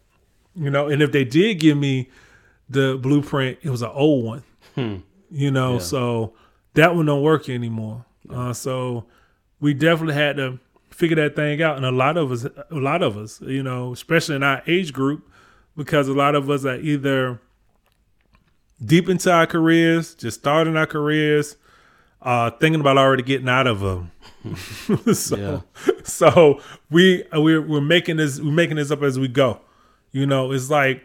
you 0.55 0.69
know. 0.69 0.88
And 0.88 1.01
if 1.01 1.12
they 1.12 1.25
did 1.25 1.55
give 1.59 1.77
me 1.77 2.09
the 2.69 2.97
blueprint, 3.01 3.59
it 3.62 3.69
was 3.69 3.81
an 3.81 3.91
old 3.93 4.25
one, 4.25 4.43
hmm. 4.75 4.97
you 5.31 5.51
know. 5.51 5.73
Yeah. 5.73 5.79
So 5.79 6.33
that 6.75 6.95
one 6.95 7.05
don't 7.05 7.23
work 7.23 7.49
anymore. 7.49 8.05
Yeah. 8.29 8.49
Uh, 8.49 8.53
so 8.53 9.05
we 9.59 9.73
definitely 9.73 10.15
had 10.15 10.38
to 10.38 10.59
figure 10.89 11.15
that 11.15 11.36
thing 11.36 11.62
out. 11.62 11.77
And 11.77 11.86
a 11.86 11.91
lot 11.91 12.17
of 12.17 12.31
us, 12.31 12.45
a 12.45 12.75
lot 12.75 13.01
of 13.01 13.17
us, 13.17 13.41
you 13.41 13.63
know, 13.63 13.91
especially 13.93 14.36
in 14.36 14.43
our 14.43 14.62
age 14.67 14.93
group, 14.93 15.29
because 15.75 16.07
a 16.07 16.13
lot 16.13 16.36
of 16.36 16.49
us 16.49 16.65
are 16.65 16.79
either 16.79 17.41
deep 18.84 19.10
into 19.10 19.32
our 19.32 19.48
careers, 19.48 20.15
just 20.15 20.39
starting 20.39 20.78
our 20.78 20.86
careers, 20.86 21.56
uh, 22.22 22.52
thinking 22.52 22.82
about 22.82 22.98
already 22.98 23.24
getting 23.24 23.50
out 23.50 23.67
of 23.67 23.80
them. 23.80 24.12
so, 25.13 25.38
yeah. 25.38 25.62
so 26.04 26.62
we 26.89 27.24
we're 27.34 27.62
we're 27.62 27.82
making 27.82 28.17
this 28.17 28.39
we're 28.39 28.52
making 28.52 28.78
this 28.78 28.91
up 28.91 29.02
as 29.02 29.17
we 29.19 29.28
go. 29.28 29.60
You 30.12 30.26
know, 30.26 30.52
it's 30.52 30.69
like 30.69 31.04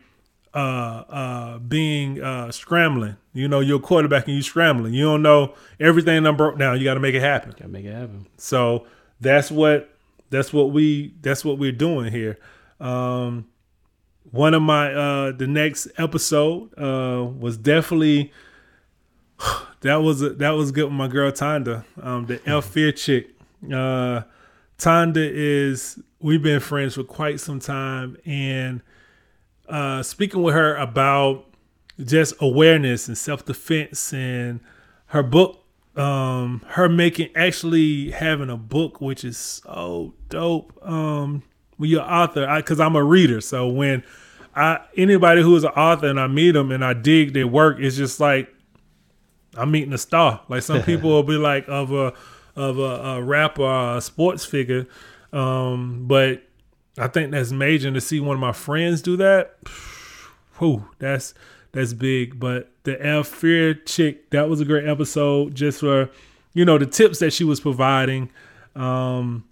uh 0.55 1.05
uh 1.09 1.59
being 1.59 2.23
uh 2.23 2.51
scrambling. 2.51 3.17
You 3.33 3.49
know, 3.49 3.61
you're 3.61 3.79
a 3.79 3.83
quarterback 3.83 4.27
and 4.27 4.35
you're 4.35 4.43
scrambling. 4.43 4.95
You 4.95 5.05
don't 5.05 5.23
know 5.23 5.55
everything 5.79 6.23
done 6.23 6.37
broke 6.37 6.59
down. 6.59 6.79
You 6.79 6.85
got 6.85 6.95
to 6.95 7.01
make 7.01 7.15
it 7.15 7.21
happen. 7.21 7.51
Got 7.51 7.59
to 7.59 7.69
make 7.69 7.85
it 7.85 7.93
happen. 7.93 8.27
So 8.37 8.87
that's 9.21 9.51
what 9.51 9.91
that's 10.31 10.53
what 10.53 10.71
we 10.73 11.15
that's 11.21 11.45
what 11.45 11.59
we're 11.59 11.73
doing 11.73 12.13
here. 12.13 12.39
Um, 12.81 13.47
one 14.31 14.55
of 14.55 14.63
my 14.63 14.93
uh 14.93 15.33
the 15.33 15.47
next 15.47 15.89
episode 15.97 16.71
uh 16.79 17.25
was 17.25 17.57
definitely 17.57 18.33
that 19.81 19.97
was 19.97 20.23
a, 20.23 20.31
that 20.31 20.51
was 20.51 20.73
good 20.73 20.85
with 20.85 20.93
my 20.93 21.09
girl 21.09 21.31
Tonda, 21.31 21.85
um, 22.03 22.27
the 22.27 22.41
F 22.47 22.67
Fear 22.67 22.93
chick. 22.93 23.31
Uh, 23.65 24.23
Tonda 24.79 25.29
is 25.33 25.99
we've 26.21 26.43
been 26.43 26.61
friends 26.61 26.95
for 26.95 27.05
quite 27.05 27.41
some 27.41 27.61
time, 27.61 28.17
and 28.25 28.83
uh, 29.69 30.03
speaking 30.03 30.43
with 30.43 30.55
her 30.55 30.77
about 30.77 31.45
just 32.03 32.35
awareness 32.41 33.09
and 33.09 33.19
self 33.19 33.45
defense 33.45 34.13
and 34.13 34.61
her 35.07 35.23
book, 35.23 35.65
um, 35.97 36.63
her 36.69 36.89
making 36.89 37.31
actually 37.35 38.11
having 38.11 38.51
a 38.51 38.57
book, 38.57 39.01
which 39.01 39.25
is 39.25 39.37
so 39.37 40.15
dope. 40.29 40.73
Um, 40.83 41.43
when 41.79 41.91
you're 41.91 42.03
an 42.03 42.09
author, 42.09 42.47
because 42.57 42.79
I'm 42.79 42.95
a 42.95 43.03
reader, 43.03 43.41
so 43.41 43.67
when 43.69 44.03
I 44.55 44.81
anybody 44.97 45.43
who 45.43 45.57
is 45.57 45.65
an 45.65 45.71
author 45.71 46.09
and 46.09 46.21
I 46.21 46.27
meet 46.27 46.53
them 46.53 46.71
and 46.71 46.85
I 46.85 46.93
dig 46.93 47.33
their 47.33 47.47
work, 47.47 47.79
it's 47.81 47.97
just 47.97 48.21
like 48.21 48.53
I'm 49.57 49.71
meeting 49.71 49.93
a 49.93 49.99
star. 49.99 50.43
Like 50.49 50.63
some 50.63 50.83
people 50.85 51.11
will 51.11 51.23
be 51.23 51.37
like 51.37 51.69
of 51.69 51.93
a 51.93 52.13
of 52.57 52.79
a, 52.79 52.83
a 52.83 53.23
rapper, 53.23 53.63
or 53.63 53.97
a 53.99 54.01
sports 54.01 54.45
figure. 54.45 54.87
Um, 55.33 56.07
but 56.07 56.43
I 56.99 57.07
think 57.07 57.31
that's 57.31 57.53
major 57.53 57.91
to 57.93 58.01
see 58.01 58.21
one 58.21 58.35
of 58.35 58.41
my 58.41 58.53
friends 58.53 59.01
do 59.01 59.17
that. 59.19 59.57
Whew, 60.59 60.89
that's 60.99 61.35
that's 61.73 61.93
big. 61.93 62.41
But 62.41 62.71
the 62.83 63.05
F 63.05 63.29
Fear 63.29 63.75
chick, 63.75 64.31
that 64.31 64.49
was 64.49 64.61
a 64.61 64.65
great 64.65 64.89
episode. 64.89 65.55
Just 65.55 65.81
for 65.81 66.11
you 66.53 66.65
know 66.65 66.79
the 66.79 66.87
tips 66.87 67.21
that 67.21 67.33
she 67.33 67.45
was 67.45 67.61
providing 67.61 68.31
um, 68.75 69.45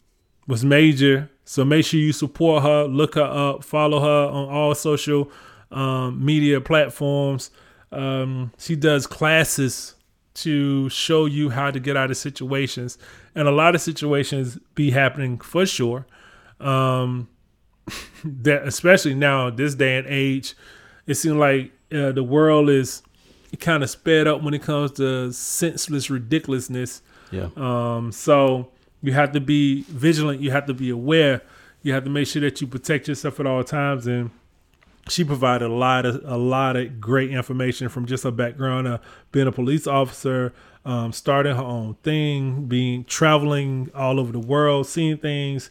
was 0.47 0.65
major. 0.65 1.31
So 1.47 1.65
make 1.65 1.87
sure 1.87 2.01
you 2.01 2.13
support 2.13 2.65
her, 2.65 2.85
look 2.85 3.15
her 3.15 3.23
up, 3.23 3.63
follow 3.63 4.01
her 4.01 4.31
on 4.31 4.49
all 4.49 4.75
social 4.75 5.31
um, 5.71 6.23
media 6.23 6.61
platforms. 6.61 7.53
Um, 7.93 8.53
she 8.59 8.75
does 8.75 9.07
classes 9.07 9.95
to 10.35 10.89
show 10.89 11.25
you 11.25 11.51
how 11.51 11.71
to 11.71 11.79
get 11.79 11.97
out 11.97 12.11
of 12.11 12.17
situations, 12.17 12.99
and 13.35 13.47
a 13.47 13.53
lot 13.53 13.77
of 13.77 13.81
situations 13.81 14.59
be 14.75 14.91
happening 14.91 15.39
for 15.39 15.65
sure. 15.65 16.05
Um, 16.61 17.29
that 18.25 18.67
especially 18.67 19.15
now 19.15 19.49
this 19.49 19.77
day 19.77 19.99
and 19.99 20.07
age, 20.09 20.57
it 21.07 21.15
seems 21.15 21.37
like 21.37 21.71
uh, 21.93 22.11
the 22.11 22.25
world 22.25 22.69
is 22.69 23.03
kind 23.61 23.85
of 23.85 23.89
sped 23.89 24.27
up 24.27 24.43
when 24.43 24.53
it 24.53 24.63
comes 24.63 24.91
to 24.93 25.33
senseless 25.33 26.11
ridiculousness. 26.11 27.03
Yeah. 27.31 27.49
Um, 27.57 28.11
so 28.11 28.73
you 29.03 29.13
have 29.13 29.33
to 29.33 29.41
be 29.41 29.83
vigilant. 29.89 30.41
You 30.41 30.51
have 30.51 30.67
to 30.67 30.75
be 30.75 30.91
aware. 30.91 31.43
You 31.83 31.93
have 31.93 32.05
to 32.05 32.11
make 32.11 32.27
sure 32.27 32.43
that 32.43 32.61
you 32.61 32.67
protect 32.67 33.09
yourself 33.09 33.39
at 33.39 33.47
all 33.47 33.63
times. 33.63 34.07
And 34.07 34.31
she 35.09 35.25
provided 35.25 35.67
a 35.67 35.73
lot 35.73 36.05
of 36.05 36.21
a 36.25 36.37
lot 36.37 36.77
of 36.77 37.01
great 37.01 37.31
information 37.31 37.89
from 37.89 38.07
just 38.07 38.25
her 38.25 38.31
background, 38.31 38.89
of 38.89 39.01
being 39.31 39.47
a 39.47 39.53
police 39.53 39.87
officer, 39.87 40.53
um, 40.85 41.13
starting 41.13 41.55
her 41.55 41.63
own 41.63 41.95
thing, 42.03 42.67
being 42.67 43.05
traveling 43.05 43.91
all 43.95 44.19
over 44.19 44.33
the 44.33 44.41
world, 44.41 44.87
seeing 44.87 45.17
things, 45.19 45.71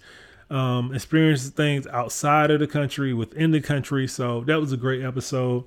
um, 0.49 0.93
experiencing 0.93 1.51
things 1.51 1.87
outside 1.87 2.51
of 2.51 2.59
the 2.59 2.67
country, 2.67 3.13
within 3.13 3.51
the 3.51 3.61
country. 3.61 4.07
So 4.07 4.41
that 4.41 4.59
was 4.59 4.71
a 4.71 4.77
great 4.77 5.03
episode. 5.03 5.65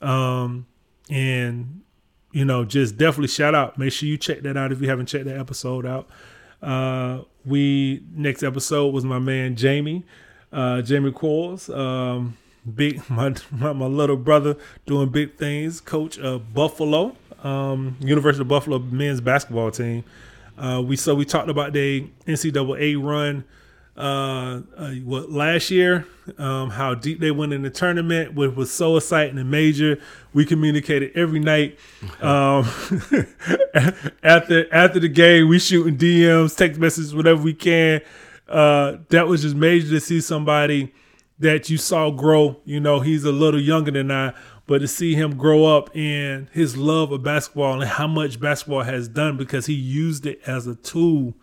Um, 0.00 0.66
and 1.10 1.82
you 2.30 2.44
know, 2.44 2.64
just 2.64 2.96
definitely 2.96 3.28
shout 3.28 3.54
out. 3.54 3.78
Make 3.78 3.92
sure 3.92 4.08
you 4.08 4.18
check 4.18 4.42
that 4.42 4.56
out 4.56 4.70
if 4.70 4.80
you 4.80 4.88
haven't 4.88 5.06
checked 5.06 5.24
that 5.24 5.38
episode 5.38 5.86
out. 5.86 6.08
Uh, 6.62 7.20
we 7.44 8.02
next 8.14 8.42
episode 8.42 8.92
was 8.92 9.04
my 9.04 9.18
man 9.18 9.56
Jamie, 9.56 10.04
uh, 10.52 10.82
Jamie 10.82 11.12
Quarles. 11.12 11.70
Um, 11.70 12.36
big 12.74 13.08
my, 13.10 13.34
my, 13.50 13.72
my 13.72 13.86
little 13.86 14.16
brother 14.16 14.56
doing 14.86 15.08
big 15.08 15.36
things. 15.36 15.80
Coach 15.80 16.18
of 16.18 16.54
Buffalo, 16.54 17.16
um, 17.42 17.96
University 18.00 18.42
of 18.42 18.48
Buffalo 18.48 18.78
men's 18.78 19.20
basketball 19.20 19.70
team. 19.70 20.04
Uh, 20.56 20.82
we 20.84 20.96
so 20.96 21.14
we 21.14 21.24
talked 21.24 21.48
about 21.48 21.72
the 21.72 22.06
NCAA 22.26 23.02
run 23.02 23.44
uh, 23.98 24.60
uh, 24.76 24.90
what 25.04 25.32
last 25.32 25.72
year, 25.72 26.06
um, 26.38 26.70
how 26.70 26.94
deep 26.94 27.18
they 27.18 27.32
went 27.32 27.52
in 27.52 27.62
the 27.62 27.70
tournament, 27.70 28.32
which 28.32 28.54
was 28.54 28.72
so 28.72 28.96
exciting 28.96 29.38
and 29.38 29.50
major. 29.50 29.98
We 30.32 30.44
communicated 30.44 31.16
every 31.16 31.40
night. 31.40 31.78
Um, 32.20 32.62
after 34.22 34.72
after 34.72 35.00
the 35.00 35.08
game, 35.12 35.48
we 35.48 35.58
shooting 35.58 35.96
DMs, 35.96 36.56
text 36.56 36.78
messages, 36.78 37.12
whatever 37.12 37.42
we 37.42 37.54
can. 37.54 38.00
Uh, 38.48 38.98
that 39.08 39.26
was 39.26 39.42
just 39.42 39.56
major 39.56 39.88
to 39.88 40.00
see 40.00 40.20
somebody 40.20 40.94
that 41.40 41.68
you 41.68 41.76
saw 41.76 42.10
grow. 42.12 42.60
You 42.64 42.78
know, 42.78 43.00
he's 43.00 43.24
a 43.24 43.32
little 43.32 43.60
younger 43.60 43.90
than 43.90 44.12
I, 44.12 44.32
but 44.68 44.78
to 44.78 44.86
see 44.86 45.16
him 45.16 45.36
grow 45.36 45.64
up 45.64 45.90
and 45.96 46.48
his 46.52 46.76
love 46.76 47.10
of 47.10 47.24
basketball 47.24 47.80
and 47.80 47.90
how 47.90 48.06
much 48.06 48.38
basketball 48.38 48.82
has 48.82 49.08
done 49.08 49.36
because 49.36 49.66
he 49.66 49.74
used 49.74 50.24
it 50.24 50.40
as 50.46 50.68
a 50.68 50.76
tool 50.76 51.34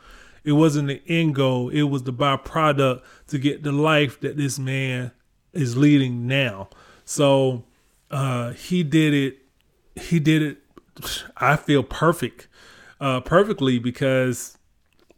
it 0.46 0.54
wasn't 0.54 0.88
the 0.88 1.02
end 1.08 1.36
goal. 1.36 1.70
It 1.70 1.84
was 1.84 2.04
the 2.04 2.14
byproduct 2.14 3.02
to 3.28 3.40
get 3.40 3.64
the 3.64 3.72
life 3.72 4.20
that 4.22 4.38
this 4.38 4.60
man 4.60 5.12
is 5.54 5.76
leading 5.76 6.28
now. 6.28 6.70
So 7.04 7.64
uh, 8.12 8.52
he 8.52 8.84
did 8.84 9.14
it. 9.14 9.38
He 10.00 10.20
did 10.20 10.42
it. 10.42 10.58
I 11.36 11.56
feel 11.56 11.84
perfect, 11.84 12.48
uh, 13.02 13.22
perfectly 13.22 13.80
because 13.80 14.58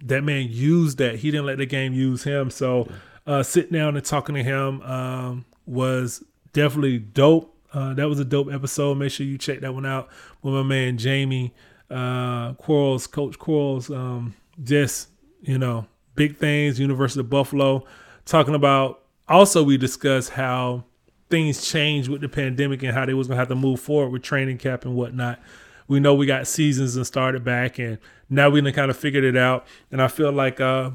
that 0.02 0.24
man 0.24 0.48
used 0.50 0.98
that. 1.00 1.18
He 1.18 1.30
didn't 1.30 1.46
let 1.46 1.58
the 1.58 1.66
game 1.66 1.94
use 1.94 2.24
him. 2.24 2.50
So 2.50 2.90
uh, 3.26 3.44
sitting 3.44 3.74
down 3.74 3.96
and 3.98 4.06
talking 4.06 4.36
to 4.36 4.44
him 4.44 4.82
um, 4.84 5.46
was 5.66 6.24
definitely 6.54 7.00
dope. 7.00 7.54
Uh, 7.74 7.94
that 7.96 8.08
was 8.08 8.20
a 8.20 8.26
dope 8.26 8.52
episode. 8.52 8.98
Make 8.98 9.12
sure 9.12 9.26
you 9.26 9.38
check 9.38 9.60
that 9.60 9.74
one 9.74 9.86
out 9.86 10.08
with 10.42 10.54
my 10.54 10.64
man 10.64 10.98
Jamie 10.98 11.54
uh, 11.90 12.54
Quarles, 12.54 13.08
Coach 13.08 13.38
Quarles. 13.38 13.92
Um, 13.92 14.36
just 14.64 15.10
you 15.42 15.58
know, 15.58 15.88
big 16.16 16.38
things, 16.38 16.80
University 16.80 17.20
of 17.20 17.30
Buffalo, 17.30 17.86
talking 18.26 18.56
about 18.56 19.04
also 19.28 19.64
we 19.64 19.78
discussed 19.78 20.32
how 20.32 20.84
things 21.30 21.70
changed 21.70 22.10
with 22.10 22.22
the 22.22 22.30
pandemic 22.30 22.84
and 22.84 22.94
how 22.94 23.06
they 23.06 23.14
was 23.14 23.28
gonna 23.28 23.40
have 23.40 23.50
to 23.50 23.56
move 23.56 23.80
forward 23.80 24.10
with 24.10 24.24
training 24.24 24.58
camp 24.58 24.86
and 24.86 24.96
whatnot. 24.96 25.40
We 25.88 26.00
know 26.00 26.14
we 26.14 26.26
got 26.26 26.48
seasons 26.48 26.96
and 26.96 27.06
started 27.08 27.44
back 27.44 27.80
and 27.80 27.98
now 28.30 28.50
we 28.50 28.62
done 28.62 28.74
kind 28.74 28.92
of 28.92 28.98
figured 28.98 29.24
it 29.24 29.38
out. 29.38 29.66
And 29.92 30.02
I 30.02 30.08
feel 30.08 30.32
like 30.32 30.60
uh 30.60 30.92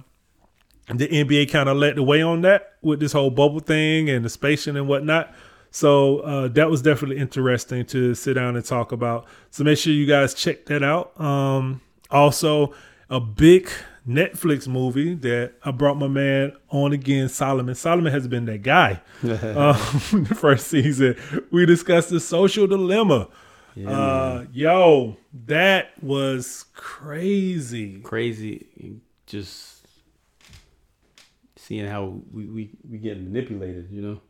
the 0.89 1.09
NBA 1.09 1.51
kind 1.51 1.69
of 1.69 1.77
led 1.77 1.97
the 1.97 2.03
way 2.03 2.23
on 2.23 2.43
that 2.43 2.73
with 2.83 3.01
this 3.01 3.13
whole 3.13 3.31
bubble 3.31 3.61
thing 3.61 4.11
and 4.11 4.25
the 4.25 4.29
spacing 4.29 4.77
and 4.77 4.89
whatnot. 4.89 5.33
So 5.71 6.19
uh, 6.19 6.49
that 6.49 6.69
was 6.69 6.83
definitely 6.83 7.19
interesting 7.19 7.87
to 7.87 8.15
sit 8.15 8.35
down 8.35 8.57
and 8.57 8.65
talk 8.65 8.93
about. 8.93 9.27
So 9.51 9.65
make 9.65 9.79
sure 9.79 9.93
you 9.93 10.07
guys 10.07 10.35
check 10.35 10.67
that 10.67 10.83
out. 10.83 11.19
Um, 11.19 11.81
also, 12.11 12.75
a 13.09 13.21
big 13.21 13.71
Netflix 14.07 14.67
movie 14.67 15.15
that 15.15 15.53
I 15.65 15.71
brought 15.71 15.97
my 15.97 16.09
man 16.09 16.53
on 16.71 16.93
again, 16.93 17.29
Solomon. 17.29 17.75
Solomon 17.75 18.13
has 18.13 18.27
been 18.27 18.47
that 18.47 18.63
guy. 18.63 19.01
um, 19.23 19.29
the 20.29 20.37
first 20.37 20.69
season, 20.69 21.17
we 21.51 21.67
discussed 21.67 22.11
the 22.11 22.21
social 22.21 22.67
dilemma. 22.67 23.29
Yeah, 23.75 23.91
uh, 23.91 24.45
yo, 24.53 25.17
that 25.47 25.93
was 26.03 26.67
crazy. 26.75 28.01
Crazy. 28.01 28.67
Just 29.27 29.87
seeing 31.57 31.87
how 31.87 32.21
we, 32.33 32.47
we, 32.47 32.71
we 32.89 32.99
get 32.99 33.19
manipulated, 33.23 33.89
you 33.91 34.03
know? 34.03 34.21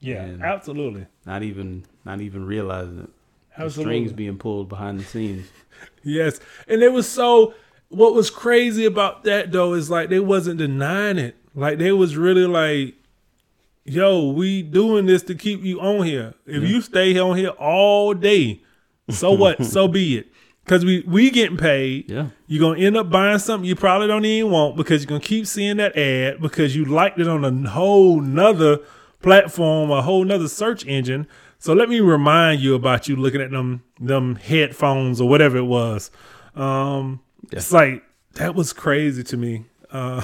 Yeah, 0.00 0.22
and 0.22 0.42
absolutely. 0.42 1.06
Not 1.24 1.42
even 1.42 1.84
not 2.04 2.20
even 2.20 2.44
realizing 2.44 3.00
it. 3.00 3.10
Absolutely. 3.58 3.68
The 3.68 3.98
strings 3.98 4.12
being 4.12 4.36
pulled 4.36 4.68
behind 4.68 5.00
the 5.00 5.04
scenes. 5.04 5.46
yes. 6.02 6.38
And 6.68 6.82
it 6.82 6.92
was 6.92 7.08
so 7.08 7.54
what 7.88 8.14
was 8.14 8.30
crazy 8.30 8.84
about 8.84 9.24
that 9.24 9.52
though 9.52 9.74
is 9.74 9.90
like 9.90 10.08
they 10.08 10.20
wasn't 10.20 10.58
denying 10.58 11.18
it. 11.18 11.36
Like 11.54 11.78
they 11.78 11.92
was 11.92 12.16
really 12.16 12.46
like, 12.46 12.94
yo, 13.84 14.30
we 14.30 14.62
doing 14.62 15.06
this 15.06 15.22
to 15.24 15.34
keep 15.34 15.62
you 15.62 15.80
on 15.80 16.04
here. 16.04 16.34
If 16.46 16.62
yeah. 16.62 16.68
you 16.68 16.80
stay 16.80 17.18
on 17.18 17.36
here 17.36 17.50
all 17.50 18.14
day, 18.14 18.62
so 19.10 19.32
what? 19.32 19.64
so 19.64 19.88
be 19.88 20.18
it. 20.18 20.28
Cause 20.66 20.84
we 20.84 21.04
we 21.06 21.30
getting 21.30 21.56
paid. 21.56 22.10
Yeah. 22.10 22.30
You're 22.48 22.60
gonna 22.60 22.84
end 22.84 22.96
up 22.96 23.08
buying 23.08 23.38
something 23.38 23.68
you 23.68 23.76
probably 23.76 24.08
don't 24.08 24.24
even 24.24 24.50
want 24.50 24.76
because 24.76 25.02
you're 25.02 25.08
gonna 25.08 25.20
keep 25.20 25.46
seeing 25.46 25.76
that 25.76 25.96
ad 25.96 26.40
because 26.40 26.74
you 26.74 26.84
liked 26.84 27.20
it 27.20 27.28
on 27.28 27.44
a 27.44 27.70
whole 27.70 28.20
nother 28.20 28.80
platform, 29.22 29.92
a 29.92 30.02
whole 30.02 30.24
nother 30.24 30.48
search 30.48 30.84
engine. 30.84 31.28
So 31.60 31.72
let 31.72 31.88
me 31.88 32.00
remind 32.00 32.60
you 32.60 32.74
about 32.74 33.06
you 33.06 33.14
looking 33.14 33.40
at 33.40 33.52
them 33.52 33.84
them 34.00 34.34
headphones 34.34 35.20
or 35.20 35.28
whatever 35.28 35.56
it 35.56 35.66
was. 35.66 36.10
Um, 36.56 37.20
yeah. 37.50 37.58
It's 37.58 37.72
like 37.72 38.02
that 38.34 38.54
was 38.54 38.72
crazy 38.72 39.22
to 39.24 39.36
me. 39.36 39.64
Uh, 39.90 40.22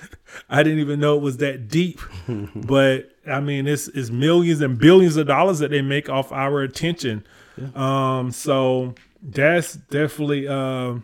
I 0.50 0.62
didn't 0.62 0.80
even 0.80 1.00
know 1.00 1.16
it 1.16 1.22
was 1.22 1.38
that 1.38 1.68
deep, 1.68 2.00
but 2.54 3.10
I 3.26 3.40
mean, 3.40 3.66
it's 3.66 3.88
it's 3.88 4.10
millions 4.10 4.60
and 4.60 4.78
billions 4.78 5.16
of 5.16 5.26
dollars 5.26 5.60
that 5.60 5.70
they 5.70 5.82
make 5.82 6.08
off 6.08 6.32
our 6.32 6.62
attention. 6.62 7.24
Yeah. 7.56 7.68
Um, 7.74 8.30
so 8.32 8.94
that's 9.22 9.74
definitely, 9.74 10.48
uh, 10.48 10.96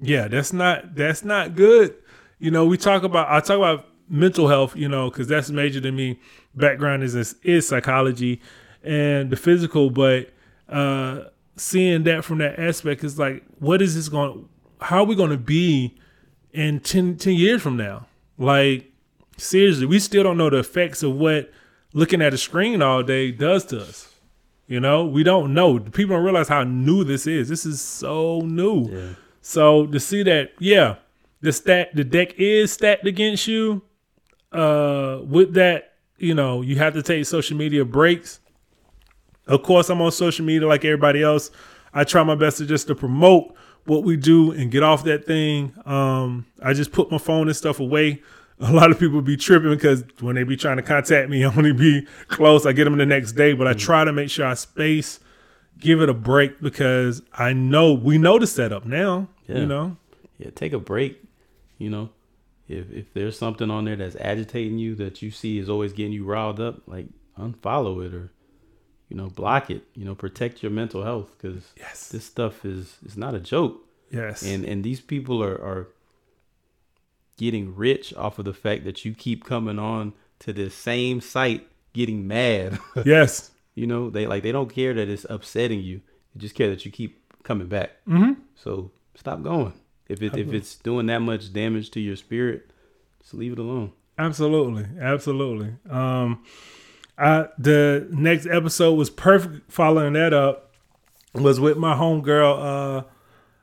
yeah, 0.00 0.28
that's 0.28 0.52
not 0.52 0.94
that's 0.94 1.24
not 1.24 1.54
good. 1.54 1.94
You 2.38 2.50
know, 2.50 2.64
we 2.64 2.76
talk 2.76 3.02
about 3.02 3.28
I 3.30 3.40
talk 3.40 3.58
about 3.58 3.86
mental 4.08 4.48
health, 4.48 4.76
you 4.76 4.88
know, 4.88 5.10
because 5.10 5.26
that's 5.28 5.50
major 5.50 5.80
to 5.80 5.92
me. 5.92 6.20
Background 6.54 7.02
is 7.02 7.14
is 7.42 7.68
psychology 7.68 8.40
and 8.82 9.30
the 9.30 9.36
physical, 9.36 9.90
but 9.90 10.30
uh, 10.68 11.24
seeing 11.56 12.04
that 12.04 12.24
from 12.24 12.38
that 12.38 12.58
aspect 12.58 13.02
is 13.02 13.18
like, 13.18 13.42
what 13.58 13.82
is 13.82 13.94
this 13.94 14.08
going? 14.08 14.48
How 14.84 14.98
are 14.98 15.06
we 15.06 15.14
going 15.14 15.30
to 15.30 15.38
be 15.38 15.96
in 16.52 16.78
10, 16.78 17.16
10 17.16 17.32
years 17.32 17.62
from 17.62 17.76
now? 17.76 18.06
Like, 18.36 18.92
seriously, 19.38 19.86
we 19.86 19.98
still 19.98 20.22
don't 20.22 20.36
know 20.36 20.50
the 20.50 20.58
effects 20.58 21.02
of 21.02 21.14
what 21.14 21.50
looking 21.94 22.20
at 22.20 22.34
a 22.34 22.38
screen 22.38 22.82
all 22.82 23.02
day 23.02 23.30
does 23.30 23.64
to 23.66 23.80
us. 23.80 24.12
You 24.66 24.80
know, 24.80 25.04
we 25.04 25.22
don't 25.22 25.54
know. 25.54 25.78
People 25.78 26.16
don't 26.16 26.24
realize 26.24 26.48
how 26.48 26.64
new 26.64 27.04
this 27.04 27.26
is. 27.26 27.48
This 27.48 27.64
is 27.64 27.80
so 27.80 28.40
new. 28.40 28.88
Yeah. 28.88 29.08
So 29.40 29.86
to 29.86 30.00
see 30.00 30.22
that, 30.22 30.52
yeah, 30.58 30.96
the 31.40 31.52
stat, 31.52 31.94
the 31.94 32.04
deck 32.04 32.34
is 32.38 32.72
stacked 32.72 33.06
against 33.06 33.46
you. 33.46 33.82
Uh, 34.52 35.20
with 35.24 35.54
that, 35.54 35.94
you 36.18 36.34
know, 36.34 36.62
you 36.62 36.76
have 36.76 36.94
to 36.94 37.02
take 37.02 37.24
social 37.26 37.56
media 37.56 37.84
breaks. 37.84 38.40
Of 39.46 39.62
course, 39.62 39.90
I'm 39.90 40.00
on 40.00 40.12
social 40.12 40.44
media 40.44 40.66
like 40.68 40.84
everybody 40.84 41.22
else. 41.22 41.50
I 41.92 42.04
try 42.04 42.22
my 42.22 42.34
best 42.34 42.58
to 42.58 42.66
just 42.66 42.86
to 42.88 42.94
promote 42.94 43.54
what 43.86 44.02
we 44.02 44.16
do 44.16 44.52
and 44.52 44.70
get 44.70 44.82
off 44.82 45.04
that 45.04 45.26
thing. 45.26 45.74
Um, 45.84 46.46
I 46.62 46.72
just 46.72 46.92
put 46.92 47.10
my 47.10 47.18
phone 47.18 47.48
and 47.48 47.56
stuff 47.56 47.80
away. 47.80 48.22
A 48.60 48.72
lot 48.72 48.90
of 48.90 48.98
people 48.98 49.20
be 49.20 49.36
tripping 49.36 49.70
because 49.70 50.04
when 50.20 50.36
they 50.36 50.44
be 50.44 50.56
trying 50.56 50.76
to 50.76 50.82
contact 50.82 51.28
me, 51.28 51.44
I 51.44 51.54
only 51.54 51.72
be 51.72 52.06
close. 52.28 52.66
I 52.66 52.72
get 52.72 52.84
them 52.84 52.96
the 52.96 53.06
next 53.06 53.32
day, 53.32 53.52
but 53.52 53.66
I 53.66 53.72
try 53.72 54.04
to 54.04 54.12
make 54.12 54.30
sure 54.30 54.46
I 54.46 54.54
space, 54.54 55.20
give 55.78 56.00
it 56.00 56.08
a 56.08 56.14
break 56.14 56.60
because 56.60 57.22
I 57.32 57.52
know 57.52 57.92
we 57.92 58.18
know 58.18 58.38
the 58.38 58.46
setup 58.46 58.86
now. 58.86 59.28
Yeah. 59.46 59.58
You 59.58 59.66
know, 59.66 59.96
yeah, 60.38 60.50
take 60.54 60.72
a 60.72 60.78
break. 60.78 61.22
You 61.78 61.90
know, 61.90 62.10
if 62.68 62.90
if 62.90 63.12
there's 63.12 63.36
something 63.36 63.70
on 63.70 63.84
there 63.84 63.96
that's 63.96 64.16
agitating 64.16 64.78
you 64.78 64.94
that 64.96 65.20
you 65.20 65.30
see 65.30 65.58
is 65.58 65.68
always 65.68 65.92
getting 65.92 66.12
you 66.12 66.24
riled 66.24 66.60
up, 66.60 66.82
like 66.86 67.06
unfollow 67.38 68.06
it 68.06 68.14
or 68.14 68.30
you 69.08 69.16
know, 69.16 69.28
block 69.28 69.70
it. 69.70 69.82
You 69.94 70.04
know, 70.04 70.14
protect 70.14 70.62
your 70.62 70.72
mental 70.72 71.02
health 71.02 71.32
because 71.36 71.72
yes. 71.76 72.08
this 72.08 72.24
stuff 72.24 72.64
is 72.64 72.96
is 73.04 73.16
not 73.16 73.34
a 73.34 73.40
joke. 73.40 73.80
Yes, 74.10 74.42
and 74.42 74.64
and 74.64 74.84
these 74.84 75.00
people 75.00 75.42
are 75.42 75.54
are 75.54 75.88
getting 77.36 77.74
rich 77.74 78.14
off 78.14 78.38
of 78.38 78.44
the 78.44 78.54
fact 78.54 78.84
that 78.84 79.04
you 79.04 79.14
keep 79.14 79.44
coming 79.44 79.78
on 79.78 80.12
to 80.40 80.52
this 80.52 80.74
same 80.74 81.20
site 81.20 81.66
getting 81.92 82.26
mad. 82.26 82.78
yes. 83.04 83.50
You 83.74 83.86
know, 83.86 84.10
they 84.10 84.26
like 84.26 84.42
they 84.42 84.52
don't 84.52 84.72
care 84.72 84.94
that 84.94 85.08
it's 85.08 85.26
upsetting 85.28 85.80
you. 85.80 86.00
They 86.34 86.40
just 86.40 86.54
care 86.54 86.70
that 86.70 86.84
you 86.84 86.90
keep 86.90 87.42
coming 87.42 87.66
back. 87.66 87.92
Mm-hmm. 88.08 88.40
So 88.54 88.90
stop 89.14 89.42
going. 89.42 89.72
If 90.08 90.22
it 90.22 90.36
if 90.36 90.52
it's 90.52 90.76
doing 90.76 91.06
that 91.06 91.20
much 91.20 91.52
damage 91.52 91.90
to 91.92 92.00
your 92.00 92.16
spirit, 92.16 92.70
just 93.20 93.34
leave 93.34 93.52
it 93.52 93.58
alone. 93.58 93.92
Absolutely, 94.18 94.86
absolutely. 95.00 95.74
Um, 95.90 96.44
I 97.18 97.48
the 97.58 98.08
next 98.10 98.46
episode 98.46 98.94
was 98.94 99.10
perfect. 99.10 99.70
Following 99.70 100.14
that 100.14 100.32
up 100.32 100.72
was 101.34 101.60
with 101.60 101.76
my 101.76 101.94
homegirl, 101.94 103.02
uh, 103.02 103.04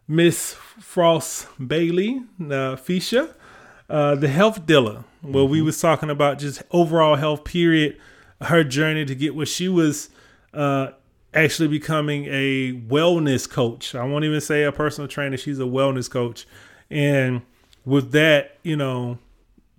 Miss 0.08 0.54
Frost 0.54 1.48
Bailey, 1.66 2.24
uh, 2.40 2.76
Fisha, 2.76 3.34
uh, 3.90 4.16
the 4.16 4.28
health 4.28 4.66
dealer, 4.66 5.04
where 5.22 5.46
we 5.46 5.62
was 5.62 5.80
talking 5.80 6.10
about 6.10 6.40
just 6.40 6.64
overall 6.72 7.16
health. 7.16 7.44
Period. 7.44 7.98
Her 8.42 8.64
journey 8.64 9.06
to 9.06 9.16
get 9.16 9.36
where 9.36 9.46
she 9.46 9.70
was. 9.70 10.10
Uh, 10.54 10.92
actually 11.34 11.68
becoming 11.68 12.26
a 12.26 12.74
wellness 12.74 13.50
coach. 13.50 13.96
I 13.96 14.04
won't 14.04 14.26
even 14.26 14.42
say 14.42 14.64
a 14.64 14.72
personal 14.72 15.08
trainer. 15.08 15.38
She's 15.38 15.60
a 15.60 15.64
wellness 15.64 16.10
coach. 16.10 16.46
And 16.90 17.42
with 17.86 18.12
that, 18.12 18.58
you 18.64 18.76
know, 18.76 19.18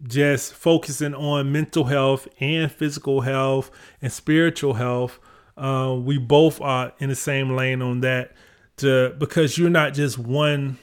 just 0.03 0.55
focusing 0.55 1.15
on 1.15 1.53
mental 1.53 1.85
health 1.85 2.29
and 2.41 2.71
physical 2.71 3.21
health 3.21 3.71
and 4.01 4.13
spiritual 4.13 4.75
health. 4.75 5.19
Uh, 5.57 5.97
we 5.99 6.19
both 6.19 6.61
are 6.61 6.93
in 6.99 7.09
the 7.09 7.15
same 7.15 7.55
lane 7.55 7.83
on 7.83 8.01
that 8.01 8.33
to 8.79 9.15
because 9.19 9.59
you're 9.59 9.71
not 9.71 9.95
just 9.95 10.19
one 10.19 10.79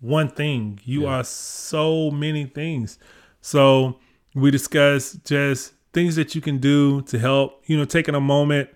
one 0.00 0.28
thing. 0.28 0.80
You 0.84 1.02
yeah. 1.02 1.18
are 1.18 1.24
so 1.24 2.10
many 2.10 2.44
things. 2.46 2.98
So 3.40 3.98
we 4.34 4.50
discussed 4.50 5.24
just 5.24 5.74
things 5.92 6.16
that 6.16 6.34
you 6.34 6.40
can 6.40 6.58
do 6.58 7.02
to 7.02 7.18
help, 7.18 7.62
you 7.66 7.76
know, 7.76 7.84
taking 7.84 8.14
a 8.14 8.20
moment 8.20 8.70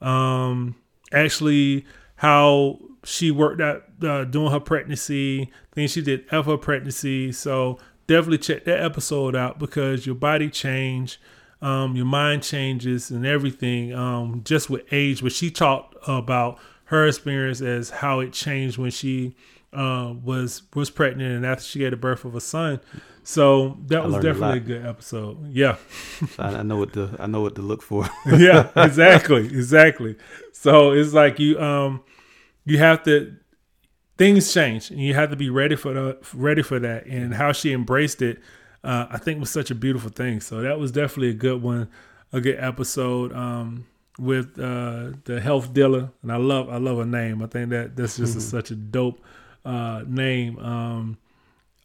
um, 0.00 0.76
actually 1.12 1.86
how 2.16 2.78
she 3.04 3.30
worked 3.30 3.60
out 3.60 3.84
uh, 4.02 4.24
doing 4.24 4.50
her 4.50 4.60
pregnancy, 4.60 5.50
things 5.72 5.92
she 5.92 6.02
did 6.02 6.24
after 6.32 6.52
her 6.52 6.56
pregnancy. 6.56 7.32
So 7.32 7.78
definitely 8.06 8.38
check 8.38 8.64
that 8.64 8.80
episode 8.82 9.36
out 9.36 9.58
because 9.58 10.06
your 10.06 10.14
body 10.14 10.48
change, 10.48 11.20
um, 11.60 11.96
your 11.96 12.06
mind 12.06 12.42
changes, 12.42 13.10
and 13.10 13.26
everything 13.26 13.94
um, 13.94 14.42
just 14.44 14.70
with 14.70 14.82
age. 14.92 15.22
But 15.22 15.32
she 15.32 15.50
talked 15.50 15.96
about 16.06 16.58
her 16.84 17.06
experience 17.06 17.60
as 17.60 17.90
how 17.90 18.20
it 18.20 18.32
changed 18.32 18.78
when 18.78 18.90
she 18.90 19.34
uh, 19.72 20.14
was 20.22 20.62
was 20.74 20.90
pregnant 20.90 21.32
and 21.32 21.46
after 21.46 21.64
she 21.64 21.78
gave 21.80 21.90
the 21.90 21.96
birth 21.96 22.24
of 22.24 22.34
a 22.34 22.40
son. 22.40 22.80
So 23.24 23.76
that 23.86 24.02
I 24.02 24.06
was 24.06 24.14
definitely 24.14 24.46
a, 24.46 24.52
a, 24.52 24.60
good 24.60 24.86
episode. 24.86 25.52
Yeah, 25.52 25.76
I 26.38 26.62
know 26.62 26.76
what 26.76 26.92
to 26.92 27.16
I 27.18 27.26
know 27.26 27.40
what 27.40 27.56
to 27.56 27.62
look 27.62 27.82
for. 27.82 28.08
yeah, 28.26 28.70
exactly, 28.76 29.46
exactly. 29.46 30.16
So 30.52 30.92
it's 30.92 31.12
like 31.12 31.38
you 31.38 31.60
um 31.60 32.02
you 32.64 32.78
have 32.78 33.02
to 33.04 33.36
things 34.16 34.52
change 34.52 34.90
and 34.90 35.00
you 35.00 35.14
have 35.14 35.30
to 35.30 35.36
be 35.36 35.50
ready 35.50 35.76
for 35.76 35.92
the 35.92 36.18
ready 36.34 36.62
for 36.62 36.78
that. 36.78 37.06
And 37.06 37.34
how 37.34 37.52
she 37.52 37.72
embraced 37.72 38.22
it, 38.22 38.38
uh, 38.84 39.06
I 39.10 39.18
think 39.18 39.40
was 39.40 39.50
such 39.50 39.70
a 39.70 39.74
beautiful 39.74 40.10
thing. 40.10 40.40
So 40.40 40.60
that 40.62 40.78
was 40.78 40.92
definitely 40.92 41.30
a 41.30 41.34
good 41.34 41.62
one, 41.62 41.88
a 42.32 42.40
good 42.40 42.58
episode. 42.58 43.32
Um, 43.32 43.86
with 44.18 44.58
uh, 44.58 45.10
the 45.24 45.40
health 45.42 45.74
dealer, 45.74 46.10
and 46.22 46.32
I 46.32 46.36
love 46.36 46.68
I 46.70 46.78
love 46.78 46.98
her 46.98 47.04
name. 47.04 47.42
I 47.42 47.46
think 47.46 47.70
that 47.70 47.96
that's 47.96 48.16
just 48.16 48.30
mm-hmm. 48.32 48.38
a, 48.38 48.62
such 48.62 48.70
a 48.70 48.74
dope 48.74 49.20
uh, 49.64 50.04
name. 50.06 50.58
Um, 50.58 51.18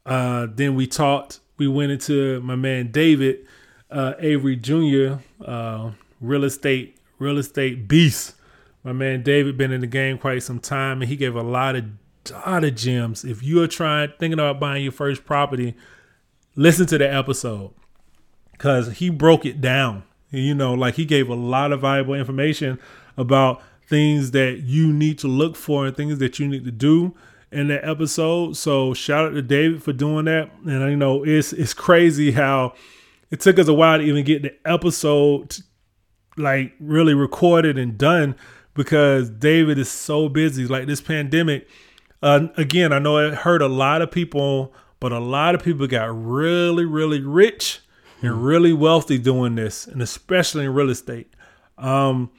uh, 0.06 0.48
then 0.50 0.76
we 0.76 0.88
talked. 0.88 1.40
We 1.58 1.68
went 1.68 1.92
into 1.92 2.40
my 2.42 2.56
man 2.56 2.92
David 2.92 3.46
uh, 3.92 4.14
Avery 4.20 4.56
Jr. 4.56 5.16
Uh, 5.44 5.92
real 6.20 6.44
estate 6.44 6.98
real 7.20 7.38
estate 7.38 7.88
beast. 7.88 8.36
My 8.84 8.94
man 8.94 9.22
David 9.22 9.58
been 9.58 9.72
in 9.72 9.82
the 9.82 9.88
game 9.88 10.18
quite 10.18 10.42
some 10.42 10.60
time, 10.60 11.02
and 11.02 11.10
he 11.10 11.16
gave 11.16 11.36
a 11.36 11.44
lot 11.44 11.76
of 11.76 11.86
lot 12.32 12.64
of 12.64 12.76
gems. 12.76 13.24
If 13.24 13.42
you 13.44 13.62
are 13.62 13.68
trying 13.68 14.12
thinking 14.20 14.40
about 14.40 14.60
buying 14.60 14.84
your 14.84 14.92
first 14.92 15.26
property, 15.26 15.76
listen 16.56 16.86
to 16.88 16.98
the 16.98 17.12
episode 17.12 17.74
because 18.52 18.98
he 18.98 19.10
broke 19.10 19.46
it 19.46 19.62
down. 19.62 20.04
You 20.30 20.56
know, 20.56 20.74
like 20.74 20.96
he 20.96 21.06
gave 21.06 21.28
a 21.30 21.36
lot 21.36 21.72
of 21.72 21.82
valuable 21.82 22.14
information 22.14 22.80
about 23.18 23.62
things 23.88 24.32
that 24.32 24.62
you 24.64 24.94
need 24.94 25.20
to 25.20 25.28
look 25.28 25.56
for 25.56 25.86
and 25.88 25.98
things 25.98 26.20
that 26.20 26.40
you 26.40 26.48
need 26.48 26.64
to 26.64 26.72
do 26.72 27.14
in 27.52 27.68
that 27.68 27.84
episode. 27.84 28.56
So 28.56 28.94
shout 28.94 29.26
out 29.26 29.34
to 29.34 29.42
David 29.42 29.84
for 29.84 29.92
doing 29.92 30.26
that. 30.26 30.50
And 30.66 30.84
I 30.84 30.96
know 30.96 31.24
it's 31.24 31.52
it's 31.54 31.74
crazy 31.74 32.32
how 32.32 32.74
it 33.30 33.40
took 33.40 33.60
us 33.60 33.68
a 33.68 33.74
while 33.74 33.98
to 33.98 34.04
even 34.04 34.24
get 34.24 34.44
the 34.44 34.56
episode 34.66 35.58
like 36.38 36.74
really 36.80 37.14
recorded 37.14 37.78
and 37.78 37.98
done 37.98 38.36
because 38.74 39.30
David 39.30 39.78
is 39.78 39.92
so 39.92 40.30
busy. 40.30 40.66
Like 40.66 40.88
this 40.88 41.02
pandemic, 41.02 41.68
uh, 42.22 42.48
again, 42.58 42.94
I 42.94 43.00
know 43.00 43.18
it 43.18 43.34
hurt 43.34 43.62
a 43.62 43.68
lot 43.68 44.02
of 44.02 44.12
people, 44.12 44.74
but 45.00 45.12
a 45.12 45.20
lot 45.20 45.56
of 45.56 45.64
people 45.64 45.88
got 45.88 46.10
really, 46.12 46.86
really 46.86 47.22
rich 47.22 47.80
and 48.22 48.34
hmm. 48.34 48.42
really 48.42 48.74
wealthy 48.74 49.18
doing 49.18 49.56
this, 49.56 49.88
and 49.88 50.02
especially 50.02 50.66
in 50.66 50.74
real 50.74 50.90
estate. 50.90 51.34
Um, 51.78 52.32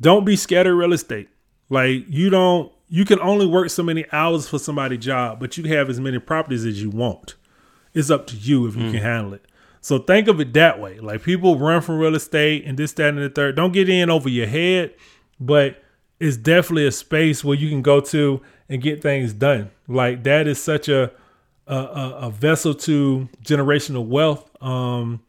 don't 0.00 0.24
be 0.24 0.36
scared 0.36 0.66
of 0.66 0.76
real 0.76 0.92
estate. 0.92 1.28
Like 1.70 2.04
you 2.08 2.28
don't 2.28 2.72
you 2.88 3.06
can 3.06 3.18
only 3.20 3.46
work 3.46 3.70
so 3.70 3.82
many 3.82 4.04
hours 4.12 4.46
for 4.46 4.58
somebody's 4.58 4.98
job, 4.98 5.40
but 5.40 5.56
you 5.56 5.64
have 5.74 5.88
as 5.88 5.98
many 5.98 6.18
properties 6.18 6.66
as 6.66 6.82
you 6.82 6.90
want. 6.90 7.36
It's 7.94 8.10
up 8.10 8.26
to 8.26 8.36
you 8.36 8.66
if 8.66 8.76
you 8.76 8.84
mm. 8.84 8.90
can 8.92 9.02
handle 9.02 9.34
it. 9.34 9.46
So 9.80 9.98
think 9.98 10.28
of 10.28 10.40
it 10.40 10.52
that 10.52 10.78
way. 10.78 10.98
Like 11.00 11.22
people 11.22 11.58
run 11.58 11.80
from 11.80 11.98
real 11.98 12.14
estate 12.14 12.64
and 12.66 12.78
this, 12.78 12.92
that, 12.94 13.08
and 13.08 13.18
the 13.18 13.30
third. 13.30 13.56
Don't 13.56 13.72
get 13.72 13.88
in 13.88 14.10
over 14.10 14.28
your 14.28 14.46
head, 14.46 14.94
but 15.40 15.82
it's 16.20 16.36
definitely 16.36 16.86
a 16.86 16.92
space 16.92 17.42
where 17.42 17.56
you 17.56 17.70
can 17.70 17.80
go 17.80 18.00
to 18.00 18.42
and 18.72 18.80
get 18.80 19.02
things 19.02 19.34
done. 19.34 19.70
Like 19.86 20.22
that 20.22 20.48
is 20.48 20.60
such 20.60 20.88
a 20.88 21.12
a, 21.66 21.74
a 21.74 22.30
vessel 22.30 22.74
to 22.74 23.28
generational 23.44 24.06
wealth 24.06 24.50
um, 24.62 25.20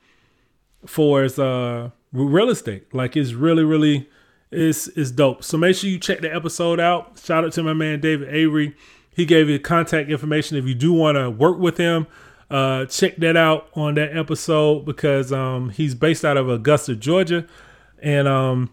for 0.85 1.23
as 1.23 1.37
uh, 1.37 1.89
real 2.13 2.49
estate. 2.49 2.93
Like 2.93 3.17
it's 3.17 3.33
really, 3.33 3.65
really 3.65 4.09
is 4.49 4.87
is 4.89 5.11
dope. 5.11 5.43
So 5.43 5.57
make 5.57 5.75
sure 5.75 5.89
you 5.89 5.99
check 5.99 6.21
the 6.21 6.33
episode 6.33 6.79
out. 6.79 7.19
Shout 7.21 7.43
out 7.43 7.51
to 7.53 7.63
my 7.63 7.73
man 7.73 7.99
David 7.99 8.33
Avery. 8.33 8.75
He 9.13 9.25
gave 9.25 9.49
you 9.49 9.59
contact 9.59 10.09
information 10.09 10.57
if 10.57 10.65
you 10.65 10.73
do 10.73 10.93
want 10.93 11.17
to 11.17 11.29
work 11.29 11.59
with 11.59 11.77
him. 11.77 12.07
Uh, 12.49 12.85
check 12.85 13.17
that 13.17 13.35
out 13.35 13.67
on 13.73 13.95
that 13.95 14.15
episode 14.15 14.85
because 14.85 15.33
um, 15.33 15.69
he's 15.69 15.95
based 15.95 16.23
out 16.23 16.37
of 16.37 16.49
Augusta, 16.49 16.95
Georgia, 16.95 17.45
and 18.01 18.27
um, 18.27 18.69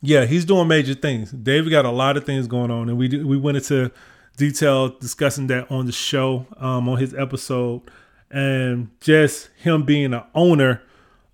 yeah, 0.00 0.24
he's 0.24 0.44
doing 0.44 0.68
major 0.68 0.94
things. 0.94 1.30
David 1.30 1.70
got 1.70 1.84
a 1.84 1.90
lot 1.90 2.16
of 2.16 2.24
things 2.24 2.46
going 2.46 2.70
on, 2.70 2.88
and 2.88 2.98
we 2.98 3.08
we 3.22 3.36
went 3.36 3.56
into 3.56 3.90
detail 4.36 4.90
discussing 4.98 5.46
that 5.48 5.70
on 5.70 5.86
the 5.86 5.92
show 5.92 6.46
um, 6.58 6.88
on 6.88 6.98
his 6.98 7.14
episode, 7.14 7.82
and 8.30 8.90
just 9.00 9.48
him 9.56 9.84
being 9.84 10.12
an 10.12 10.22
owner 10.34 10.82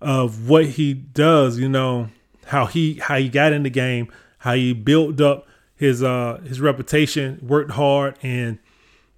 of 0.01 0.49
what 0.49 0.65
he 0.65 0.93
does. 0.93 1.59
You 1.59 1.69
know, 1.69 2.09
how 2.45 2.65
he 2.65 2.95
how 2.95 3.17
he 3.17 3.29
got 3.29 3.53
in 3.53 3.63
the 3.63 3.69
game, 3.69 4.11
how 4.39 4.53
he 4.53 4.73
built 4.73 5.19
up 5.21 5.47
his 5.75 6.01
uh 6.01 6.41
his 6.45 6.61
reputation, 6.61 7.39
worked 7.41 7.71
hard, 7.71 8.17
and 8.21 8.59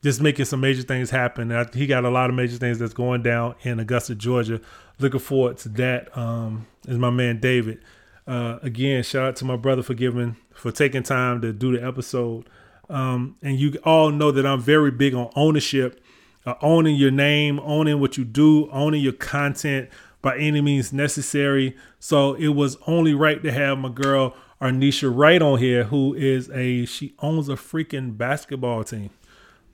just 0.02 0.22
making 0.22 0.46
some 0.46 0.62
major 0.62 0.84
things 0.84 1.10
happen. 1.10 1.52
And 1.52 1.74
he 1.74 1.88
got 1.88 2.06
a 2.06 2.10
lot 2.10 2.30
of 2.30 2.36
major 2.36 2.58
things 2.58 2.80
that's 2.80 2.94
going 2.94 3.24
down 3.24 3.56
in 3.64 3.80
Augusta, 3.80 4.16
Georgia. 4.16 4.62
Looking 5.00 5.20
forward 5.20 5.58
to 5.60 5.70
that. 5.70 6.16
Um, 6.18 6.68
is 6.88 6.98
my 6.98 7.10
man 7.10 7.40
David. 7.40 7.80
Uh, 8.28 8.60
again, 8.62 9.04
shout 9.04 9.28
out 9.28 9.36
to 9.38 9.46
my 9.46 9.56
brother 9.56 9.84
for 9.84 9.94
giving 9.94 10.36
for 10.54 10.72
taking 10.72 11.04
time 11.04 11.42
to 11.42 11.54
do 11.54 11.78
the 11.78 11.86
episode. 11.86 12.50
Um, 12.90 13.36
and 13.42 13.60
you 13.60 13.78
all 13.84 14.12
know 14.12 14.32
that 14.32 14.46
I'm 14.46 14.62
very 14.62 14.92
big 14.92 15.14
on 15.14 15.30
ownership, 15.36 16.02
uh, 16.46 16.56
owning 16.62 16.96
your 16.96 17.12
name, 17.12 17.60
owning 17.60 18.00
what 18.00 18.18
you 18.18 18.26
do, 18.26 18.70
owning 18.72 19.02
your 19.02 19.14
content, 19.14 19.90
by 20.22 20.38
any 20.38 20.62
means 20.62 20.92
necessary. 20.92 21.76
So 22.00 22.34
it 22.34 22.50
was 22.50 22.78
only 22.88 23.14
right 23.14 23.42
to 23.44 23.52
have 23.52 23.78
my 23.78 23.90
girl 23.90 24.36
Arnisha 24.62 25.12
Wright 25.16 25.42
on 25.42 25.60
here, 25.60 25.86
who 25.86 26.14
is 26.14 26.50
a 26.50 26.86
she 26.86 27.14
owns 27.20 27.50
a 27.50 27.54
freaking 27.54 28.18
basketball 28.18 28.84
team. 28.84 29.12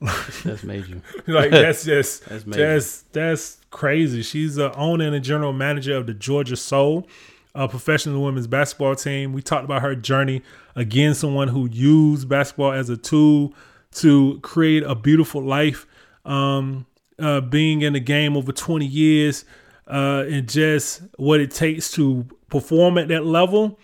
that's 0.44 0.64
major. 0.64 1.00
like 1.26 1.50
that's 1.50 1.84
just 1.86 2.26
that's 2.26 2.44
that's 2.44 3.02
that's 3.12 3.60
crazy. 3.70 4.22
She's 4.22 4.56
the 4.56 4.74
owner 4.76 5.06
and 5.06 5.14
a 5.14 5.20
general 5.20 5.52
manager 5.52 5.96
of 5.96 6.06
the 6.06 6.14
Georgia 6.14 6.56
Soul, 6.56 7.06
a 7.54 7.68
professional 7.68 8.22
women's 8.22 8.46
basketball 8.46 8.94
team. 8.96 9.32
We 9.32 9.42
talked 9.42 9.64
about 9.64 9.82
her 9.82 9.94
journey. 9.94 10.42
Again, 10.74 11.14
someone 11.14 11.48
who 11.48 11.68
used 11.70 12.28
basketball 12.28 12.72
as 12.72 12.88
a 12.88 12.96
tool 12.96 13.54
to 13.96 14.40
create 14.40 14.82
a 14.82 14.94
beautiful 14.94 15.42
life. 15.42 15.86
Um, 16.24 16.86
uh, 17.18 17.40
being 17.40 17.82
in 17.82 17.92
the 17.92 18.00
game 18.00 18.36
over 18.36 18.52
20 18.52 18.84
years, 18.86 19.44
uh, 19.86 20.24
and 20.28 20.48
just 20.48 21.02
what 21.16 21.40
it 21.40 21.50
takes 21.50 21.90
to 21.92 22.26
perform 22.48 22.98
at 22.98 23.08
that 23.08 23.24
level. 23.24 23.78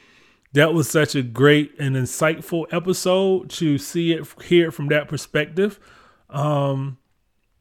That 0.54 0.72
was 0.72 0.88
such 0.88 1.14
a 1.14 1.22
great 1.22 1.78
and 1.78 1.94
insightful 1.94 2.64
episode 2.72 3.50
to 3.50 3.76
see 3.76 4.12
it, 4.12 4.26
hear 4.42 4.68
it 4.68 4.72
from 4.72 4.88
that 4.88 5.06
perspective. 5.06 5.78
Um, 6.30 6.98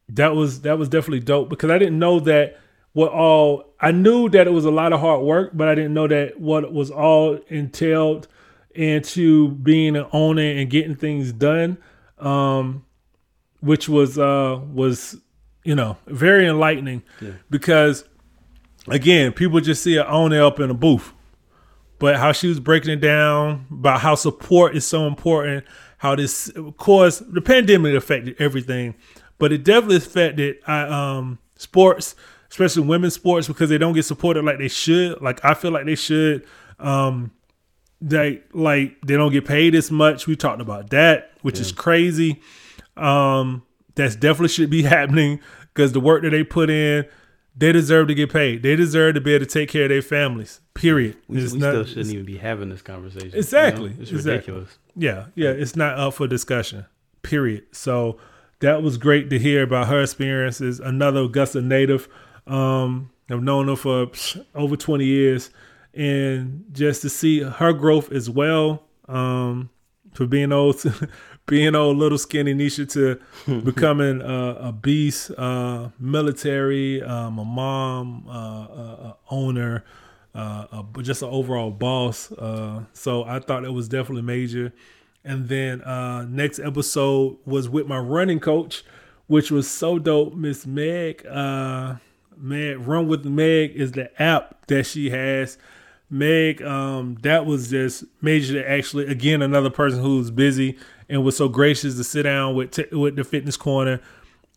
that 0.10 0.36
was 0.36 0.62
that 0.62 0.78
was 0.78 0.88
definitely 0.88 1.20
dope 1.20 1.50
because 1.50 1.70
I 1.70 1.78
didn't 1.78 2.00
know 2.00 2.22
that 2.22 2.60
what 2.98 3.12
all 3.12 3.76
I 3.80 3.92
knew 3.92 4.28
that 4.30 4.48
it 4.48 4.50
was 4.50 4.66
a 4.66 4.72
lot 4.72 4.92
of 4.92 5.00
hard 5.00 5.22
work, 5.22 5.52
but 5.54 5.68
I 5.68 5.76
didn't 5.76 5.94
know 5.94 6.08
that 6.08 6.40
what 6.40 6.74
was 6.74 6.90
all 6.90 7.36
entailed 7.48 8.28
into 8.74 9.50
being 9.50 9.96
an 9.96 10.08
owner 10.12 10.42
and 10.42 10.68
getting 10.68 10.96
things 10.96 11.32
done. 11.32 11.78
Um, 12.18 12.86
which 13.60 13.88
was 13.88 14.18
uh 14.18 14.60
was 14.74 15.16
you 15.64 15.76
know 15.76 15.98
very 16.08 16.48
enlightening 16.48 17.04
yeah. 17.22 17.34
because 17.50 18.06
again 18.88 19.32
people 19.32 19.60
just 19.60 19.84
see 19.84 19.98
an 19.98 20.06
owner 20.08 20.44
up 20.44 20.60
in 20.60 20.70
a 20.70 20.74
booth 20.74 21.14
but 22.00 22.18
how 22.18 22.32
she 22.32 22.48
was 22.48 22.60
breaking 22.60 22.92
it 22.92 23.02
down 23.02 23.66
about 23.72 24.02
how 24.02 24.16
support 24.16 24.76
is 24.76 24.86
so 24.86 25.08
important 25.08 25.66
how 25.98 26.16
this 26.16 26.50
of 26.50 26.78
course 26.78 27.20
the 27.20 27.42
pandemic 27.42 27.96
affected 27.96 28.36
everything 28.40 28.96
but 29.38 29.52
it 29.52 29.64
definitely 29.64 29.98
affected 29.98 30.58
uh, 30.68 30.92
um, 30.92 31.40
sports 31.56 32.16
especially 32.50 32.84
women's 32.84 33.14
sports 33.14 33.48
because 33.48 33.70
they 33.70 33.78
don't 33.78 33.94
get 33.94 34.04
supported 34.04 34.44
like 34.44 34.58
they 34.58 34.68
should 34.68 35.22
like 35.22 35.44
i 35.44 35.54
feel 35.54 35.72
like 35.72 35.86
they 35.86 35.96
should 35.96 36.46
um, 36.80 37.32
they 38.00 38.42
like 38.54 39.02
they 39.02 39.16
don't 39.16 39.32
get 39.32 39.46
paid 39.46 39.74
as 39.74 39.90
much 39.90 40.28
we 40.28 40.36
talked 40.36 40.62
about 40.62 40.92
that 40.92 41.32
which 41.42 41.56
yeah. 41.56 41.62
is 41.62 41.72
crazy 41.72 42.42
um, 42.96 43.64
that's 43.96 44.16
definitely 44.16 44.50
should 44.50 44.70
be 44.70 44.84
happening 44.84 45.40
because 45.74 45.92
the 45.94 46.00
work 46.00 46.24
that 46.24 46.30
they 46.30 46.44
put 46.44 46.70
in 46.70 47.06
they 47.58 47.72
deserve 47.72 48.08
to 48.10 48.14
get 48.14 48.32
paid. 48.32 48.62
They 48.62 48.76
deserve 48.76 49.16
to 49.16 49.22
be 49.22 49.34
able 49.34 49.46
to 49.46 49.52
take 49.52 49.70
care 49.70 49.84
of 49.84 49.90
their 49.90 50.04
families. 50.04 50.62
Period. 50.76 51.18
We, 51.28 51.38
we 51.38 51.42
not, 51.42 51.72
still 51.72 51.86
shouldn't 51.86 52.14
even 52.14 52.26
be 52.26 52.38
having 52.38 52.70
this 52.70 52.84
conversation. 52.84 53.34
Exactly. 53.34 53.90
You 53.90 53.96
know? 53.96 54.02
It's 54.04 54.12
exactly. 54.12 54.54
ridiculous. 54.54 54.78
Yeah, 54.96 55.26
yeah. 55.34 55.50
It's 55.50 55.76
not 55.76 55.98
up 55.98 56.14
for 56.14 56.28
discussion. 56.28 56.86
Period. 57.24 57.64
So 57.72 58.20
that 58.60 58.84
was 58.84 58.98
great 58.98 59.32
to 59.32 59.40
hear 59.40 59.64
about 59.64 59.88
her 59.88 60.04
experiences. 60.04 60.80
Another 60.80 61.22
Augusta 61.22 61.62
native. 61.62 62.08
Um, 62.48 63.12
I've 63.30 63.44
known 63.44 63.68
her 63.68 63.76
for 63.76 64.08
over 64.56 64.76
20 64.76 65.06
years. 65.06 65.50
And 65.94 66.66
just 66.72 67.02
to 67.02 67.10
see 67.10 67.42
her 67.42 67.74
growth 67.74 68.12
as 68.12 68.30
well, 68.30 68.84
um, 69.08 69.70
for 70.14 70.28
being 70.28 70.52
old, 70.52 70.84
being 71.46 71.76
old, 71.76 71.98
little 71.98 72.18
skinny 72.18 72.54
Nisha 72.54 72.90
to 72.92 73.62
becoming 73.62 74.22
uh, 74.22 74.58
a 74.60 74.72
beast, 74.72 75.32
uh, 75.38 75.90
military, 76.00 77.02
um, 77.02 77.40
a 77.40 77.46
mom, 77.46 78.28
uh, 78.28 78.32
a, 78.32 79.08
a 79.10 79.18
owner, 79.32 79.84
uh, 80.36 80.68
a, 80.72 81.02
just 81.02 81.22
an 81.22 81.30
overall 81.30 81.72
boss. 81.72 82.32
Uh, 82.32 82.84
so 82.94 83.24
I 83.24 83.40
thought 83.40 83.66
it 83.66 83.74
was 83.74 83.88
definitely 83.88 84.24
major. 84.24 84.74
And 85.24 85.50
then 85.50 85.82
uh, 85.82 86.26
next 86.26 86.60
episode 86.60 87.38
was 87.46 87.68
with 87.68 87.88
my 87.88 87.98
running 87.98 88.40
coach, 88.40 88.84
which 89.26 89.52
was 89.52 89.70
so 89.70 90.00
dope, 90.00 90.36
Miss 90.36 90.66
Meg. 90.66 91.26
Meg, 92.40 92.80
Run 92.80 93.08
with 93.08 93.26
Meg 93.26 93.72
is 93.72 93.94
the 93.94 94.22
app 94.22 94.66
that 94.68 94.86
she 94.86 95.10
has. 95.10 95.58
Meg, 96.10 96.62
um, 96.62 97.18
that 97.22 97.46
was 97.46 97.70
just 97.70 98.06
major. 98.22 98.66
Actually, 98.66 99.08
again, 99.08 99.42
another 99.42 99.70
person 99.70 100.02
who's 100.02 100.32
busy 100.32 100.78
and 101.10 101.24
was 101.24 101.36
so 101.36 101.50
gracious 101.50 101.96
to 101.98 102.04
sit 102.04 102.24
down 102.24 102.56
with 102.56 102.72
t- 102.72 102.96
with 102.96 103.16
the 103.16 103.24
Fitness 103.24 103.58
Corner 103.58 104.00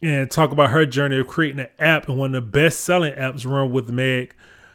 and 0.02 0.30
talk 0.30 0.52
about 0.52 0.70
her 0.70 0.86
journey 0.86 1.18
of 1.18 1.26
creating 1.26 1.60
an 1.60 1.68
app 1.78 2.08
and 2.08 2.16
one 2.18 2.34
of 2.34 2.44
the 2.44 2.50
best 2.50 2.80
selling 2.80 3.14
apps 3.14 3.44
run 3.44 3.72
with 3.72 3.90
Meg. 3.90 4.34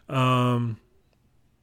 Um, 0.10 0.78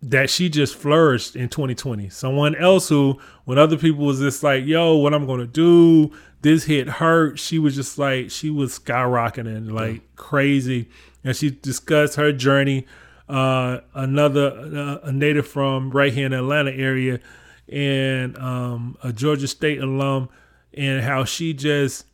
that 0.02 0.28
she 0.28 0.48
just 0.48 0.74
flourished 0.74 1.36
in 1.36 1.48
2020. 1.48 2.08
Someone 2.08 2.56
else 2.56 2.88
who, 2.88 3.20
when 3.44 3.56
other 3.56 3.76
people 3.76 4.04
was 4.04 4.18
just 4.18 4.42
like, 4.42 4.64
"Yo, 4.66 4.96
what 4.96 5.14
I'm 5.14 5.26
gonna 5.26 5.46
do?" 5.46 6.10
This 6.40 6.64
hit 6.64 6.88
hurt. 6.88 7.38
She 7.38 7.60
was 7.60 7.76
just 7.76 7.98
like, 7.98 8.32
she 8.32 8.50
was 8.50 8.76
skyrocketing 8.76 9.70
like 9.70 10.02
crazy, 10.16 10.88
and 11.24 11.36
she 11.36 11.50
discussed 11.50 12.16
her 12.16 12.32
journey. 12.32 12.86
Uh, 13.28 13.80
another 13.94 14.50
uh, 14.50 15.08
a 15.08 15.12
native 15.12 15.46
from 15.46 15.90
right 15.90 16.12
here 16.12 16.26
in 16.26 16.32
the 16.32 16.38
Atlanta 16.38 16.72
area 16.72 17.20
and 17.68 18.36
um, 18.36 18.96
a 19.02 19.12
Georgia 19.12 19.46
State 19.46 19.80
alum, 19.80 20.28
and 20.74 21.02
how 21.02 21.24
she 21.24 21.54
just 21.54 22.06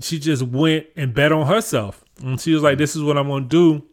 she 0.00 0.18
just 0.18 0.42
went 0.42 0.86
and 0.96 1.14
bet 1.14 1.32
on 1.32 1.46
herself. 1.46 2.04
And 2.22 2.40
she 2.40 2.54
was 2.54 2.62
like, 2.62 2.78
"This 2.78 2.96
is 2.96 3.02
what 3.02 3.16
I'm 3.16 3.28
gonna 3.28 3.46
do." 3.46 3.84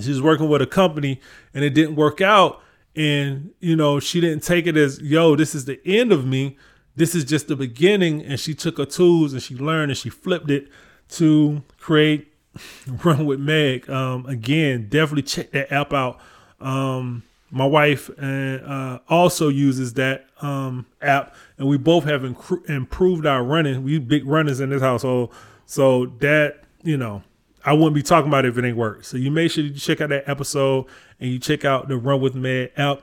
She 0.00 0.10
was 0.10 0.22
working 0.22 0.48
with 0.48 0.62
a 0.62 0.66
company, 0.66 1.20
and 1.52 1.64
it 1.64 1.70
didn't 1.70 1.96
work 1.96 2.20
out. 2.20 2.60
And 2.94 3.50
you 3.60 3.74
know, 3.74 3.98
she 3.98 4.20
didn't 4.20 4.44
take 4.44 4.66
it 4.66 4.76
as, 4.76 5.00
"Yo, 5.00 5.34
this 5.34 5.54
is 5.54 5.64
the 5.64 5.80
end 5.84 6.12
of 6.12 6.26
me." 6.26 6.56
This 6.96 7.14
is 7.14 7.24
just 7.24 7.48
the 7.48 7.56
beginning. 7.56 8.22
And 8.22 8.38
she 8.38 8.54
took 8.54 8.78
her 8.78 8.86
tools 8.86 9.32
and 9.32 9.42
she 9.42 9.54
learned 9.54 9.90
and 9.90 9.98
she 9.98 10.10
flipped 10.10 10.50
it 10.50 10.68
to 11.10 11.62
create 11.78 12.33
Run 13.04 13.26
with 13.26 13.40
Meg. 13.40 13.88
Um, 13.88 14.26
again, 14.26 14.88
definitely 14.88 15.22
check 15.22 15.50
that 15.52 15.72
app 15.72 15.92
out. 15.92 16.20
Um, 16.60 17.22
my 17.50 17.66
wife 17.66 18.10
and 18.18 18.64
uh, 18.66 18.98
also 19.08 19.48
uses 19.48 19.94
that 19.94 20.26
um, 20.42 20.86
app, 21.00 21.34
and 21.56 21.68
we 21.68 21.78
both 21.78 22.04
have 22.04 22.22
inc- 22.22 22.68
improved 22.68 23.26
our 23.26 23.44
running. 23.44 23.84
We 23.84 23.98
big 23.98 24.26
runners 24.26 24.60
in 24.60 24.70
this 24.70 24.82
household, 24.82 25.32
so 25.66 26.06
that 26.18 26.64
you 26.82 26.96
know, 26.96 27.22
I 27.64 27.72
wouldn't 27.72 27.94
be 27.94 28.02
talking 28.02 28.28
about 28.28 28.44
it 28.44 28.48
if 28.48 28.58
it 28.58 28.64
ain't 28.64 28.76
work. 28.76 29.04
So 29.04 29.16
you 29.16 29.30
make 29.30 29.50
sure 29.50 29.64
you 29.64 29.72
check 29.74 30.00
out 30.00 30.10
that 30.10 30.28
episode 30.28 30.86
and 31.20 31.30
you 31.30 31.38
check 31.38 31.64
out 31.64 31.88
the 31.88 31.96
Run 31.96 32.20
with 32.20 32.34
Meg 32.34 32.72
app. 32.76 33.02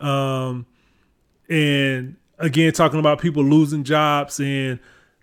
Um, 0.00 0.66
and 1.48 2.16
again, 2.38 2.72
talking 2.72 3.00
about 3.00 3.20
people 3.20 3.42
losing 3.42 3.84
jobs 3.84 4.38
and 4.40 4.78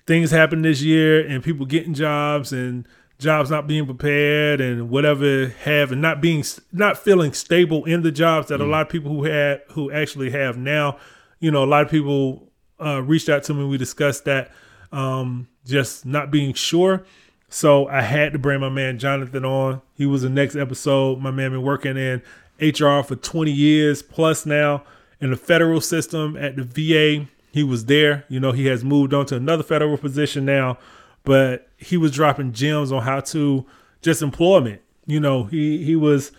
things 0.05 0.31
happen 0.31 0.61
this 0.61 0.81
year, 0.81 1.25
and 1.25 1.43
people 1.43 1.65
getting 1.65 1.93
jobs 1.93 2.51
and 2.51 2.87
jobs 3.17 3.49
not 3.49 3.67
being 3.67 3.85
prepared 3.85 4.59
and 4.59 4.89
whatever 4.89 5.47
have 5.63 5.91
and 5.91 6.01
not 6.01 6.21
being 6.21 6.43
not 6.71 6.97
feeling 6.97 7.33
stable 7.33 7.85
in 7.85 8.01
the 8.01 8.11
jobs 8.11 8.47
that 8.47 8.59
mm. 8.59 8.63
a 8.63 8.67
lot 8.67 8.81
of 8.81 8.89
people 8.89 9.11
who 9.11 9.23
had 9.23 9.61
who 9.69 9.91
actually 9.91 10.31
have 10.31 10.57
now. 10.57 10.97
You 11.39 11.51
know 11.51 11.63
a 11.63 11.65
lot 11.65 11.83
of 11.83 11.89
people 11.89 12.51
uh, 12.83 13.01
reached 13.01 13.29
out 13.29 13.43
to 13.43 13.53
me. 13.53 13.65
We 13.65 13.77
discussed 13.77 14.25
that 14.25 14.51
um, 14.91 15.47
just 15.65 16.05
not 16.05 16.31
being 16.31 16.53
sure. 16.53 17.05
So 17.47 17.87
i 17.87 18.01
had 18.01 18.33
to 18.33 18.39
bring 18.39 18.59
my 18.59 18.69
man 18.69 18.97
jonathan 18.99 19.45
on. 19.45 19.81
He 19.93 20.05
was 20.05 20.23
the 20.23 20.29
next 20.29 20.55
episode 20.55 21.19
my 21.19 21.31
man 21.31 21.51
been 21.51 21.61
working 21.61 21.95
in 21.95 22.21
hr 22.59 23.01
for 23.01 23.15
20 23.15 23.51
years 23.51 24.01
plus 24.01 24.45
now 24.45 24.83
in 25.21 25.29
the 25.29 25.37
federal 25.37 25.79
system 25.79 26.35
at 26.37 26.55
the 26.55 26.63
va 26.63 27.27
he 27.51 27.63
was 27.63 27.85
there. 27.85 28.25
You 28.27 28.41
know 28.41 28.51
he 28.51 28.65
has 28.65 28.83
moved 28.83 29.13
on 29.13 29.25
to 29.27 29.35
another 29.37 29.63
federal 29.63 29.97
position 29.97 30.43
now 30.43 30.77
but 31.25 31.67
he 31.77 31.97
was 31.97 32.11
dropping 32.11 32.53
gems 32.53 32.91
on 32.91 33.03
how 33.03 33.19
to 33.19 33.65
just 34.01 34.21
employment. 34.21 34.81
You 35.05 35.19
know, 35.19 35.43
he 35.43 35.83
he 35.83 35.95
was 35.95 36.31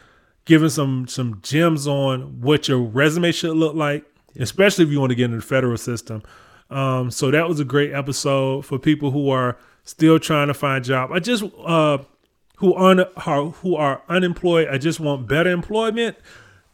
giving 0.45 0.68
some 0.68 1.07
some 1.07 1.41
gems 1.43 1.87
on 1.87 2.41
what 2.41 2.68
your 2.68 2.78
resume 2.78 3.32
should 3.32 3.57
look 3.57 3.74
like, 3.74 4.05
especially 4.39 4.84
if 4.84 4.91
you 4.91 5.01
want 5.01 5.11
to 5.11 5.16
get 5.16 5.26
into 5.26 5.37
the 5.37 5.43
federal 5.43 5.76
system. 5.76 6.22
Um, 6.70 7.11
so 7.11 7.30
that 7.30 7.49
was 7.49 7.61
a 7.61 7.64
great 7.64 7.93
episode 7.93 8.64
for 8.64 8.78
people 8.78 9.11
who 9.11 9.30
are 9.30 9.57
still 9.84 10.18
trying 10.18 10.49
to 10.49 10.55
find 10.55 10.84
a 10.84 10.89
job. 10.89 11.12
I 11.12 11.20
just 11.20 11.45
uh, 11.64 11.99
who 12.57 12.74
un 12.74 13.05
who 13.62 13.76
are 13.76 14.03
unemployed. 14.09 14.68
I 14.68 14.78
just 14.78 15.01
want 15.01 15.28
better 15.28 15.51
employment. 15.51 16.16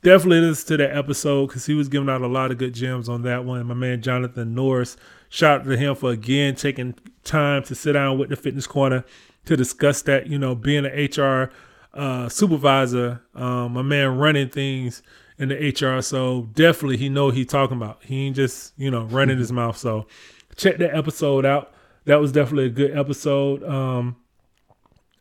Definitely 0.02 0.40
listen 0.40 0.68
to 0.68 0.76
that 0.78 0.96
episode 0.96 1.48
because 1.48 1.66
he 1.66 1.74
was 1.74 1.88
giving 1.88 2.08
out 2.08 2.22
a 2.22 2.26
lot 2.26 2.50
of 2.50 2.58
good 2.58 2.74
gems 2.74 3.08
on 3.08 3.22
that 3.22 3.44
one. 3.44 3.66
My 3.66 3.74
man 3.74 4.02
Jonathan 4.02 4.54
Norris 4.54 4.96
Shout 5.32 5.60
out 5.62 5.64
to 5.64 5.78
him 5.78 5.94
for 5.94 6.10
again 6.10 6.56
taking 6.56 6.94
time 7.24 7.62
to 7.62 7.74
sit 7.74 7.94
down 7.94 8.18
with 8.18 8.28
the 8.28 8.36
fitness 8.36 8.66
corner 8.66 9.02
to 9.46 9.56
discuss 9.56 10.02
that. 10.02 10.26
You 10.26 10.38
know, 10.38 10.54
being 10.54 10.84
an 10.84 10.92
HR 10.92 11.50
uh, 11.94 12.28
supervisor, 12.28 13.22
um, 13.34 13.78
a 13.78 13.82
man 13.82 14.18
running 14.18 14.50
things 14.50 15.02
in 15.38 15.48
the 15.48 15.54
HR. 15.54 16.02
So 16.02 16.50
definitely 16.52 16.98
he 16.98 17.08
know 17.08 17.30
he 17.30 17.46
talking 17.46 17.78
about. 17.78 18.02
He 18.04 18.26
ain't 18.26 18.36
just 18.36 18.74
you 18.76 18.90
know 18.90 19.04
running 19.04 19.38
his 19.38 19.50
mouth. 19.50 19.78
So 19.78 20.06
check 20.54 20.76
that 20.76 20.94
episode 20.94 21.46
out. 21.46 21.72
That 22.04 22.20
was 22.20 22.30
definitely 22.30 22.66
a 22.66 22.68
good 22.68 22.94
episode. 22.94 23.64
Um, 23.64 24.16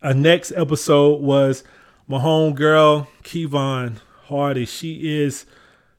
our 0.02 0.14
next 0.14 0.52
episode 0.58 1.22
was 1.22 1.64
my 2.10 2.20
home 2.20 2.54
girl 2.54 3.08
Kevon 3.24 4.00
Hardy. 4.26 4.66
She 4.66 5.22
is 5.22 5.46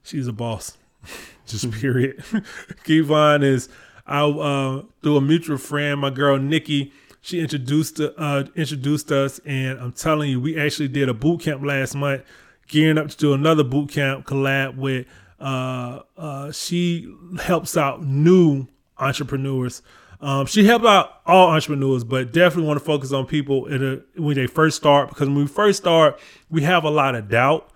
she's 0.02 0.26
a 0.26 0.34
boss. 0.34 0.76
Just 1.46 1.70
period. 1.70 2.18
Kevon 2.84 3.42
is 3.42 3.70
I 4.06 4.22
uh, 4.22 4.82
through 5.02 5.16
a 5.16 5.20
mutual 5.20 5.58
friend, 5.58 6.00
my 6.00 6.10
girl 6.10 6.38
Nikki, 6.38 6.92
she 7.20 7.40
introduced 7.40 8.00
uh, 8.00 8.44
introduced 8.56 9.12
us, 9.12 9.40
and 9.44 9.78
I'm 9.78 9.92
telling 9.92 10.30
you, 10.30 10.40
we 10.40 10.58
actually 10.58 10.88
did 10.88 11.08
a 11.08 11.14
boot 11.14 11.40
camp 11.40 11.64
last 11.64 11.94
month, 11.94 12.22
gearing 12.66 12.98
up 12.98 13.08
to 13.08 13.16
do 13.16 13.32
another 13.32 13.64
boot 13.64 13.90
camp 13.90 14.26
collab 14.26 14.76
with. 14.76 15.06
Uh, 15.38 16.00
uh, 16.16 16.52
she 16.52 17.12
helps 17.40 17.76
out 17.76 18.04
new 18.04 18.66
entrepreneurs. 18.98 19.82
Um, 20.20 20.46
she 20.46 20.64
helps 20.64 20.84
out 20.84 21.20
all 21.26 21.50
entrepreneurs, 21.50 22.04
but 22.04 22.32
definitely 22.32 22.68
want 22.68 22.78
to 22.78 22.84
focus 22.84 23.12
on 23.12 23.26
people 23.26 23.66
a, 23.66 24.02
when 24.20 24.36
they 24.36 24.46
first 24.46 24.76
start 24.76 25.08
because 25.08 25.28
when 25.28 25.36
we 25.36 25.46
first 25.46 25.80
start, 25.80 26.18
we 26.48 26.62
have 26.62 26.84
a 26.84 26.90
lot 26.90 27.14
of 27.14 27.28
doubt, 27.28 27.70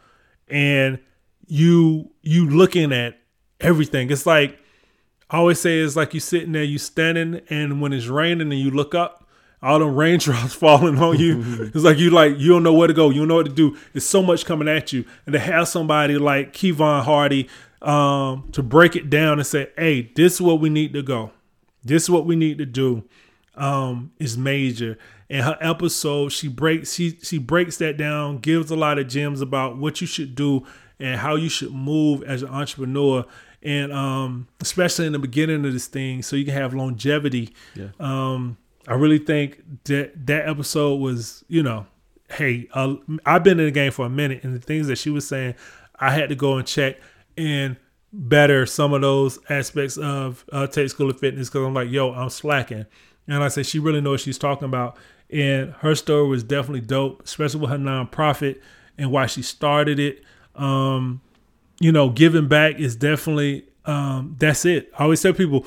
and 0.49 0.99
you 1.47 2.11
you 2.23 2.49
looking 2.49 2.93
at 2.93 3.19
everything. 3.61 4.11
It's 4.11 4.27
like 4.27 4.59
I 5.31 5.39
always 5.39 5.61
say 5.61 5.81
it's 5.81 5.97
like 5.97 6.15
you 6.15 6.21
sitting 6.21 6.53
there, 6.53 6.63
you 6.63 6.79
standing, 6.79 7.41
and 7.51 7.81
when 7.81 7.93
it's 7.93 8.07
raining 8.07 8.53
and 8.53 8.61
you 8.61 8.71
look 8.71 8.95
up 8.95 9.27
all 9.63 9.79
them 9.79 9.95
raindrops 9.97 10.55
falling 10.55 10.99
on 10.99 11.19
you. 11.19 11.71
it's 11.75 11.85
like 11.85 11.99
you 11.99 12.11
like 12.11 12.39
you 12.39 12.51
don't 12.51 12.63
know 12.63 12.73
where 12.73 12.89
to 12.89 12.95
go. 12.95 13.11
You 13.11 13.21
don't 13.21 13.29
know 13.29 13.37
what 13.37 13.47
to 13.47 13.53
do. 13.53 13.77
It's 13.95 14.07
so 14.07 14.23
much 14.23 14.45
coming 14.45 14.69
at 14.69 14.93
you, 14.93 15.05
and 15.27 15.33
to 15.33 15.39
have 15.39 15.69
somebody 15.69 16.19
like 16.19 16.53
Kevon 16.53 17.03
Hardy 17.03 17.49
um, 17.83 18.49
to 18.53 18.63
break 18.63 18.97
it 18.97 19.11
down 19.11 19.39
and 19.39 19.47
say, 19.47 19.71
"Hey, 19.77 20.13
this 20.15 20.35
is 20.35 20.41
what 20.41 20.61
we 20.61 20.69
need 20.69 20.93
to 20.95 21.03
go. 21.03 21.33
This 21.85 22.05
is 22.05 22.11
what 22.11 22.27
we 22.27 22.37
need 22.37 22.59
to 22.59 22.67
do." 22.67 23.05
Um, 23.55 24.13
is 24.19 24.37
major. 24.37 24.99
And 25.31 25.43
her 25.43 25.57
episode, 25.63 26.29
she 26.31 26.47
breaks 26.47 26.93
she 26.93 27.19
she 27.23 27.39
breaks 27.39 27.79
that 27.79 27.97
down, 27.97 28.39
gives 28.39 28.71
a 28.71 28.77
lot 28.77 28.99
of 28.99 29.09
gems 29.09 29.41
about 29.41 29.79
what 29.79 30.01
you 30.01 30.07
should 30.07 30.35
do 30.35 30.67
and 31.01 31.21
how 31.21 31.37
you 31.37 31.49
should 31.49 31.73
move 31.73 32.23
as 32.23 32.43
an 32.43 32.51
entrepreneur 32.51 33.25
and 33.63 33.93
um, 33.93 34.49
especially 34.61 35.07
in 35.07 35.13
the 35.13 35.19
beginning 35.19 35.65
of 35.65 35.73
this 35.73 35.87
thing, 35.87 36.23
so 36.23 36.37
you 36.37 36.45
can 36.45 36.55
have 36.55 36.75
longevity. 36.75 37.55
Yeah. 37.75 37.89
Um, 37.99 38.57
I 38.89 38.95
really 38.95 39.19
think 39.19 39.63
that 39.85 40.27
that 40.27 40.49
episode 40.49 40.97
was, 40.97 41.45
you 41.49 41.63
know, 41.63 41.87
hey, 42.31 42.69
uh, 42.73 42.95
I've 43.25 43.43
been 43.45 43.59
in 43.59 43.67
the 43.67 43.73
game 43.73 43.93
for 43.93 44.07
a 44.07 44.11
minute, 44.11 44.45
and 44.45 44.55
the 44.55 44.61
things 44.61 44.87
that 44.87 44.97
she 44.97 45.11
was 45.11 45.27
saying, 45.27 45.55
I 45.99 46.11
had 46.11 46.29
to 46.29 46.35
go 46.35 46.57
and 46.57 46.67
check 46.67 46.99
and 47.37 47.77
better 48.13 48.67
some 48.67 48.93
of 48.93 49.03
those 49.03 49.39
aspects 49.49 49.97
of 49.97 50.45
uh, 50.53 50.67
Tate 50.67 50.91
School 50.91 51.11
of 51.11 51.19
Fitness 51.19 51.49
because 51.49 51.67
I'm 51.67 51.75
like, 51.75 51.91
yo, 51.91 52.13
I'm 52.13 52.31
slacking. 52.31 52.87
And 53.29 53.43
I 53.43 53.49
said, 53.49 53.67
she 53.67 53.79
really 53.79 54.01
knows 54.01 54.13
what 54.13 54.21
she's 54.21 54.39
talking 54.39 54.67
about. 54.67 54.97
And 55.31 55.73
her 55.79 55.95
story 55.95 56.29
was 56.29 56.45
definitely 56.45 56.83
dope, 56.83 57.25
especially 57.25 57.61
with 57.61 57.71
her 57.71 57.79
nonprofit 57.79 58.61
and 58.97 59.11
why 59.11 59.27
she 59.27 59.43
started 59.43 59.99
it. 59.99 60.23
Um, 60.55 61.21
you 61.81 61.93
know, 61.93 62.09
giving 62.11 62.49
back 62.49 62.79
is 62.79 62.97
definitely 62.97 63.67
um, 63.85 64.37
that's 64.39 64.65
it. 64.65 64.91
I 64.99 65.05
always 65.05 65.23
tell 65.23 65.33
people, 65.33 65.67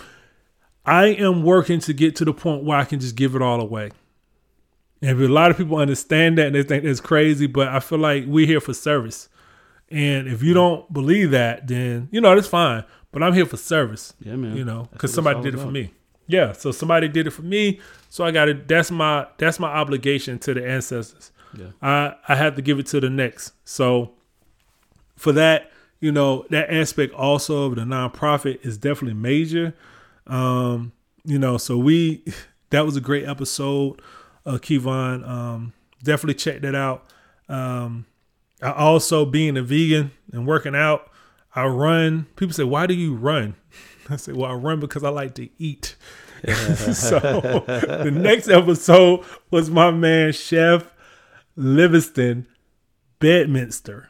I 0.86 1.08
am 1.08 1.44
working 1.44 1.80
to 1.82 1.94
get 1.94 2.16
to 2.18 2.26
the 2.26 2.34
point 2.34 2.64
where 2.64 2.78
I 2.78 2.86
can 2.86 3.00
just 3.00 3.16
give 3.16 3.36
it 3.36 3.42
all 3.42 3.62
away. 3.62 3.92
And 5.02 5.22
a 5.22 5.28
lot 5.30 5.50
of 5.50 5.58
people 5.58 5.78
understand 5.78 6.38
that 6.38 6.48
and 6.48 6.56
they 6.56 6.64
think 6.64 6.84
it's 6.84 7.00
crazy, 7.00 7.48
but 7.48 7.70
I 7.70 7.80
feel 7.80 8.00
like 8.00 8.26
we're 8.28 8.46
here 8.46 8.60
for 8.60 8.74
service. 8.74 9.30
And 9.90 10.28
if 10.28 10.44
you 10.44 10.54
don't 10.54 10.92
believe 10.92 11.32
that, 11.32 11.68
then 11.68 12.10
you 12.12 12.22
know 12.22 12.36
that's 12.36 12.48
fine. 12.48 12.84
But 13.12 13.24
I'm 13.24 13.34
here 13.34 13.46
for 13.46 13.58
service. 13.58 14.14
Yeah, 14.20 14.36
man. 14.36 14.56
You 14.56 14.66
know, 14.66 14.88
because 14.92 15.14
somebody 15.14 15.42
did 15.42 15.56
it 15.56 15.60
for 15.60 15.72
me. 15.72 15.94
Yeah, 16.28 16.52
so 16.52 16.72
somebody 16.72 17.08
did 17.08 17.26
it 17.26 17.32
for 17.32 17.42
me. 17.42 17.80
So 18.10 18.24
I 18.24 18.32
got 18.32 18.46
to 18.46 18.54
That's 18.54 18.92
my 18.92 19.26
that's 19.38 19.60
my 19.60 19.70
obligation 19.70 20.38
to 20.40 20.54
the 20.54 20.68
ancestors. 20.68 21.32
Yeah. 21.58 21.68
I 21.82 22.16
I 22.28 22.36
have 22.36 22.56
to 22.58 22.62
give 22.62 22.78
it 22.78 22.86
to 22.88 23.00
the 23.00 23.10
next. 23.10 23.54
So 23.64 24.12
for 25.16 25.32
that, 25.32 25.72
you 26.00 26.12
know, 26.12 26.46
that 26.50 26.72
aspect 26.74 27.14
also 27.14 27.66
of 27.66 27.76
the 27.76 27.82
nonprofit 27.82 28.66
is 28.66 28.78
definitely 28.78 29.20
major. 29.20 29.74
Um, 30.28 30.94
you 31.26 31.40
know, 31.40 31.58
so 31.58 31.78
we 31.78 32.24
that 32.70 32.86
was 32.86 32.96
a 32.96 33.02
great 33.02 33.28
episode 33.28 34.02
of 34.46 34.62
Kevon. 34.62 35.28
Um, 35.28 35.74
definitely 36.04 36.36
check 36.36 36.62
that 36.62 36.76
out. 36.76 37.06
Um, 37.48 38.06
I 38.62 38.72
also 38.72 39.26
being 39.26 39.58
a 39.58 39.62
vegan 39.62 40.12
and 40.32 40.46
working 40.46 40.76
out, 40.76 41.10
I 41.56 41.66
run. 41.66 42.28
People 42.36 42.54
say, 42.54 42.64
"Why 42.64 42.88
do 42.88 42.94
you 42.94 43.16
run?" 43.16 43.56
I 44.10 44.16
say, 44.16 44.34
"Well, 44.34 44.52
I 44.52 44.54
run 44.54 44.80
because 44.80 45.04
I 45.04 45.10
like 45.10 45.36
to 45.36 45.50
eat." 45.58 45.96
so 46.94 47.20
the 47.20 48.12
next 48.14 48.48
episode 48.48 49.26
was 49.52 49.70
my 49.70 49.92
man 49.92 50.32
Chef 50.32 50.94
Livingston 51.58 52.48
Bedminster. 53.20 54.10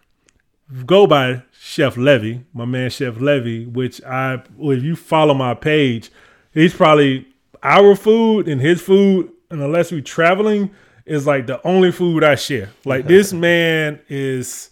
Go 0.85 1.07
by 1.07 1.41
Chef 1.69 1.97
Levy, 1.97 2.43
my 2.51 2.65
man 2.65 2.89
Chef 2.89 3.21
Levy, 3.21 3.67
which 3.67 4.03
I 4.03 4.41
well, 4.57 4.75
if 4.75 4.81
you 4.81 4.95
follow 4.95 5.35
my 5.35 5.53
page, 5.53 6.09
he's 6.51 6.73
probably 6.73 7.27
our 7.61 7.95
food 7.95 8.47
and 8.47 8.59
his 8.59 8.81
food, 8.81 9.29
and 9.51 9.61
unless 9.61 9.91
we're 9.91 10.01
traveling, 10.01 10.71
is 11.05 11.27
like 11.27 11.45
the 11.45 11.61
only 11.67 11.91
food 11.91 12.23
I 12.23 12.33
share. 12.33 12.71
Like 12.85 13.05
this 13.05 13.31
man 13.47 14.01
is 14.09 14.71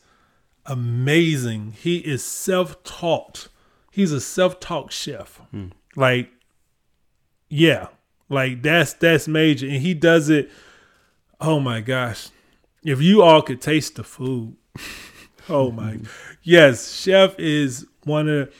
amazing. 0.65 1.75
He 1.79 1.97
is 1.97 2.23
self-taught. 2.23 3.47
He's 3.91 4.11
a 4.11 4.19
self-taught 4.19 4.91
chef. 4.91 5.39
Hmm. 5.51 5.67
Like, 5.95 6.31
yeah, 7.47 7.89
like 8.27 8.63
that's 8.63 8.93
that's 8.93 9.27
major, 9.27 9.67
and 9.67 9.83
he 9.83 9.93
does 9.93 10.31
it. 10.31 10.49
Oh 11.39 11.59
my 11.59 11.79
gosh, 11.79 12.29
if 12.83 13.03
you 13.03 13.21
all 13.21 13.43
could 13.43 13.61
taste 13.61 13.97
the 13.97 14.03
food, 14.03 14.55
oh 15.49 15.71
my, 15.71 15.99
yes, 16.43 16.93
chef 16.93 17.37
is 17.39 17.85
one 18.03 18.27
of 18.29 18.53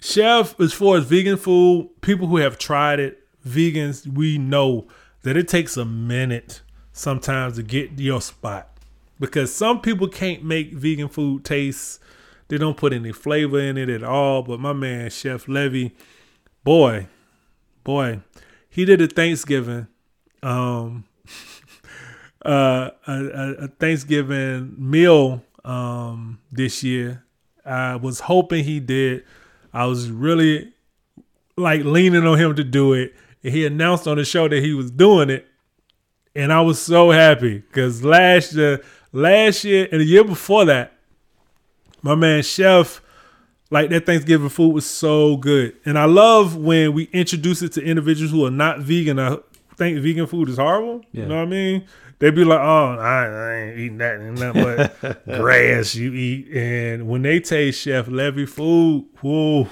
chef 0.00 0.58
as 0.60 0.72
far 0.72 0.96
as 0.96 1.04
vegan 1.04 1.36
food. 1.36 1.90
People 2.00 2.26
who 2.26 2.36
have 2.36 2.58
tried 2.58 3.00
it, 3.00 3.26
vegans, 3.46 4.06
we 4.06 4.38
know 4.38 4.86
that 5.22 5.36
it 5.36 5.48
takes 5.48 5.76
a 5.76 5.84
minute 5.84 6.62
sometimes 6.92 7.56
to 7.56 7.62
get 7.62 7.92
your 7.98 8.20
spot 8.20 8.68
because 9.20 9.54
some 9.54 9.80
people 9.80 10.08
can't 10.08 10.42
make 10.44 10.72
vegan 10.72 11.08
food 11.08 11.44
taste. 11.44 12.00
They 12.48 12.58
don't 12.58 12.76
put 12.76 12.92
any 12.92 13.12
flavor 13.12 13.60
in 13.60 13.76
it 13.76 13.88
at 13.88 14.02
all. 14.02 14.42
But 14.42 14.60
my 14.60 14.72
man, 14.72 15.10
Chef 15.10 15.48
Levy, 15.48 15.94
boy, 16.64 17.06
boy, 17.84 18.20
he 18.70 18.84
did 18.84 19.02
a 19.02 19.06
Thanksgiving, 19.06 19.86
um, 20.42 21.04
uh, 22.44 22.90
a, 23.06 23.12
a, 23.12 23.52
a 23.64 23.68
Thanksgiving 23.68 24.74
meal 24.78 25.42
um, 25.68 26.40
this 26.50 26.82
year. 26.82 27.22
I 27.64 27.96
was 27.96 28.20
hoping 28.20 28.64
he 28.64 28.80
did. 28.80 29.24
I 29.72 29.84
was 29.84 30.10
really 30.10 30.72
like 31.56 31.84
leaning 31.84 32.26
on 32.26 32.38
him 32.38 32.56
to 32.56 32.64
do 32.64 32.94
it. 32.94 33.14
And 33.44 33.52
he 33.52 33.66
announced 33.66 34.08
on 34.08 34.16
the 34.16 34.24
show 34.24 34.48
that 34.48 34.62
he 34.64 34.74
was 34.74 34.90
doing 34.90 35.30
it, 35.30 35.46
and 36.34 36.52
I 36.52 36.60
was 36.60 36.80
so 36.80 37.12
happy 37.12 37.58
because 37.58 38.02
last 38.02 38.52
year, 38.52 38.82
last 39.12 39.62
year 39.62 39.88
and 39.92 40.00
the 40.00 40.04
year 40.04 40.24
before 40.24 40.64
that, 40.64 40.92
my 42.02 42.16
man 42.16 42.42
Chef, 42.42 43.00
like 43.70 43.90
that 43.90 44.06
Thanksgiving 44.06 44.48
food 44.48 44.74
was 44.74 44.86
so 44.86 45.36
good, 45.36 45.76
and 45.84 45.96
I 45.96 46.06
love 46.06 46.56
when 46.56 46.94
we 46.94 47.04
introduce 47.12 47.62
it 47.62 47.72
to 47.74 47.82
individuals 47.82 48.32
who 48.32 48.44
are 48.44 48.50
not 48.50 48.80
vegan. 48.80 49.20
I 49.20 49.36
think 49.76 50.00
vegan 50.00 50.26
food 50.26 50.48
is 50.48 50.56
horrible. 50.56 51.02
Yeah. 51.12 51.22
You 51.22 51.28
know 51.28 51.36
what 51.36 51.42
I 51.42 51.46
mean? 51.46 51.86
They'd 52.18 52.34
be 52.34 52.44
like, 52.44 52.60
"Oh, 52.60 52.96
I, 52.98 53.26
I 53.26 53.54
ain't 53.54 53.78
eating 53.78 53.98
that 53.98 54.16
and 54.16 54.38
nothing 54.38 54.90
but 55.02 55.24
grass 55.26 55.94
you 55.94 56.12
eat." 56.12 56.48
And 56.52 57.08
when 57.08 57.22
they 57.22 57.38
taste 57.40 57.80
Chef 57.82 58.08
Levy 58.08 58.46
food, 58.46 59.06
whoa. 59.20 59.68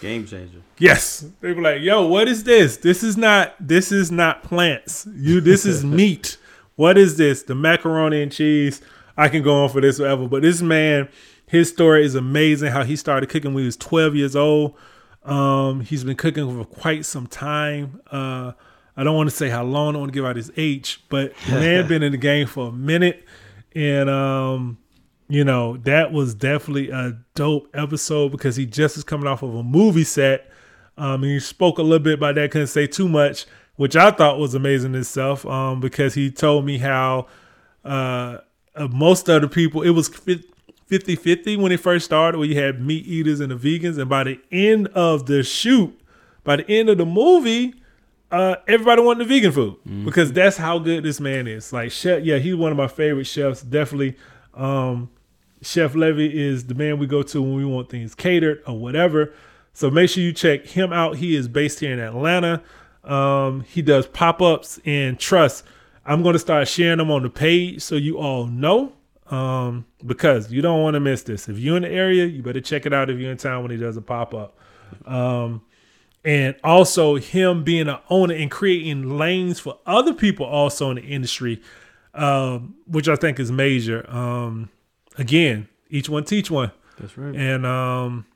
Game 0.00 0.26
changer. 0.26 0.62
Yes. 0.78 1.24
They 1.40 1.52
were 1.52 1.62
like, 1.62 1.80
yo, 1.80 2.06
what 2.08 2.26
is 2.26 2.42
this? 2.42 2.78
This 2.78 3.04
is 3.04 3.16
not 3.16 3.54
this 3.60 3.92
is 3.92 4.10
not 4.10 4.42
plants. 4.42 5.06
You 5.14 5.40
this 5.40 5.64
is 5.64 5.84
meat. 5.84 6.38
What 6.74 6.98
is 6.98 7.16
this? 7.16 7.44
The 7.44 7.54
macaroni 7.54 8.20
and 8.22 8.32
cheese. 8.32 8.80
I 9.16 9.28
can 9.28 9.42
go 9.42 9.62
on 9.62 9.68
for 9.68 9.80
this 9.80 9.98
forever. 9.98 10.26
But 10.26 10.42
this 10.42 10.60
man, 10.60 11.08
his 11.46 11.68
story 11.68 12.04
is 12.04 12.16
amazing. 12.16 12.72
How 12.72 12.82
he 12.82 12.96
started 12.96 13.28
cooking 13.28 13.54
when 13.54 13.62
he 13.62 13.66
was 13.66 13.76
12 13.76 14.16
years 14.16 14.34
old. 14.34 14.74
Um, 15.22 15.82
he's 15.82 16.02
been 16.02 16.16
cooking 16.16 16.48
for 16.58 16.64
quite 16.64 17.04
some 17.04 17.28
time. 17.28 18.00
Uh 18.10 18.52
I 18.96 19.04
don't 19.04 19.16
want 19.16 19.30
to 19.30 19.34
say 19.34 19.48
how 19.48 19.64
long, 19.64 19.88
I 19.88 19.92
don't 19.92 20.00
want 20.02 20.12
to 20.12 20.16
give 20.16 20.24
out 20.24 20.36
his 20.36 20.52
age, 20.56 21.02
but 21.08 21.32
man 21.48 21.88
been 21.88 22.02
in 22.02 22.12
the 22.12 22.18
game 22.18 22.46
for 22.46 22.68
a 22.68 22.72
minute. 22.72 23.24
And 23.74 24.10
um 24.10 24.78
you 25.32 25.44
know, 25.44 25.78
that 25.78 26.12
was 26.12 26.34
definitely 26.34 26.90
a 26.90 27.16
dope 27.34 27.66
episode 27.72 28.32
because 28.32 28.54
he 28.54 28.66
just 28.66 28.96
was 28.96 29.04
coming 29.04 29.26
off 29.26 29.42
of 29.42 29.54
a 29.54 29.62
movie 29.62 30.04
set. 30.04 30.50
Um, 30.98 31.22
and 31.22 31.32
he 31.32 31.40
spoke 31.40 31.78
a 31.78 31.82
little 31.82 32.04
bit 32.04 32.14
about 32.14 32.34
that, 32.34 32.50
couldn't 32.50 32.66
say 32.66 32.86
too 32.86 33.08
much, 33.08 33.46
which 33.76 33.96
I 33.96 34.10
thought 34.10 34.38
was 34.38 34.54
amazing 34.54 34.94
itself. 34.94 35.46
Um, 35.46 35.80
because 35.80 36.12
he 36.12 36.30
told 36.30 36.66
me 36.66 36.76
how 36.76 37.28
uh, 37.82 38.38
uh, 38.76 38.88
most 38.88 39.26
of 39.30 39.40
the 39.40 39.48
people, 39.48 39.80
it 39.80 39.90
was 39.90 40.08
50 40.08 41.16
50 41.16 41.56
when 41.56 41.72
it 41.72 41.80
first 41.80 42.04
started, 42.04 42.36
where 42.36 42.46
you 42.46 42.60
had 42.60 42.82
meat 42.82 43.06
eaters 43.06 43.40
and 43.40 43.52
the 43.52 43.56
vegans. 43.56 43.98
And 43.98 44.10
by 44.10 44.24
the 44.24 44.40
end 44.50 44.88
of 44.88 45.24
the 45.24 45.42
shoot, 45.42 45.98
by 46.44 46.56
the 46.56 46.70
end 46.70 46.90
of 46.90 46.98
the 46.98 47.06
movie, 47.06 47.74
uh, 48.32 48.56
everybody 48.66 49.02
wanted 49.02 49.26
the 49.26 49.34
vegan 49.34 49.52
food 49.52 49.76
because 50.04 50.32
that's 50.32 50.56
how 50.56 50.78
good 50.78 51.04
this 51.04 51.20
man 51.20 51.46
is. 51.46 51.72
Like 51.72 51.92
chef, 51.92 52.24
yeah, 52.24 52.38
he's 52.38 52.56
one 52.56 52.72
of 52.72 52.78
my 52.78 52.88
favorite 52.88 53.26
chefs. 53.26 53.62
Definitely, 53.62 54.16
um, 54.54 55.10
Chef 55.60 55.94
Levy 55.94 56.36
is 56.36 56.66
the 56.66 56.74
man 56.74 56.98
we 56.98 57.06
go 57.06 57.22
to 57.22 57.42
when 57.42 57.54
we 57.54 57.64
want 57.64 57.90
things 57.90 58.14
catered 58.14 58.62
or 58.66 58.78
whatever. 58.78 59.32
So 59.74 59.90
make 59.90 60.10
sure 60.10 60.22
you 60.22 60.32
check 60.32 60.66
him 60.66 60.92
out. 60.92 61.16
He 61.16 61.36
is 61.36 61.46
based 61.46 61.80
here 61.80 61.92
in 61.92 62.00
Atlanta. 62.00 62.62
Um, 63.04 63.62
he 63.62 63.82
does 63.82 64.06
pop 64.06 64.42
ups 64.42 64.80
and 64.84 65.18
trust. 65.18 65.64
I'm 66.04 66.22
going 66.22 66.32
to 66.32 66.38
start 66.38 66.68
sharing 66.68 66.98
them 66.98 67.10
on 67.10 67.22
the 67.22 67.30
page 67.30 67.82
so 67.82 67.94
you 67.94 68.18
all 68.18 68.46
know 68.46 68.92
um, 69.30 69.86
because 70.04 70.52
you 70.52 70.62
don't 70.62 70.82
want 70.82 70.94
to 70.94 71.00
miss 71.00 71.22
this. 71.22 71.48
If 71.48 71.58
you're 71.58 71.76
in 71.76 71.82
the 71.82 71.90
area, 71.90 72.26
you 72.26 72.42
better 72.42 72.60
check 72.60 72.86
it 72.86 72.92
out 72.92 73.08
if 73.08 73.18
you're 73.18 73.30
in 73.30 73.36
town 73.36 73.62
when 73.62 73.70
he 73.70 73.76
does 73.76 73.96
a 73.96 74.02
pop 74.02 74.34
up. 74.34 74.58
Um, 75.06 75.62
and 76.24 76.54
also 76.62 77.16
him 77.16 77.64
being 77.64 77.88
an 77.88 77.98
owner 78.08 78.34
and 78.34 78.50
creating 78.50 79.18
lanes 79.18 79.58
for 79.58 79.78
other 79.86 80.12
people 80.14 80.46
also 80.46 80.90
in 80.90 80.96
the 80.96 81.02
industry, 81.02 81.60
um, 82.14 82.74
which 82.86 83.08
I 83.08 83.16
think 83.16 83.40
is 83.40 83.50
major. 83.50 84.08
Um, 84.08 84.68
again, 85.18 85.68
each 85.90 86.08
one 86.08 86.24
teach 86.24 86.50
one, 86.50 86.70
That's 86.98 87.16
right. 87.18 87.34
and 87.34 87.66
um, 87.66 88.26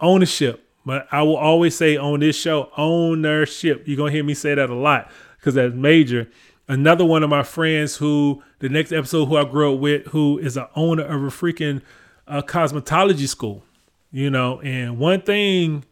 ownership. 0.00 0.68
But 0.84 1.06
I 1.12 1.22
will 1.22 1.36
always 1.36 1.76
say 1.76 1.96
on 1.96 2.20
this 2.20 2.36
show, 2.36 2.70
ownership. 2.76 3.84
You're 3.86 3.96
gonna 3.96 4.10
hear 4.10 4.24
me 4.24 4.34
say 4.34 4.54
that 4.54 4.68
a 4.68 4.74
lot 4.74 5.10
because 5.38 5.54
that's 5.54 5.74
major. 5.74 6.28
Another 6.68 7.04
one 7.04 7.22
of 7.22 7.30
my 7.30 7.42
friends 7.42 7.96
who 7.96 8.42
the 8.60 8.68
next 8.68 8.92
episode 8.92 9.26
who 9.26 9.36
I 9.36 9.44
grew 9.44 9.74
up 9.74 9.80
with, 9.80 10.06
who 10.08 10.38
is 10.38 10.56
an 10.56 10.66
owner 10.74 11.04
of 11.04 11.22
a 11.22 11.26
freaking 11.26 11.82
uh, 12.26 12.42
cosmetology 12.42 13.28
school, 13.28 13.64
you 14.10 14.30
know, 14.30 14.60
and 14.60 14.98
one 14.98 15.22
thing, 15.22 15.84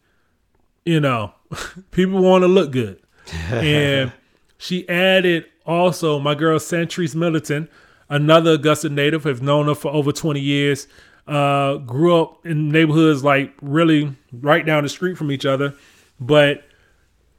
you 0.91 0.99
know, 0.99 1.33
people 1.93 2.21
want 2.21 2.43
to 2.43 2.49
look 2.49 2.73
good, 2.73 3.01
and 3.51 4.13
she 4.59 4.89
added 4.89 5.47
also 5.65 6.19
my 6.19 6.35
girl 6.35 6.59
Centrise 6.59 7.15
Militant, 7.15 7.71
another 8.09 8.53
Augusta 8.55 8.89
native, 8.89 9.23
have 9.23 9.41
known 9.41 9.67
her 9.67 9.77
for 9.77 9.93
over 9.93 10.11
20 10.11 10.41
years. 10.41 10.89
Uh, 11.29 11.77
grew 11.77 12.21
up 12.21 12.45
in 12.45 12.71
neighborhoods 12.71 13.23
like 13.23 13.55
really 13.63 14.17
right 14.33 14.67
down 14.67 14.83
the 14.83 14.89
street 14.89 15.17
from 15.17 15.31
each 15.31 15.47
other, 15.47 15.75
but 16.19 16.65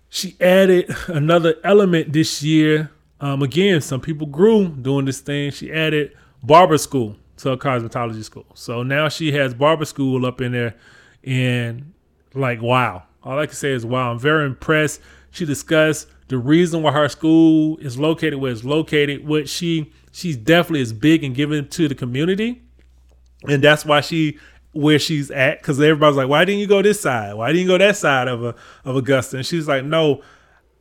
she 0.08 0.38
added 0.40 0.90
another 1.08 1.56
element 1.66 2.14
this 2.14 2.42
year. 2.42 2.90
Um, 3.20 3.42
again, 3.42 3.82
some 3.82 4.00
people 4.00 4.28
grew 4.28 4.70
doing 4.70 5.04
this 5.04 5.20
thing. 5.20 5.52
She 5.52 5.74
added 5.74 6.16
barber 6.42 6.78
school 6.78 7.18
to 7.38 7.50
her 7.50 7.58
cosmetology 7.58 8.24
school. 8.24 8.46
So 8.54 8.82
now 8.82 9.10
she 9.10 9.34
has 9.34 9.54
barber 9.54 9.86
school 9.86 10.26
up 10.26 10.40
in 10.40 10.54
there, 10.54 10.76
and 11.26 11.92
like 12.34 12.62
wow, 12.62 13.04
all 13.24 13.40
I 13.40 13.46
can 13.46 13.56
say 13.56 13.72
is 13.72 13.86
wow. 13.86 14.12
I'm 14.12 14.20
very 14.20 14.46
impressed. 14.46 15.02
She 15.32 15.46
discussed 15.46 16.08
the 16.28 16.38
reason 16.38 16.82
why 16.82 16.92
her 16.92 17.10
school 17.10 17.78
is 17.78 17.98
located 17.98 18.36
where 18.36 18.52
it's 18.52 18.64
located, 18.64 19.28
what 19.28 19.50
she 19.50 19.92
she's 20.12 20.38
definitely 20.38 20.82
is 20.82 20.94
big 20.94 21.24
and 21.24 21.36
giving 21.36 21.68
to 21.68 21.88
the 21.88 21.96
community, 21.96 22.62
and 23.48 23.64
that's 23.64 23.86
why 23.86 24.02
she 24.02 24.38
where 24.74 25.00
she's 25.00 25.30
at 25.32 25.60
because 25.62 25.80
everybody's 25.80 26.16
like, 26.16 26.30
why 26.30 26.46
didn't 26.46 26.60
you 26.60 26.68
go 26.68 26.82
this 26.82 27.02
side? 27.02 27.34
Why 27.34 27.48
didn't 27.48 27.64
you 27.64 27.68
go 27.68 27.78
that 27.78 27.98
side 27.98 28.28
of 28.28 28.44
a, 28.44 28.56
of 28.86 28.96
Augusta? 28.96 29.38
And 29.38 29.46
she's 29.46 29.68
like, 29.68 29.84
no, 29.84 30.22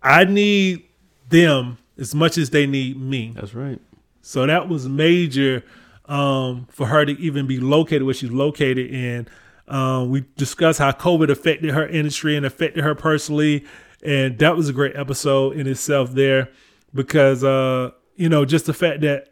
I 0.03 0.25
need 0.25 0.85
them 1.29 1.79
as 1.99 2.15
much 2.15 2.39
as 2.39 2.51
they 2.51 2.67
need 2.67 3.01
me. 3.01 3.33
That's 3.35 3.55
right. 3.55 3.81
So 4.23 4.47
that 4.47 4.69
was 4.69 4.89
major 4.89 5.65
um, 6.07 6.67
for 6.71 6.87
her 6.87 7.05
to 7.05 7.13
even 7.21 7.47
be 7.47 7.59
located 7.59 8.05
where 8.05 8.15
she's 8.15 8.31
located. 8.31 8.93
And 8.93 9.29
um, 9.71 10.11
we 10.11 10.25
discussed 10.37 10.79
how 10.79 10.93
COVID 10.93 11.31
affected 11.31 11.71
her 11.71 11.87
industry 11.87 12.37
and 12.37 12.45
affected 12.45 12.83
her 12.85 12.95
personally. 12.95 13.65
And 14.03 14.39
that 14.39 14.57
was 14.57 14.69
a 14.69 14.73
great 14.73 14.97
episode 14.97 15.57
in 15.57 15.67
itself 15.67 16.13
there 16.13 16.49
because, 16.95 17.45
uh, 17.45 17.91
you 18.17 18.29
know, 18.29 18.45
just 18.45 18.67
the 18.67 18.73
fact 18.75 19.03
that 19.03 19.29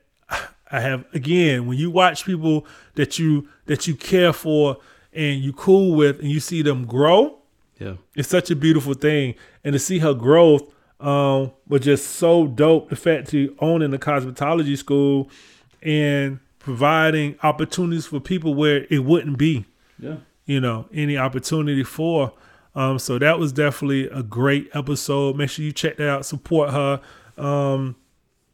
I 0.71 0.81
have 0.81 1.05
again 1.15 1.67
when 1.67 1.79
you 1.79 1.91
watch 1.91 2.25
people 2.27 2.67
that 2.95 3.19
you 3.19 3.49
that 3.67 3.87
you 3.87 3.95
care 3.95 4.33
for 4.35 4.77
and 5.15 5.41
you 5.43 5.53
cool 5.55 5.95
with 5.97 6.21
and 6.21 6.31
you 6.31 6.41
see 6.41 6.61
them 6.63 6.85
grow, 6.85 7.39
Yeah. 7.81 7.95
it's 8.15 8.29
such 8.29 8.51
a 8.51 8.57
beautiful 8.57 8.93
thing. 8.95 9.35
And 9.65 9.73
to 9.73 9.79
see 9.79 9.99
her 10.01 10.13
growth 10.15 10.63
um, 11.01 11.53
was 11.67 11.81
just 11.83 12.07
so 12.07 12.47
dope. 12.47 12.91
The 12.91 12.97
fact 12.97 13.29
to 13.31 13.57
owning 13.61 13.91
the 13.91 13.99
cosmetology 13.99 14.77
school 14.77 15.31
and 15.83 16.41
providing 16.59 17.37
opportunities 17.43 18.07
for 18.07 18.21
people 18.21 18.53
where 18.55 18.87
it 18.91 19.05
wouldn't 19.05 19.39
be, 19.39 19.65
Yeah. 19.99 20.17
You 20.49 20.61
know, 20.61 20.89
any 20.93 21.17
opportunity 21.17 21.85
for. 21.85 22.33
Um, 22.75 22.99
so 22.99 23.19
that 23.19 23.39
was 23.39 23.53
definitely 23.53 24.09
a 24.09 24.23
great 24.23 24.71
episode. 24.75 25.37
Make 25.37 25.51
sure 25.51 25.65
you 25.65 25.73
check 25.73 25.99
that 25.99 26.09
out. 26.09 26.27
Support 26.27 26.71
her. 26.71 27.01
Um, 27.37 27.97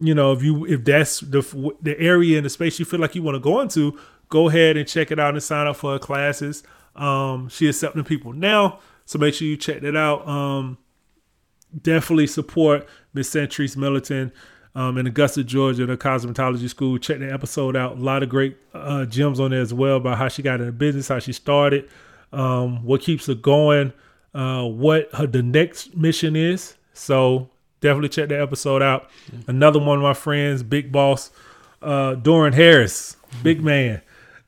you 0.01 0.13
know, 0.15 0.33
if 0.33 0.43
you 0.43 0.67
if 0.67 0.85
that's 0.85 1.21
the 1.21 1.73
the 1.81 1.99
area 1.99 2.37
and 2.37 2.45
the 2.45 2.51
space 2.51 2.79
you 2.79 2.85
feel 2.85 3.01
like 3.01 3.15
you 3.15 3.23
want 3.23 3.37
to 3.37 3.41
go 3.41 3.61
into, 3.61 3.99
go 4.29 4.49
ahead 4.49 4.77
and 4.77 4.89
check 4.89 5.13
it 5.13 5.21
out 5.21 5.35
and 5.35 5.43
sign 5.43 5.69
up 5.69 5.77
for 5.77 5.93
her 5.93 5.99
classes. 5.99 6.65
Um, 6.97 7.49
she 7.49 7.69
is 7.69 7.77
accepting 7.77 8.03
people 8.03 8.33
now, 8.33 8.81
so 9.05 9.19
make 9.19 9.35
sure 9.35 9.47
you 9.47 9.57
check 9.57 9.81
that 9.83 9.97
out. 9.97 10.27
Um, 10.27 10.79
definitely 11.81 12.27
support 12.27 12.89
Miss 13.13 13.31
Centrise 13.31 13.77
Militant 13.77 14.33
um, 14.75 14.99
in 14.99 15.07
Augusta, 15.07 15.45
Georgia, 15.45 15.87
the 15.87 15.97
cosmetology 15.97 16.69
school. 16.69 16.99
Check 16.99 17.21
that 17.21 17.33
episode 17.33 17.77
out. 17.77 17.97
A 17.97 18.01
lot 18.01 18.23
of 18.23 18.29
great 18.29 18.57
uh, 18.73 19.05
gems 19.05 19.39
on 19.39 19.53
there 19.53 19.61
as 19.61 19.73
well 19.73 19.97
about 19.97 20.19
how 20.19 20.29
she 20.29 20.43
got 20.43 20.61
into 20.61 20.73
business, 20.73 21.09
how 21.09 21.19
she 21.19 21.33
started, 21.33 21.89
um, 22.33 22.85
what 22.85 23.01
keeps 23.01 23.27
her 23.27 23.35
going, 23.35 23.93
uh, 24.35 24.65
what 24.65 25.09
her 25.15 25.27
the 25.27 25.43
next 25.43 25.97
mission 25.97 26.35
is. 26.35 26.75
So 26.93 27.51
definitely 27.81 28.09
check 28.09 28.29
that 28.31 28.41
episode 28.41 28.83
out. 28.83 29.11
Another 29.47 29.79
one 29.79 29.99
of 29.99 30.03
my 30.03 30.15
friends, 30.15 30.63
Big 30.63 30.91
Boss, 30.91 31.31
uh, 31.81 32.15
Doran 32.15 32.53
Harris, 32.53 33.17
big 33.43 33.63
man, 33.63 34.01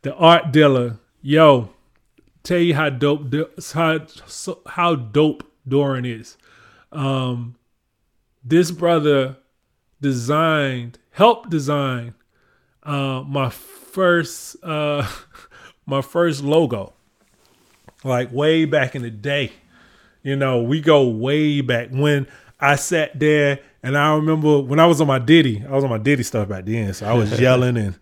the 0.03 0.15
art 0.15 0.53
dealer. 0.53 0.99
Yo, 1.23 1.71
tell 2.43 2.59
you 2.59 2.75
how 2.75 2.89
dope 2.91 3.33
how 3.73 4.01
how 4.67 4.95
dope 4.95 5.45
Doran 5.69 6.05
is. 6.05 6.37
Um, 6.93 7.57
this 8.43 8.71
brother 8.71 9.37
designed, 10.01 10.99
helped 11.11 11.51
design 11.51 12.15
uh, 12.83 13.23
my 13.27 13.51
first 13.51 14.57
uh, 14.63 15.07
my 15.87 16.03
first 16.03 16.43
logo, 16.43 16.93
like 18.05 18.33
way 18.33 18.65
back 18.65 18.95
in 18.95 19.03
the 19.03 19.11
day. 19.11 19.53
You 20.23 20.37
know, 20.37 20.63
we 20.63 20.81
go 20.81 21.09
way 21.09 21.61
back 21.61 21.91
when 21.91 22.27
I 22.59 22.77
sat 22.77 23.19
there 23.19 23.61
and 23.83 23.97
I 23.97 24.15
remember 24.15 24.61
when 24.61 24.81
I 24.81 24.87
was 24.87 25.01
on 25.01 25.07
my 25.07 25.19
Diddy, 25.19 25.65
I 25.69 25.73
was 25.73 25.85
on 25.85 25.91
my 25.91 25.99
Diddy 25.99 26.23
stuff 26.23 26.49
back 26.49 26.65
then, 26.65 26.93
so 26.95 27.07
I 27.07 27.13
was 27.13 27.39
yelling 27.41 27.77
and 27.77 27.99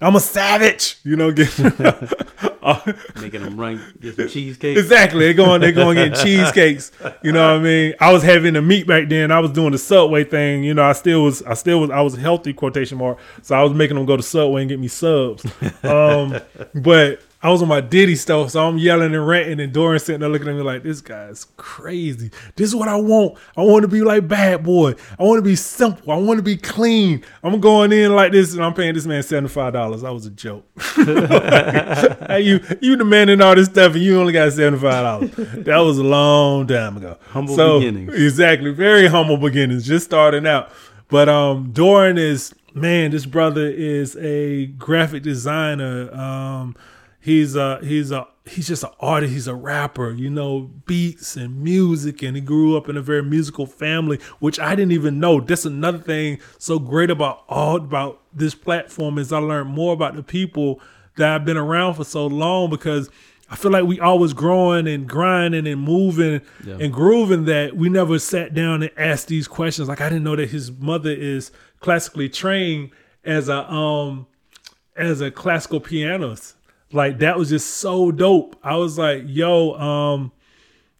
I'm 0.00 0.14
a 0.14 0.20
savage, 0.20 0.98
you 1.02 1.16
know, 1.16 1.32
getting 1.32 1.72
Making 3.20 3.42
them 3.42 3.58
run 3.58 3.80
get 4.00 4.16
some 4.16 4.28
cheesecake. 4.28 4.76
Exactly. 4.76 5.20
They're 5.20 5.34
going 5.34 5.60
they're 5.60 5.72
going 5.72 5.96
getting 5.96 6.14
cheesecakes. 6.24 6.92
You 7.22 7.32
know 7.32 7.54
what 7.54 7.60
I 7.60 7.62
mean? 7.62 7.94
I 8.00 8.12
was 8.12 8.22
having 8.22 8.54
the 8.54 8.62
meat 8.62 8.86
back 8.86 9.08
then. 9.08 9.30
I 9.30 9.40
was 9.40 9.52
doing 9.52 9.72
the 9.72 9.78
subway 9.78 10.24
thing. 10.24 10.64
You 10.64 10.74
know, 10.74 10.84
I 10.84 10.92
still 10.92 11.24
was 11.24 11.42
I 11.42 11.54
still 11.54 11.80
was 11.80 11.90
I 11.90 12.00
was 12.00 12.16
healthy 12.16 12.52
quotation 12.52 12.98
mark. 12.98 13.18
So 13.42 13.56
I 13.56 13.62
was 13.62 13.72
making 13.72 13.96
them 13.96 14.06
go 14.06 14.16
to 14.16 14.22
Subway 14.22 14.62
and 14.62 14.68
get 14.68 14.80
me 14.80 14.88
subs. 14.88 15.46
Um 15.82 16.38
but 16.74 17.22
I 17.40 17.50
was 17.50 17.62
on 17.62 17.68
my 17.68 17.80
Diddy 17.80 18.16
stuff, 18.16 18.50
so 18.50 18.66
I'm 18.66 18.78
yelling 18.78 19.14
and 19.14 19.24
ranting, 19.26 19.60
and 19.60 19.72
Doran 19.72 20.00
sitting 20.00 20.20
there 20.20 20.28
looking 20.28 20.48
at 20.48 20.56
me 20.56 20.62
like, 20.62 20.82
"This 20.82 21.00
guy's 21.00 21.46
crazy. 21.56 22.32
This 22.56 22.68
is 22.70 22.74
what 22.74 22.88
I 22.88 22.96
want. 22.96 23.38
I 23.56 23.62
want 23.62 23.82
to 23.82 23.88
be 23.88 24.00
like 24.02 24.26
Bad 24.26 24.64
Boy. 24.64 24.94
I 25.18 25.22
want 25.22 25.38
to 25.38 25.42
be 25.42 25.54
simple. 25.54 26.10
I 26.10 26.16
want 26.16 26.38
to 26.38 26.42
be 26.42 26.56
clean. 26.56 27.22
I'm 27.44 27.60
going 27.60 27.92
in 27.92 28.16
like 28.16 28.32
this, 28.32 28.54
and 28.54 28.64
I'm 28.64 28.74
paying 28.74 28.94
this 28.94 29.06
man 29.06 29.22
seventy 29.22 29.48
five 29.50 29.72
dollars. 29.72 30.02
That 30.02 30.12
was 30.12 30.26
a 30.26 30.30
joke. 30.30 30.64
hey, 30.96 32.40
you 32.42 32.60
you 32.80 32.96
demanding 32.96 33.40
all 33.40 33.54
this 33.54 33.66
stuff, 33.66 33.94
and 33.94 34.02
you 34.02 34.18
only 34.18 34.32
got 34.32 34.52
seventy 34.52 34.80
five 34.80 35.30
dollars. 35.30 35.64
That 35.64 35.78
was 35.78 35.98
a 35.98 36.04
long 36.04 36.66
time 36.66 36.96
ago. 36.96 37.18
Humble 37.30 37.54
So, 37.54 37.78
beginnings. 37.78 38.14
Exactly, 38.14 38.72
very 38.72 39.06
humble 39.06 39.36
beginnings, 39.36 39.86
just 39.86 40.04
starting 40.06 40.46
out. 40.46 40.70
But 41.08 41.28
um, 41.28 41.70
Doran 41.72 42.18
is 42.18 42.52
man. 42.74 43.12
This 43.12 43.26
brother 43.26 43.66
is 43.68 44.16
a 44.16 44.66
graphic 44.66 45.22
designer. 45.22 46.12
Um, 46.12 46.74
he's 47.28 47.54
a 47.56 47.78
he's 47.82 48.10
a 48.10 48.26
he's 48.46 48.66
just 48.68 48.82
an 48.84 48.90
artist. 49.00 49.32
He's 49.32 49.46
a 49.46 49.54
rapper. 49.54 50.10
You 50.12 50.30
know, 50.30 50.70
beats 50.86 51.36
and 51.36 51.62
music, 51.62 52.22
and 52.22 52.34
he 52.36 52.40
grew 52.42 52.76
up 52.76 52.88
in 52.88 52.96
a 52.96 53.02
very 53.02 53.22
musical 53.22 53.66
family, 53.66 54.18
which 54.38 54.58
I 54.58 54.74
didn't 54.74 54.92
even 54.92 55.20
know. 55.20 55.40
That's 55.40 55.64
another 55.64 55.98
thing 55.98 56.38
so 56.58 56.78
great 56.78 57.10
about 57.10 57.44
all 57.48 57.76
about 57.76 58.20
this 58.32 58.54
platform 58.54 59.18
is 59.18 59.32
I 59.32 59.38
learned 59.38 59.70
more 59.70 59.92
about 59.92 60.16
the 60.16 60.22
people 60.22 60.80
that 61.16 61.28
I've 61.34 61.44
been 61.44 61.56
around 61.58 61.94
for 61.94 62.04
so 62.04 62.26
long 62.26 62.70
because. 62.70 63.10
I 63.50 63.56
feel 63.56 63.70
like 63.70 63.84
we 63.86 63.98
always 63.98 64.34
growing 64.34 64.86
and 64.86 65.08
grinding 65.08 65.66
and 65.66 65.80
moving 65.80 66.42
Yeah. 66.66 66.76
and 66.80 66.92
grooving 66.92 67.46
that 67.46 67.74
we 67.74 67.88
never 67.88 68.18
sat 68.18 68.52
down 68.52 68.82
and 68.82 68.90
asked 68.98 69.28
these 69.28 69.48
questions. 69.48 69.88
Like 69.88 70.02
I 70.02 70.10
didn't 70.10 70.24
know 70.24 70.36
that 70.36 70.50
his 70.50 70.70
mother 70.70 71.08
is 71.12 71.50
classically 71.80 72.28
trained 72.28 72.90
as 73.24 73.48
a 73.48 73.60
um 73.72 74.26
as 74.96 75.22
a 75.22 75.30
classical 75.30 75.80
pianist. 75.80 76.56
Like 76.92 77.18
that 77.18 77.38
was 77.38 77.50
just 77.50 77.76
so 77.76 78.10
dope. 78.10 78.56
I 78.62 78.76
was 78.76 78.98
like, 78.98 79.24
yo, 79.26 79.74
um, 79.74 80.32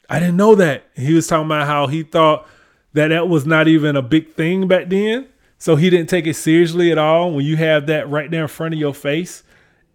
I 0.08 0.20
didn't 0.20 0.36
know 0.36 0.54
that. 0.54 0.84
He 0.94 1.14
was 1.14 1.26
talking 1.26 1.46
about 1.46 1.66
how 1.66 1.86
he 1.86 2.02
thought 2.02 2.46
that 2.92 3.08
that 3.08 3.28
was 3.28 3.46
not 3.46 3.68
even 3.68 3.96
a 3.96 4.02
big 4.02 4.34
thing 4.34 4.68
back 4.68 4.88
then. 4.88 5.28
So 5.58 5.76
he 5.76 5.90
didn't 5.90 6.08
take 6.08 6.26
it 6.26 6.34
seriously 6.34 6.92
at 6.92 6.98
all 6.98 7.32
when 7.32 7.44
you 7.44 7.56
have 7.56 7.86
that 7.86 8.08
right 8.08 8.30
there 8.30 8.42
in 8.42 8.48
front 8.48 8.74
of 8.74 8.80
your 8.80 8.94
face. 8.94 9.42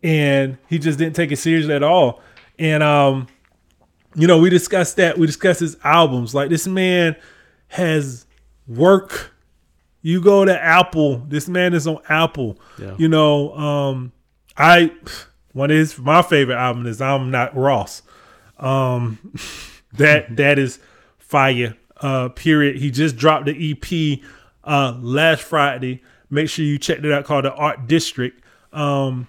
And 0.01 0.57
he 0.67 0.79
just 0.79 0.99
didn't 0.99 1.15
take 1.15 1.31
it 1.31 1.37
seriously 1.37 1.73
at 1.73 1.83
all. 1.83 2.21
And 2.59 2.83
um, 2.83 3.27
you 4.15 4.27
know, 4.27 4.37
we 4.37 4.49
discussed 4.49 4.97
that. 4.97 5.17
We 5.17 5.25
discussed 5.25 5.59
his 5.59 5.77
albums. 5.83 6.35
Like 6.35 6.49
this 6.49 6.67
man 6.67 7.15
has 7.69 8.25
work. 8.67 9.31
You 10.01 10.21
go 10.21 10.43
to 10.43 10.61
Apple. 10.61 11.19
This 11.19 11.47
man 11.47 11.73
is 11.73 11.87
on 11.87 11.99
Apple. 12.09 12.59
Yeah. 12.77 12.95
You 12.97 13.07
know, 13.07 13.55
um, 13.55 14.11
I 14.57 14.91
one 15.53 15.71
of 15.71 15.77
his 15.77 15.97
my 15.97 16.21
favorite 16.21 16.57
album 16.57 16.85
is 16.85 17.01
I'm 17.01 17.31
Not 17.31 17.55
Ross. 17.55 18.01
Um, 18.57 19.33
that 19.93 20.35
that 20.35 20.59
is 20.59 20.79
fire. 21.17 21.77
Uh, 21.97 22.29
period. 22.29 22.77
He 22.77 22.91
just 22.91 23.15
dropped 23.15 23.45
the 23.45 23.71
EP 23.71 24.19
uh 24.63 24.97
last 24.99 25.43
Friday. 25.43 26.01
Make 26.29 26.49
sure 26.49 26.65
you 26.65 26.77
check 26.77 26.99
it 26.99 27.11
out. 27.11 27.25
Called 27.25 27.45
the 27.45 27.53
Art 27.53 27.87
District. 27.87 28.43
Um, 28.73 29.27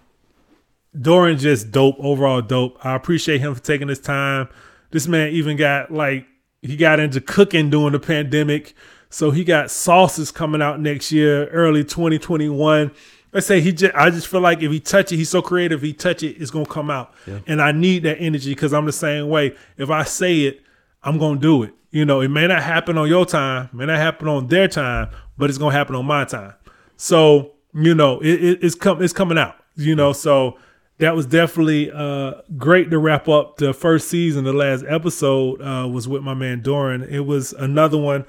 Doran 0.99 1.39
just 1.39 1.71
dope, 1.71 1.97
overall 1.99 2.41
dope. 2.41 2.85
I 2.85 2.95
appreciate 2.95 3.41
him 3.41 3.55
for 3.55 3.63
taking 3.63 3.89
his 3.89 4.01
time. 4.01 4.49
This 4.91 5.09
man 5.09 5.31
even 5.31 5.57
got 5.57 5.93
like 5.93 6.27
he 6.63 6.77
got 6.77 7.01
into 7.01 7.21
cooking 7.21 7.69
during 7.69 7.93
the 7.93 8.01
pandemic. 8.01 8.75
So 9.11 9.31
he 9.31 9.45
got 9.45 9.71
sauces 9.71 10.31
coming 10.31 10.63
out 10.63 10.81
next 10.81 11.13
year, 11.13 11.47
early 11.49 11.85
2021. 11.85 12.91
I 13.35 13.41
say 13.41 13.61
he 13.61 13.73
just 13.73 13.95
I 13.95 14.11
just 14.11 14.29
feel 14.29 14.41
like 14.41 14.63
if 14.63 14.71
he 14.71 14.79
touch 14.79 15.11
it, 15.13 15.17
he's 15.17 15.31
so 15.31 15.43
creative. 15.43 15.81
If 15.81 15.87
he 15.87 15.93
touch 15.93 16.23
it, 16.23 16.41
it's 16.41 16.51
gonna 16.51 16.67
come 16.67 16.91
out. 16.91 17.13
Yeah. 17.27 17.41
And 17.47 17.61
I 17.61 17.73
need 17.73 18.05
that 18.05 18.19
energy 18.19 18.51
because 18.51 18.73
I'm 18.73 18.87
the 18.87 18.93
same 18.93 19.29
way. 19.29 19.57
If 19.77 19.91
I 19.91 20.05
say 20.05 20.43
it, 20.43 20.63
I'm 21.03 21.19
gonna 21.19 21.41
do 21.41 21.65
it. 21.65 21.75
You 21.91 22.05
know, 22.05 22.21
it 22.21 22.29
may 22.29 22.47
not 22.47 22.63
happen 22.63 22.97
on 22.97 23.09
your 23.09 23.27
time, 23.27 23.71
may 23.73 23.87
not 23.87 23.99
happen 23.99 24.29
on 24.29 24.47
their 24.47 24.69
time, 24.69 25.11
but 25.37 25.51
it's 25.51 25.59
gonna 25.59 25.75
happen 25.75 25.97
on 25.97 26.07
my 26.07 26.25
time. 26.25 26.55
So 26.97 27.53
you 27.75 27.95
know, 27.95 28.21
it, 28.21 28.45
it, 28.45 28.59
it's 28.63 28.77
come 28.77 29.03
it's 29.03 29.13
coming 29.13 29.39
out. 29.39 29.57
You 29.75 29.97
know, 29.97 30.13
so 30.13 30.57
that 30.99 31.17
was 31.17 31.27
definitely 31.27 31.91
uh, 31.91 32.35
great 32.57 32.91
to 32.91 32.99
wrap 32.99 33.29
up 33.29 33.57
the 33.57 33.75
first 33.75 34.09
season. 34.09 34.45
The 34.45 34.53
last 34.53 34.85
episode 34.87 35.61
uh, 35.61 35.89
was 35.89 36.07
with 36.07 36.23
my 36.23 36.35
man 36.35 36.63
Doran. 36.63 37.03
It 37.03 37.27
was 37.27 37.53
another 37.53 37.99
one, 37.99 38.27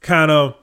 kind 0.00 0.30
of. 0.30 0.56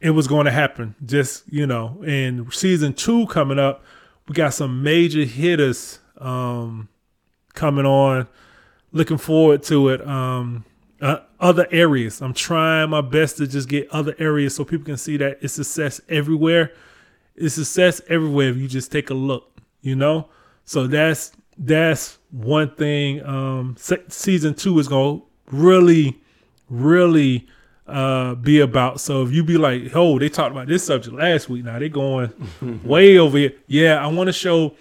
It 0.00 0.10
was 0.10 0.26
going 0.26 0.46
to 0.46 0.50
happen, 0.50 0.94
just 1.04 1.44
you 1.52 1.66
know. 1.66 2.02
And 2.06 2.52
season 2.52 2.94
two 2.94 3.26
coming 3.26 3.58
up, 3.58 3.84
we 4.28 4.34
got 4.34 4.54
some 4.54 4.82
major 4.82 5.24
hitters 5.24 5.98
um, 6.18 6.88
coming 7.54 7.86
on. 7.86 8.28
Looking 8.92 9.18
forward 9.18 9.62
to 9.64 9.90
it. 9.90 10.06
Um, 10.06 10.64
uh, 11.00 11.20
other 11.38 11.66
areas. 11.70 12.20
I'm 12.20 12.34
trying 12.34 12.90
my 12.90 13.00
best 13.00 13.38
to 13.38 13.46
just 13.46 13.68
get 13.68 13.88
other 13.90 14.14
areas 14.18 14.54
so 14.54 14.64
people 14.64 14.84
can 14.84 14.96
see 14.96 15.16
that 15.18 15.38
it's 15.40 15.54
success 15.54 16.00
everywhere. 16.08 16.72
It's 17.36 17.54
success 17.54 18.00
everywhere 18.08 18.50
if 18.50 18.56
you 18.56 18.68
just 18.68 18.92
take 18.92 19.10
a 19.10 19.14
look. 19.14 19.58
You 19.80 19.96
know. 19.96 20.28
So 20.64 20.86
that's 20.86 21.32
that's 21.56 22.18
one 22.30 22.74
thing. 22.74 23.24
Um, 23.24 23.76
se- 23.78 24.04
season 24.08 24.54
two 24.54 24.78
is 24.78 24.88
gonna 24.88 25.20
really, 25.50 26.20
really 26.68 27.46
uh, 27.90 28.34
be 28.34 28.60
about. 28.60 29.00
So 29.00 29.22
if 29.22 29.32
you 29.32 29.42
be 29.42 29.56
like, 29.56 29.94
oh, 29.94 30.18
they 30.18 30.28
talked 30.28 30.52
about 30.52 30.68
this 30.68 30.84
subject 30.84 31.14
last 31.14 31.48
week. 31.48 31.64
Now 31.64 31.78
they 31.78 31.88
going 31.88 32.32
way 32.84 33.18
over 33.18 33.38
here. 33.38 33.52
Yeah, 33.66 34.02
I 34.02 34.06
want 34.08 34.28
to 34.28 34.32
show 34.32 34.74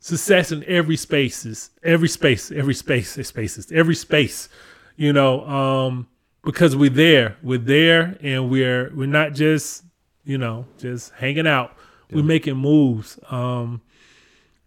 success 0.00 0.52
in 0.52 0.64
every 0.64 0.96
spaces, 0.96 1.70
every 1.82 2.08
space, 2.08 2.50
every 2.52 2.74
space, 2.74 3.12
spaces, 3.26 3.70
every 3.72 3.94
space. 3.94 4.48
You 4.96 5.12
know, 5.12 5.46
um, 5.46 6.08
because 6.44 6.74
we're 6.74 6.90
there, 6.90 7.36
we're 7.42 7.58
there, 7.58 8.16
and 8.22 8.50
we're 8.50 8.90
we're 8.94 9.06
not 9.06 9.34
just 9.34 9.84
you 10.24 10.38
know 10.38 10.66
just 10.78 11.12
hanging 11.12 11.46
out. 11.46 11.76
We're 12.10 12.22
making 12.22 12.56
moves. 12.56 13.18
Um, 13.30 13.82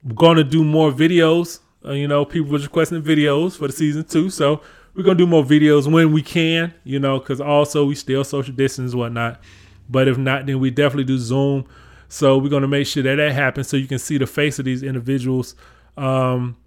we're 0.04 0.14
going 0.14 0.38
to 0.38 0.44
do 0.44 0.64
more 0.64 0.92
videos. 0.92 1.60
Uh, 1.86 1.92
you 1.92 2.08
know, 2.08 2.26
people 2.26 2.52
were 2.52 2.60
requesting 2.60 3.02
videos 3.02 3.58
for 3.58 3.68
the 3.68 3.74
season 3.74 4.04
two, 4.04 4.30
so 4.30 4.62
we're 4.96 5.04
gonna 5.04 5.18
do 5.18 5.28
more 5.28 5.44
videos 5.44 5.92
when 5.92 6.12
we 6.12 6.22
can. 6.22 6.74
You 6.84 7.00
know, 7.00 7.20
because 7.20 7.42
also 7.42 7.86
we 7.86 7.96
still 7.96 8.24
social 8.24 8.54
distance 8.54 8.94
whatnot. 8.94 9.42
But 9.90 10.08
if 10.08 10.18
not, 10.18 10.46
then 10.46 10.60
we 10.60 10.72
definitely 10.72 11.06
do 11.06 11.18
Zoom. 11.18 11.66
So 12.08 12.38
we're 12.38 12.50
gonna 12.50 12.68
make 12.68 12.88
sure 12.88 13.04
that 13.04 13.16
that 13.16 13.32
happens, 13.34 13.68
so 13.68 13.78
you 13.78 13.88
can 13.88 14.00
see 14.00 14.18
the 14.18 14.28
face 14.28 14.60
of 14.60 14.66
these 14.66 14.84
individuals. 14.84 15.56
Um, 15.98 16.58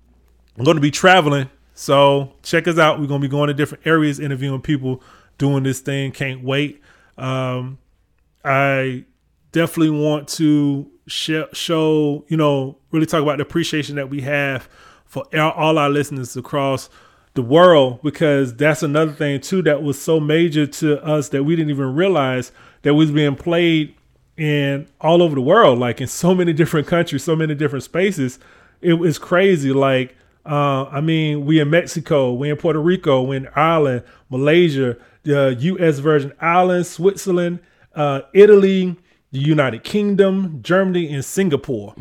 I'm 0.58 0.64
to 0.64 0.80
be 0.80 0.90
traveling, 0.90 1.48
so 1.74 2.34
check 2.42 2.68
us 2.68 2.78
out. 2.78 3.00
We're 3.00 3.06
to 3.22 3.26
be 3.26 3.28
going 3.28 3.48
to 3.48 3.54
different 3.54 3.86
areas, 3.86 4.20
interviewing 4.20 4.60
people, 4.60 5.02
doing 5.38 5.62
this 5.62 5.80
thing. 5.80 6.12
Can't 6.12 6.42
wait. 6.44 6.82
Um, 7.16 7.78
I 8.44 9.04
definitely 9.52 9.98
want 9.98 10.28
to 10.28 10.90
sh- 11.06 11.48
show, 11.52 12.24
you 12.28 12.36
know, 12.36 12.78
really 12.90 13.06
talk 13.06 13.22
about 13.22 13.38
the 13.38 13.42
appreciation 13.42 13.96
that 13.96 14.10
we 14.10 14.20
have 14.22 14.68
for 15.06 15.24
all 15.38 15.78
our 15.78 15.90
listeners 15.90 16.36
across 16.36 16.90
the 17.34 17.42
world 17.42 18.00
because 18.02 18.54
that's 18.54 18.82
another 18.82 19.12
thing 19.12 19.40
too 19.40 19.62
that 19.62 19.82
was 19.82 20.00
so 20.00 20.20
major 20.20 20.66
to 20.66 21.02
us 21.02 21.30
that 21.30 21.44
we 21.44 21.56
didn't 21.56 21.70
even 21.70 21.94
realize 21.94 22.52
that 22.82 22.94
was 22.94 23.10
being 23.10 23.36
played 23.36 23.94
in 24.36 24.86
all 25.00 25.22
over 25.22 25.34
the 25.34 25.40
world, 25.40 25.78
like 25.78 26.00
in 26.00 26.06
so 26.06 26.34
many 26.34 26.52
different 26.52 26.86
countries, 26.86 27.22
so 27.22 27.36
many 27.36 27.54
different 27.54 27.84
spaces. 27.84 28.38
It 28.80 28.94
was 28.94 29.18
crazy. 29.18 29.72
Like, 29.72 30.16
uh, 30.44 30.84
I 30.84 31.00
mean, 31.00 31.46
we 31.46 31.60
in 31.60 31.70
Mexico, 31.70 32.32
we 32.32 32.50
in 32.50 32.56
Puerto 32.56 32.80
Rico, 32.80 33.22
we 33.22 33.36
in 33.36 33.48
Ireland, 33.54 34.02
Malaysia, 34.28 34.96
the 35.22 35.56
U.S. 35.58 36.00
Virgin 36.00 36.32
Islands, 36.40 36.88
Switzerland, 36.90 37.60
uh, 37.94 38.22
Italy, 38.34 38.96
the 39.30 39.38
United 39.38 39.84
Kingdom, 39.84 40.60
Germany, 40.62 41.12
and 41.12 41.24
Singapore. 41.24 41.94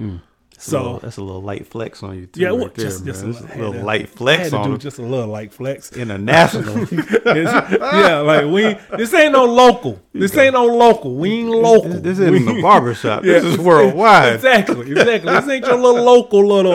So 0.61 0.71
So 0.71 0.99
that's 1.01 1.17
a 1.17 1.23
little 1.23 1.41
light 1.41 1.65
flex 1.65 2.03
on 2.03 2.17
you. 2.19 2.27
Too, 2.27 2.39
yeah, 2.39 2.47
right 2.49 2.57
well, 2.57 2.67
there, 2.67 2.85
just, 2.85 3.03
just 3.03 3.23
a. 3.23 3.27
Little, 3.27 3.45
a 3.45 3.57
little 3.57 3.73
to- 3.73 3.83
light 3.83 4.09
flex 4.09 4.43
had 4.43 4.51
to 4.51 4.57
on 4.57 4.71
do 4.71 4.77
just 4.77 4.99
a 4.99 5.01
little 5.01 5.27
light 5.27 5.51
flex. 5.51 5.91
international. 5.91 6.87
Yeah, 7.25 8.19
like 8.19 8.45
we 8.45 8.75
this 8.97 9.13
ain't 9.13 9.33
no 9.33 9.45
local. 9.45 9.99
This 10.13 10.37
ain't 10.37 10.53
no 10.53 10.65
local. 10.65 11.15
We 11.15 11.31
ain't 11.39 11.49
local. 11.49 11.89
this, 11.89 12.01
this 12.01 12.19
isn't 12.19 12.47
a 12.59 12.61
barbershop. 12.67 13.23
This 13.23 13.43
is 13.43 13.57
worldwide. 13.57 14.35
Exactly, 14.35 14.91
exactly. 14.91 15.33
This 15.33 15.47
ain't 15.49 15.65
your 15.65 15.77
little 15.77 16.03
local 16.03 16.45
little 16.45 16.73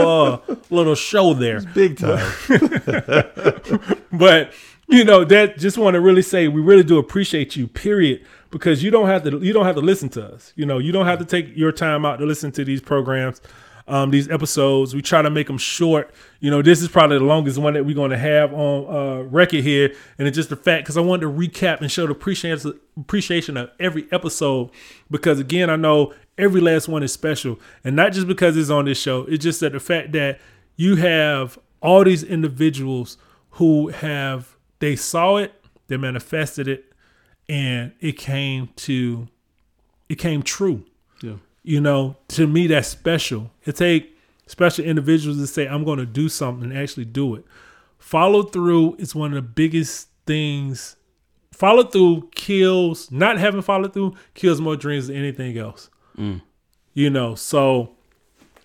uh 0.48 0.56
little 0.70 0.94
show 0.94 1.32
there. 1.34 1.60
Big 1.60 1.98
time. 1.98 2.26
But 4.12 4.52
you 4.88 5.04
know 5.04 5.24
that 5.24 5.58
just 5.58 5.76
want 5.78 5.94
to 5.94 6.00
really 6.00 6.22
say 6.22 6.48
we 6.48 6.60
really 6.60 6.82
do 6.84 6.98
appreciate 6.98 7.54
you. 7.56 7.66
Period. 7.68 8.24
Because 8.50 8.82
you 8.82 8.90
don't 8.90 9.06
have 9.08 9.24
to 9.24 9.38
you 9.38 9.52
don't 9.52 9.66
have 9.66 9.74
to 9.74 9.80
listen 9.82 10.08
to 10.10 10.24
us. 10.24 10.52
You 10.56 10.64
know 10.66 10.78
you 10.78 10.92
don't 10.92 11.06
have 11.06 11.18
to 11.18 11.24
take 11.24 11.54
your 11.56 11.72
time 11.72 12.06
out 12.06 12.18
to 12.20 12.26
listen 12.26 12.52
to 12.52 12.64
these 12.64 12.80
programs. 12.80 13.40
Um, 13.88 14.10
these 14.10 14.28
episodes, 14.28 14.94
we 14.94 15.02
try 15.02 15.22
to 15.22 15.30
make 15.30 15.46
them 15.46 15.58
short. 15.58 16.12
You 16.40 16.50
know, 16.50 16.60
this 16.60 16.82
is 16.82 16.88
probably 16.88 17.18
the 17.18 17.24
longest 17.24 17.58
one 17.58 17.74
that 17.74 17.86
we're 17.86 17.94
going 17.94 18.10
to 18.10 18.18
have 18.18 18.52
on 18.52 18.94
uh, 18.94 19.22
record 19.22 19.62
here, 19.62 19.94
and 20.18 20.26
it's 20.26 20.34
just 20.34 20.48
the 20.48 20.56
fact 20.56 20.84
because 20.84 20.96
I 20.96 21.00
wanted 21.02 21.22
to 21.22 21.32
recap 21.32 21.80
and 21.80 21.90
show 21.90 22.04
the 22.06 22.12
appreciation 22.12 22.78
appreciation 22.98 23.56
of 23.56 23.70
every 23.78 24.08
episode. 24.10 24.70
Because 25.10 25.38
again, 25.38 25.70
I 25.70 25.76
know 25.76 26.12
every 26.36 26.60
last 26.60 26.88
one 26.88 27.02
is 27.02 27.12
special, 27.12 27.60
and 27.84 27.94
not 27.94 28.12
just 28.12 28.26
because 28.26 28.56
it's 28.56 28.70
on 28.70 28.86
this 28.86 29.00
show. 29.00 29.22
It's 29.22 29.44
just 29.44 29.60
that 29.60 29.72
the 29.72 29.80
fact 29.80 30.12
that 30.12 30.40
you 30.74 30.96
have 30.96 31.58
all 31.80 32.04
these 32.04 32.24
individuals 32.24 33.18
who 33.50 33.88
have 33.88 34.56
they 34.80 34.96
saw 34.96 35.36
it, 35.36 35.52
they 35.86 35.96
manifested 35.96 36.66
it, 36.68 36.92
and 37.48 37.92
it 38.00 38.18
came 38.18 38.70
to 38.76 39.28
it 40.08 40.16
came 40.16 40.42
true. 40.42 40.84
Yeah. 41.22 41.36
You 41.66 41.80
know, 41.80 42.16
to 42.28 42.46
me 42.46 42.68
that's 42.68 42.86
special. 42.86 43.50
It 43.64 43.74
take 43.74 44.16
special 44.46 44.84
individuals 44.84 45.38
to 45.38 45.48
say, 45.48 45.66
I'm 45.66 45.82
gonna 45.82 46.06
do 46.06 46.28
something 46.28 46.70
and 46.70 46.78
actually 46.78 47.06
do 47.06 47.34
it. 47.34 47.44
Follow 47.98 48.44
through 48.44 48.94
is 49.00 49.16
one 49.16 49.32
of 49.32 49.34
the 49.34 49.42
biggest 49.42 50.08
things. 50.26 50.94
Follow 51.52 51.82
through 51.82 52.28
kills, 52.36 53.10
not 53.10 53.38
having 53.38 53.62
follow 53.62 53.88
through 53.88 54.14
kills 54.34 54.60
more 54.60 54.76
dreams 54.76 55.08
than 55.08 55.16
anything 55.16 55.58
else. 55.58 55.90
Mm. 56.16 56.40
You 56.94 57.10
know, 57.10 57.34
so 57.34 57.96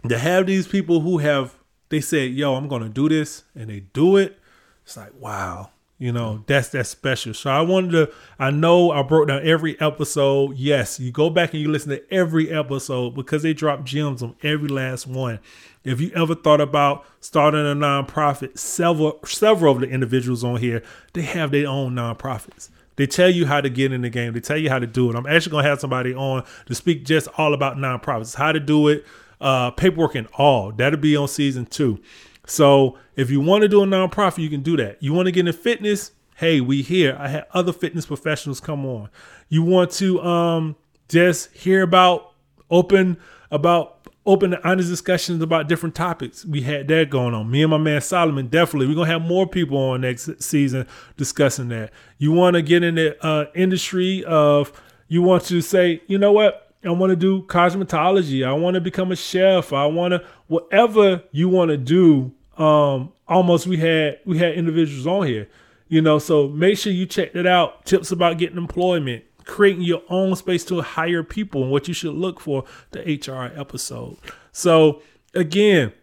to 0.08 0.20
have 0.20 0.46
these 0.46 0.68
people 0.68 1.00
who 1.00 1.18
have 1.18 1.56
they 1.90 2.02
said, 2.02 2.30
"Yo, 2.32 2.54
I'm 2.54 2.68
gonna 2.68 2.88
do 2.88 3.10
this," 3.10 3.46
and 3.56 3.68
they 3.72 3.80
do 3.80 4.18
it. 4.18 4.38
It's 4.86 4.96
like, 4.96 5.20
wow, 5.20 5.72
you 6.02 6.12
know, 6.12 6.44
that's 6.48 6.70
that's 6.70 6.90
special. 6.90 7.32
So 7.36 7.52
I 7.52 7.62
wanted 7.62 7.92
to. 7.92 8.12
I 8.40 8.50
know 8.50 8.90
I 8.90 9.04
broke 9.04 9.28
down 9.28 9.48
every 9.48 9.80
episode. 9.80 10.58
Yes, 10.58 11.00
you 11.00 11.12
go 11.12 11.30
back 11.30 11.54
and 11.54 11.62
you 11.62 11.70
listen 11.70 11.92
to 11.92 12.12
every 12.12 12.50
episode 12.50 13.14
because 13.14 13.44
they 13.44 13.54
drop 13.54 13.84
gems 13.84 14.24
on 14.24 14.36
every 14.42 14.68
last 14.68 15.06
one. 15.06 15.38
If 15.84 16.02
you 16.02 16.10
ever 16.16 16.34
thought 16.34 16.60
about 16.60 17.06
starting 17.20 17.60
a 17.60 17.76
nonprofit, 17.76 18.58
several 18.58 19.20
several 19.26 19.76
of 19.76 19.82
the 19.82 19.90
individuals 19.90 20.44
on 20.44 20.58
here 20.58 20.82
they 21.14 21.22
have 21.22 21.52
their 21.52 21.68
own 21.68 21.94
nonprofits. 21.94 22.70
They 22.96 23.06
tell 23.06 23.30
you 23.30 23.46
how 23.46 23.62
to 23.62 23.70
get 23.70 23.94
in 23.94 24.02
the 24.02 24.10
game. 24.10 24.34
They 24.34 24.40
tell 24.40 24.58
you 24.58 24.72
how 24.72 24.80
to 24.80 24.88
do 24.88 25.12
it. 25.12 25.16
I'm 25.16 25.28
actually 25.28 25.52
gonna 25.52 25.68
have 25.68 25.82
somebody 25.82 26.16
on 26.16 26.44
to 26.66 26.74
speak 26.74 27.06
just 27.06 27.28
all 27.38 27.54
about 27.54 27.78
nonprofits, 27.78 28.34
how 28.34 28.52
to 28.52 28.60
do 28.60 28.88
it, 28.88 29.06
uh, 29.40 29.70
paperwork 29.70 30.16
and 30.16 30.28
all. 30.34 30.72
That'll 30.72 31.00
be 31.00 31.16
on 31.16 31.28
season 31.28 31.68
two. 31.68 32.00
So 32.48 32.98
if 33.16 33.30
you 33.30 33.40
want 33.40 33.62
to 33.64 33.68
do 33.68 33.84
a 33.84 33.86
nonprofit, 33.86 34.40
you 34.40 34.50
can 34.50 34.62
do 34.62 34.78
that. 34.78 35.02
You 35.02 35.14
want 35.14 35.28
to 35.28 35.32
get 35.32 35.42
into 35.42 35.54
fitness? 35.54 36.12
Hey, 36.36 36.60
we 36.60 36.82
here. 36.82 37.16
I 37.20 37.28
had 37.28 37.46
other 37.52 37.72
fitness 37.72 38.06
professionals 38.06 38.60
come 38.60 38.86
on. 38.86 39.10
You 39.50 39.64
want 39.64 39.92
to 39.92 40.22
um 40.22 40.76
just 41.08 41.52
hear 41.54 41.84
about 41.84 42.34
open 42.70 43.18
about 43.52 44.08
open 44.26 44.54
and 44.54 44.64
honest 44.64 44.90
discussions 44.90 45.42
about 45.42 45.68
different 45.68 45.96
topics. 45.96 46.46
We 46.46 46.62
had 46.62 46.88
that 46.88 47.10
going 47.10 47.34
on. 47.34 47.50
Me 47.50 47.64
and 47.64 47.72
my 47.72 47.78
man 47.78 48.02
Solomon 48.02 48.48
definitely. 48.48 48.88
We're 48.88 48.96
gonna 48.96 49.12
have 49.12 49.22
more 49.22 49.48
people 49.48 49.78
on 49.78 50.02
next 50.02 50.42
season 50.42 50.88
discussing 51.18 51.70
that. 51.70 51.92
You 52.18 52.32
want 52.32 52.56
to 52.56 52.62
get 52.62 52.84
in 52.84 52.96
the 52.96 53.24
uh, 53.26 53.46
industry 53.56 54.24
of 54.26 54.72
you 55.08 55.22
want 55.22 55.44
to 55.46 55.62
say, 55.62 56.02
you 56.08 56.18
know 56.18 56.32
what? 56.32 56.74
I 56.84 56.90
want 56.90 57.12
to 57.12 57.16
do 57.16 57.44
cosmetology. 57.44 58.48
I 58.48 58.54
want 58.54 58.74
to 58.76 58.82
become 58.82 59.12
a 59.12 59.16
chef. 59.16 59.74
I 59.74 59.86
want 59.86 60.14
to 60.14 60.24
whatever 60.52 61.24
you 61.32 61.48
want 61.48 61.70
to 61.70 61.78
do. 61.78 62.34
Um, 62.58 63.14
almost 63.28 63.66
we 63.68 63.78
had 63.78 64.20
we 64.26 64.38
had 64.38 64.54
individuals 64.54 65.08
on 65.08 65.26
here, 65.26 65.48
you 65.88 66.02
know. 66.02 66.20
So 66.20 66.50
make 66.50 66.78
sure 66.78 66.92
you 66.92 67.06
check 67.06 67.32
that 67.34 67.48
out. 67.48 67.86
Tips 67.86 68.12
about 68.12 68.38
getting 68.38 68.58
employment, 68.58 69.24
creating 69.46 69.84
your 69.84 70.04
own 70.10 70.36
space 70.36 70.66
to 70.66 70.82
hire 70.82 71.24
people, 71.24 71.64
and 71.64 71.72
what 71.72 71.88
you 71.88 71.94
should 71.94 72.14
look 72.14 72.42
for. 72.42 72.66
The 72.92 73.00
HR 73.00 73.58
episode. 73.58 74.18
So 74.52 75.02
again, 75.34 75.94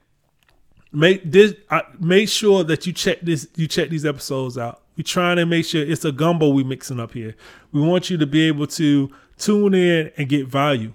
make 0.93 1.31
this 1.31 1.55
uh, 1.69 1.83
make 2.01 2.31
sure 2.31 2.65
that 2.65 2.87
you 2.87 2.95
check 2.95 3.21
this 3.21 3.47
you 3.55 3.69
check 3.69 3.91
these 3.91 4.07
episodes 4.07 4.57
out 4.57 4.81
We're 4.97 5.03
trying 5.03 5.37
to 5.37 5.45
make 5.45 5.67
sure 5.67 5.85
it's 5.85 6.07
a 6.07 6.13
gumbo 6.13 6.49
we 6.49 6.65
mixing 6.65 6.99
up 6.99 7.13
here. 7.13 7.37
We 7.71 7.83
want 7.83 8.09
you 8.09 8.17
to 8.17 8.27
be 8.27 8.49
able 8.49 8.67
to 8.69 9.13
tune 9.37 9.75
in 9.75 10.11
and 10.17 10.27
get 10.27 10.49
value. 10.49 10.95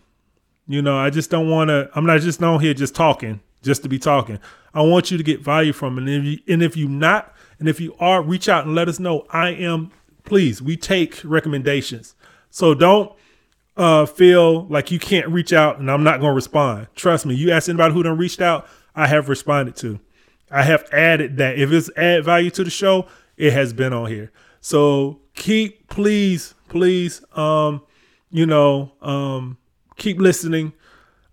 You 0.67 0.81
know, 0.81 0.97
I 0.97 1.09
just 1.09 1.29
don't 1.29 1.49
want 1.49 1.69
to. 1.69 1.89
I'm 1.93 2.05
not 2.05 2.21
just 2.21 2.41
on 2.41 2.59
here 2.59 2.73
just 2.73 2.95
talking, 2.95 3.41
just 3.61 3.83
to 3.83 3.89
be 3.89 3.99
talking. 3.99 4.39
I 4.73 4.81
want 4.81 5.11
you 5.11 5.17
to 5.17 5.23
get 5.23 5.41
value 5.41 5.73
from 5.73 5.97
it. 5.97 6.01
And 6.03 6.09
if 6.09 6.23
you, 6.23 6.39
and 6.47 6.63
if 6.63 6.77
you 6.77 6.87
not, 6.87 7.33
and 7.59 7.67
if 7.67 7.79
you 7.79 7.95
are, 7.99 8.21
reach 8.21 8.49
out 8.49 8.65
and 8.65 8.75
let 8.75 8.87
us 8.87 8.99
know. 8.99 9.25
I 9.29 9.49
am. 9.49 9.91
Please, 10.23 10.61
we 10.61 10.77
take 10.77 11.21
recommendations. 11.23 12.15
So 12.49 12.73
don't 12.73 13.11
uh, 13.75 14.05
feel 14.05 14.65
like 14.67 14.91
you 14.91 14.99
can't 14.99 15.27
reach 15.29 15.53
out 15.53 15.79
and 15.79 15.89
I'm 15.89 16.03
not 16.03 16.19
going 16.19 16.31
to 16.31 16.35
respond. 16.35 16.87
Trust 16.95 17.25
me. 17.25 17.35
You 17.35 17.51
ask 17.51 17.67
anybody 17.67 17.93
who 17.93 18.03
done 18.03 18.17
reached 18.17 18.41
out, 18.41 18.67
I 18.95 19.07
have 19.07 19.29
responded 19.29 19.75
to. 19.77 19.99
I 20.51 20.63
have 20.63 20.87
added 20.93 21.37
that. 21.37 21.57
If 21.57 21.71
it's 21.71 21.89
add 21.97 22.23
value 22.23 22.51
to 22.51 22.63
the 22.63 22.69
show, 22.69 23.07
it 23.37 23.53
has 23.53 23.73
been 23.73 23.91
on 23.91 24.09
here. 24.09 24.31
So 24.61 25.19
keep, 25.33 25.87
please, 25.89 26.53
please, 26.69 27.23
um, 27.35 27.81
you 28.29 28.45
know, 28.45 28.93
um, 29.01 29.57
keep 29.97 30.19
listening. 30.19 30.73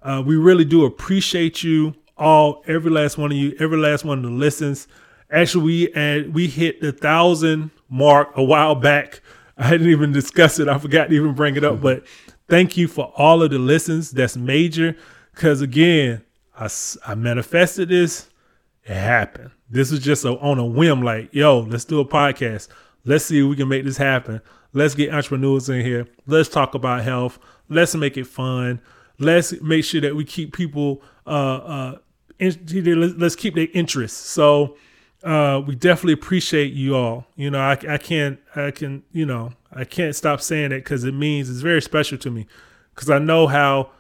Uh, 0.03 0.23
we 0.25 0.37
really 0.37 0.65
do 0.65 0.85
appreciate 0.85 1.63
you 1.63 1.95
all, 2.17 2.63
every 2.67 2.91
last 2.91 3.19
one 3.19 3.33
of 3.33 3.37
you, 3.37 3.57
every 3.59 3.79
last 3.79 4.05
one 4.05 4.23
the 4.23 4.29
listens. 4.29 4.87
Actually, 5.31 5.65
we 5.65 5.93
add, 5.95 6.35
we 6.35 6.47
hit 6.47 6.81
the 6.81 6.93
thousand 6.93 7.71
mark 7.89 8.31
a 8.37 8.43
while 8.43 8.75
back. 8.75 9.21
I 9.57 9.71
didn't 9.71 9.89
even 9.89 10.13
discuss 10.13 10.59
it. 10.59 10.69
I 10.69 10.79
forgot 10.79 11.09
to 11.09 11.15
even 11.15 11.35
bring 11.35 11.57
it 11.57 11.65
up. 11.65 11.81
But 11.81 12.05
thank 12.49 12.77
you 12.77 12.89
for 12.89 13.13
all 13.17 13.43
of 13.43 13.51
the 13.51 13.59
listens. 13.59 14.11
That's 14.11 14.37
major. 14.37 14.97
Because 15.35 15.61
again, 15.61 16.23
I, 16.59 16.69
I 17.07 17.15
manifested 17.15 17.89
this. 17.89 18.29
It 18.85 18.95
happened. 18.95 19.51
This 19.69 19.91
was 19.91 20.01
just 20.01 20.25
a, 20.25 20.31
on 20.39 20.59
a 20.59 20.65
whim. 20.65 21.03
Like, 21.03 21.33
yo, 21.33 21.61
let's 21.61 21.85
do 21.85 22.01
a 22.01 22.05
podcast. 22.05 22.69
Let's 23.05 23.25
see 23.25 23.41
if 23.41 23.47
we 23.47 23.57
can 23.57 23.69
make 23.69 23.85
this 23.85 23.97
happen. 23.97 24.41
Let's 24.73 24.95
get 24.95 25.13
entrepreneurs 25.13 25.69
in 25.69 25.85
here. 25.85 26.07
Let's 26.27 26.49
talk 26.49 26.75
about 26.75 27.03
health. 27.03 27.39
Let's 27.71 27.95
make 27.95 28.19
it 28.19 28.27
fun. 28.27 28.81
Let's 29.19 29.59
make 29.63 29.85
sure 29.85 30.03
that 30.03 30.15
we 30.15 30.25
keep 30.25 30.55
people. 30.55 31.03
Uh, 31.27 31.31
uh, 31.31 31.99
in, 32.39 33.19
let's 33.19 33.37
keep 33.37 33.55
their 33.55 33.69
interest. 33.73 34.17
So 34.27 34.77
uh, 35.23 35.63
we 35.67 35.75
definitely 35.75 36.15
appreciate 36.15 36.73
you 36.73 36.97
all. 36.97 37.27
You 37.37 37.51
know, 37.51 37.61
I, 37.61 37.79
I 37.89 37.99
can't, 37.99 38.39
I 38.57 38.71
can, 38.71 39.03
you 39.13 39.27
know, 39.27 39.53
I 39.73 39.85
can't 39.85 40.17
stop 40.17 40.41
saying 40.41 40.73
it 40.73 40.81
because 40.81 41.05
it 41.05 41.15
means 41.15 41.49
it's 41.51 41.61
very 41.61 41.83
special 41.83 42.19
to 42.19 42.31
me 42.31 42.47
because 42.95 43.11
I 43.11 43.19
know 43.19 43.47
how 43.47 43.91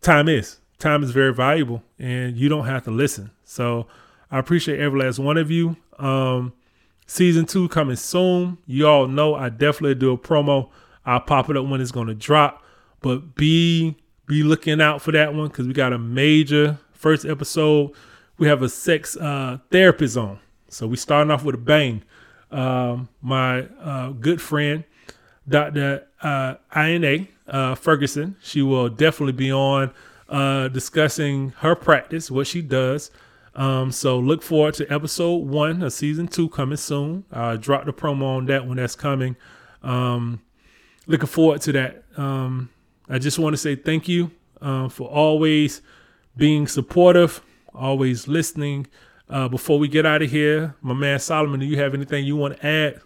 time 0.00 0.28
is. 0.28 0.58
Time 0.78 1.02
is 1.02 1.10
very 1.10 1.34
valuable 1.34 1.82
and 1.98 2.36
you 2.36 2.48
don't 2.48 2.66
have 2.66 2.84
to 2.84 2.90
listen. 2.90 3.30
So 3.44 3.86
I 4.30 4.38
appreciate 4.38 4.80
every 4.80 5.00
last 5.00 5.18
one 5.18 5.36
of 5.36 5.50
you. 5.50 5.76
Um, 5.98 6.52
season 7.06 7.44
two 7.44 7.68
coming 7.68 7.96
soon. 7.96 8.58
You 8.66 8.86
all 8.86 9.06
know 9.08 9.34
I 9.34 9.48
definitely 9.50 9.96
do 9.96 10.12
a 10.12 10.18
promo. 10.18 10.70
I'll 11.04 11.20
pop 11.20 11.50
it 11.50 11.56
up 11.56 11.66
when 11.66 11.80
it's 11.80 11.90
going 11.90 12.06
to 12.06 12.14
drop, 12.14 12.62
but 13.00 13.34
be, 13.34 13.96
be 14.26 14.42
looking 14.42 14.80
out 14.80 15.02
for 15.02 15.12
that 15.12 15.34
one 15.34 15.48
because 15.48 15.66
we 15.66 15.72
got 15.72 15.92
a 15.92 15.98
major 15.98 16.78
first 16.92 17.24
episode. 17.24 17.92
We 18.38 18.48
have 18.48 18.62
a 18.62 18.68
sex 18.68 19.16
uh, 19.16 19.58
therapist 19.70 20.16
on 20.16 20.40
so 20.70 20.86
we 20.86 20.96
starting 20.96 21.30
off 21.30 21.44
with 21.44 21.56
a 21.56 21.58
bang. 21.58 22.02
Um, 22.50 23.08
my 23.20 23.62
uh, 23.80 24.10
good 24.10 24.40
friend, 24.40 24.84
Dr. 25.48 26.06
Uh, 26.22 26.54
Ina 26.76 27.26
uh, 27.48 27.74
Ferguson, 27.74 28.36
she 28.40 28.62
will 28.62 28.88
definitely 28.88 29.32
be 29.32 29.52
on 29.52 29.92
uh, 30.28 30.68
discussing 30.68 31.50
her 31.58 31.74
practice, 31.74 32.30
what 32.30 32.46
she 32.46 32.62
does. 32.62 33.10
Um, 33.54 33.90
so 33.90 34.18
look 34.18 34.42
forward 34.42 34.74
to 34.74 34.92
episode 34.92 35.38
one 35.38 35.82
of 35.82 35.92
season 35.92 36.28
two 36.28 36.48
coming 36.48 36.76
soon. 36.76 37.24
Uh, 37.32 37.56
drop 37.56 37.84
the 37.84 37.92
promo 37.92 38.36
on 38.36 38.46
that 38.46 38.66
one 38.66 38.76
that's 38.76 38.94
coming. 38.94 39.36
Um, 39.82 40.40
looking 41.06 41.26
forward 41.26 41.60
to 41.62 41.72
that. 41.72 42.04
Um, 42.16 42.70
I 43.10 43.18
just 43.18 43.40
want 43.40 43.54
to 43.54 43.56
say 43.56 43.74
thank 43.74 44.06
you 44.06 44.30
uh, 44.62 44.88
for 44.88 45.08
always 45.08 45.82
being 46.36 46.68
supportive, 46.68 47.42
always 47.74 48.28
listening. 48.28 48.86
Uh, 49.28 49.48
before 49.48 49.80
we 49.80 49.88
get 49.88 50.06
out 50.06 50.22
of 50.22 50.30
here, 50.30 50.76
my 50.80 50.94
man 50.94 51.18
Solomon, 51.18 51.58
do 51.58 51.66
you 51.66 51.76
have 51.78 51.92
anything 51.92 52.24
you 52.24 52.36
want 52.36 52.56
to 52.56 52.66
add? 52.66 53.00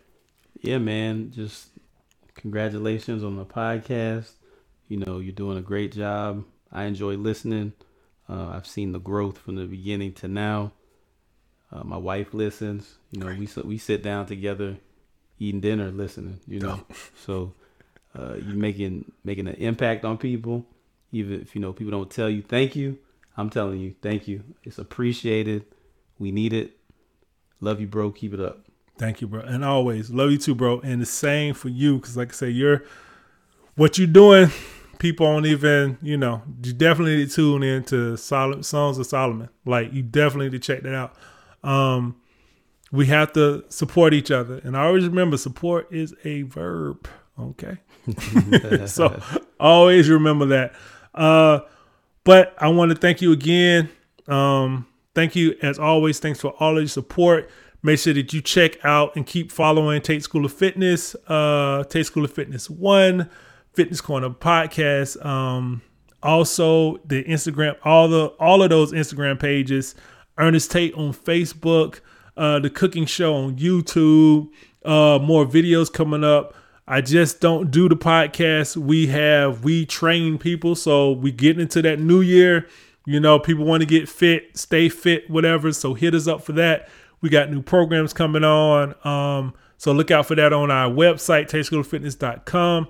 Yeah, 0.61 0.79
man. 0.79 1.31
Just 1.31 1.69
congratulations 2.35 3.25
on 3.25 3.37
the 3.37 3.47
podcast. 3.47 4.33
You 4.89 4.99
know, 4.99 5.21
you're 5.21 5.33
doing 5.33 5.57
a 5.57 5.63
great 5.63 5.93
job. 5.93 6.45
I 6.71 6.85
enjoy 6.85 7.17
listening. 7.17 7.73
Uh, 8.29 8.49
I've 8.49 8.67
seen 8.67 8.93
the 8.93 8.99
growth 8.99 9.39
from 9.39 9.57
the 9.57 9.65
beginning 9.65 10.13
to 10.15 10.29
now. 10.29 10.73
Uh, 11.73 11.83
my 11.83 11.97
wife 11.97 12.35
listens. 12.35 12.97
You 13.11 13.21
know, 13.21 13.35
we 13.39 13.49
we 13.65 13.79
sit 13.79 14.03
down 14.03 14.27
together, 14.27 14.77
eating 15.39 15.61
dinner, 15.61 15.91
listening. 15.91 16.41
You 16.47 16.61
know, 16.61 16.81
so 17.25 17.55
uh, 18.17 18.35
you're 18.35 18.57
making 18.57 19.11
making 19.25 19.49
an 19.49 19.55
impact 19.55 20.05
on 20.05 20.19
people. 20.19 20.67
Even 21.13 21.41
if 21.41 21.55
you 21.55 21.61
know 21.61 21.73
people 21.73 21.93
don't 21.93 22.11
tell 22.11 22.29
you 22.29 22.43
thank 22.43 22.75
you, 22.77 22.99
I'm 23.37 23.51
telling 23.51 23.81
you 23.81 23.95
thank 24.03 24.29
you. 24.29 24.43
It's 24.63 24.79
appreciated. 24.79 25.65
We 26.19 26.33
need 26.33 26.53
it. 26.53 26.77
Love 27.61 27.81
you, 27.81 27.87
bro. 27.87 28.11
Keep 28.11 28.35
it 28.35 28.41
up. 28.41 28.67
Thank 28.99 29.21
you, 29.21 29.27
bro. 29.27 29.41
And 29.41 29.65
always 29.65 30.11
love 30.11 30.31
you 30.31 30.39
too, 30.39 30.55
bro. 30.55 30.81
And 30.81 31.03
the 31.03 31.07
same 31.07 31.55
for 31.55 31.69
you, 31.69 31.97
because 31.97 32.17
like 32.17 32.31
I 32.31 32.35
say, 32.35 32.51
you're 32.51 32.85
what 33.75 33.99
you're 33.99 34.07
doing. 34.07 34.51
People 34.99 35.27
don't 35.27 35.45
even, 35.45 35.99
you 36.01 36.17
know, 36.17 36.43
you 36.63 36.73
definitely 36.73 37.17
need 37.17 37.29
to 37.29 37.35
tune 37.35 37.63
in 37.63 37.85
to 37.85 38.17
Sol- 38.17 38.63
Songs 38.63 38.97
of 38.97 39.07
Solomon. 39.07 39.49
Like 39.67 39.93
you 39.93 40.03
definitely 40.03 40.47
need 40.47 40.63
to 40.63 40.75
check 40.75 40.83
that 40.83 40.95
out. 40.95 41.15
Um, 41.63 42.17
we 42.93 43.07
have 43.07 43.33
to 43.33 43.65
support 43.69 44.15
each 44.15 44.31
other, 44.31 44.61
and 44.63 44.77
I 44.77 44.85
always 44.85 45.05
remember 45.07 45.37
support 45.37 45.93
is 45.93 46.15
a 46.25 46.43
verb. 46.43 47.09
Okay, 47.39 47.77
so 48.87 49.21
always 49.59 50.09
remember 50.09 50.47
that. 50.47 50.75
Uh, 51.15 51.61
but 52.25 52.55
I 52.59 52.69
want 52.69 52.91
to 52.91 52.97
thank 52.97 53.21
you 53.21 53.33
again. 53.33 53.91
Um, 54.29 54.87
Thank 55.15 55.37
you, 55.37 55.55
as 55.63 55.79
always. 55.79 56.19
Thanks 56.19 56.41
for 56.41 56.55
all 56.59 56.77
of 56.77 56.83
your 56.83 56.89
support. 56.89 57.49
Make 57.83 58.01
sure 58.01 58.15
that 58.15 58.33
you 58.33 58.41
check 58.41 58.85
out 58.85 59.15
and 59.15 59.25
keep 59.25 59.53
following 59.53 60.01
Tate 60.03 60.25
School 60.25 60.45
of 60.45 60.53
Fitness, 60.53 61.15
uh, 61.29 61.85
Tate 61.85 62.07
School 62.07 62.25
of 62.25 62.33
Fitness 62.33 62.69
One, 62.69 63.31
Fitness 63.75 64.01
Corner 64.01 64.31
podcast. 64.31 65.25
Um, 65.25 65.83
also 66.23 66.97
the 67.05 67.23
Instagram, 67.25 67.77
all 67.85 68.09
the 68.09 68.27
all 68.41 68.63
of 68.63 68.71
those 68.71 68.93
Instagram 68.93 69.39
pages. 69.39 69.95
Ernest 70.37 70.73
Tate 70.73 70.95
on 70.95 71.13
Facebook, 71.13 72.01
uh, 72.37 72.59
the 72.59 72.71
Cooking 72.71 73.07
Show 73.07 73.35
on 73.35 73.57
YouTube. 73.57 74.49
Uh, 74.85 75.21
more 75.23 75.47
videos 75.47 75.93
coming 75.93 76.25
up. 76.25 76.57
I 76.87 77.01
just 77.01 77.41
don't 77.41 77.71
do 77.71 77.89
the 77.89 77.97
podcast. 77.97 78.77
We 78.77 79.07
have 79.09 79.65
we 79.65 79.87
train 79.87 80.39
people, 80.39 80.75
so 80.75 81.13
we 81.13 81.33
get 81.33 81.59
into 81.59 81.81
that 81.83 81.99
new 81.99 82.21
year 82.21 82.69
you 83.07 83.21
know, 83.21 83.39
people 83.39 83.65
want 83.65 83.83
to 83.83 83.87
get 83.87 84.09
fit, 84.09 84.57
stay 84.57 84.89
fit, 84.89 85.29
whatever. 85.29 85.73
So 85.73 85.95
hit 85.95 86.15
us 86.15 86.27
up 86.27 86.43
for 86.43 86.53
that. 86.53 86.89
We 87.21 87.29
got 87.29 87.51
new 87.51 87.63
programs 87.63 88.13
coming 88.13 88.45
on. 88.45 88.95
Um, 89.05 89.55
so 89.77 89.93
look 89.93 90.11
out 90.11 90.27
for 90.27 90.35
that 90.37 90.53
on 90.53 90.71
our 90.71 90.91
website, 90.91 91.51
tateschooloffitness.com. 91.51 92.89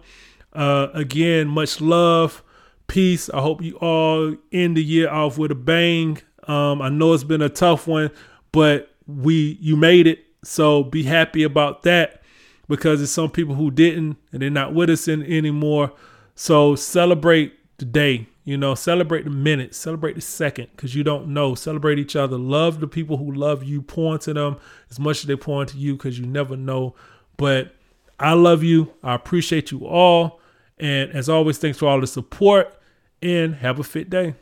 Uh, 0.53 0.89
again, 0.95 1.49
much 1.49 1.81
love, 1.81 2.43
peace. 2.87 3.29
I 3.31 3.41
hope 3.41 3.61
you 3.63 3.77
all 3.77 4.37
end 4.53 4.77
the 4.77 4.85
year 4.85 5.11
off 5.11 5.37
with 5.37 5.51
a 5.51 5.57
bang. 5.57 6.19
Um, 6.47 6.81
I 6.81 6.91
know 6.91 7.13
it's 7.13 7.25
been 7.25 7.43
a 7.43 7.49
tough 7.49 7.89
one, 7.89 8.11
but 8.53 8.95
we 9.07 9.59
you 9.61 9.77
made 9.77 10.07
it. 10.07 10.21
So 10.45 10.85
be 10.85 11.03
happy 11.03 11.43
about 11.43 11.83
that 11.85 12.23
because 12.69 13.03
it's 13.03 13.13
some 13.13 13.31
people 13.31 13.55
who 13.55 13.71
didn't 13.71 14.17
and 14.33 14.43
they're 14.43 14.51
not 14.51 14.75
with 14.75 14.91
us 14.91 15.09
in, 15.09 15.23
anymore. 15.23 15.93
So 16.35 16.75
celebrate 16.75 17.55
the 17.79 17.85
day. 17.85 18.29
You 18.47 18.59
know, 18.59 18.75
celebrate 18.75 19.25
the 19.25 19.31
minute, 19.31 19.75
celebrate 19.75 20.17
the 20.17 20.21
second, 20.21 20.69
because 20.73 20.95
you 20.95 21.03
don't 21.03 21.29
know. 21.29 21.55
Celebrate 21.55 21.99
each 21.99 22.15
other. 22.15 22.37
Love 22.37 22.81
the 22.81 22.87
people 22.87 23.17
who 23.17 23.33
love 23.33 23.65
you. 23.65 23.81
point 23.81 24.23
to 24.23 24.35
them 24.35 24.59
as 24.91 25.01
much 25.01 25.21
as 25.21 25.25
they 25.25 25.37
point 25.37 25.71
to 25.71 25.79
you, 25.79 25.95
because 25.95 26.19
you 26.19 26.27
never 26.27 26.55
know. 26.55 26.95
But 27.39 27.75
I 28.19 28.35
love 28.35 28.63
you. 28.63 28.93
I 29.03 29.15
appreciate 29.15 29.71
you 29.71 29.87
all. 29.87 30.41
And 30.79 31.11
as 31.13 31.29
always, 31.29 31.59
thanks 31.59 31.79
for 31.79 31.89
all 31.89 32.01
the 32.01 32.07
support 32.07 32.79
and 33.23 33.57
have 33.57 33.79
a 33.79 33.85
fit 33.85 34.11
day. 34.11 34.33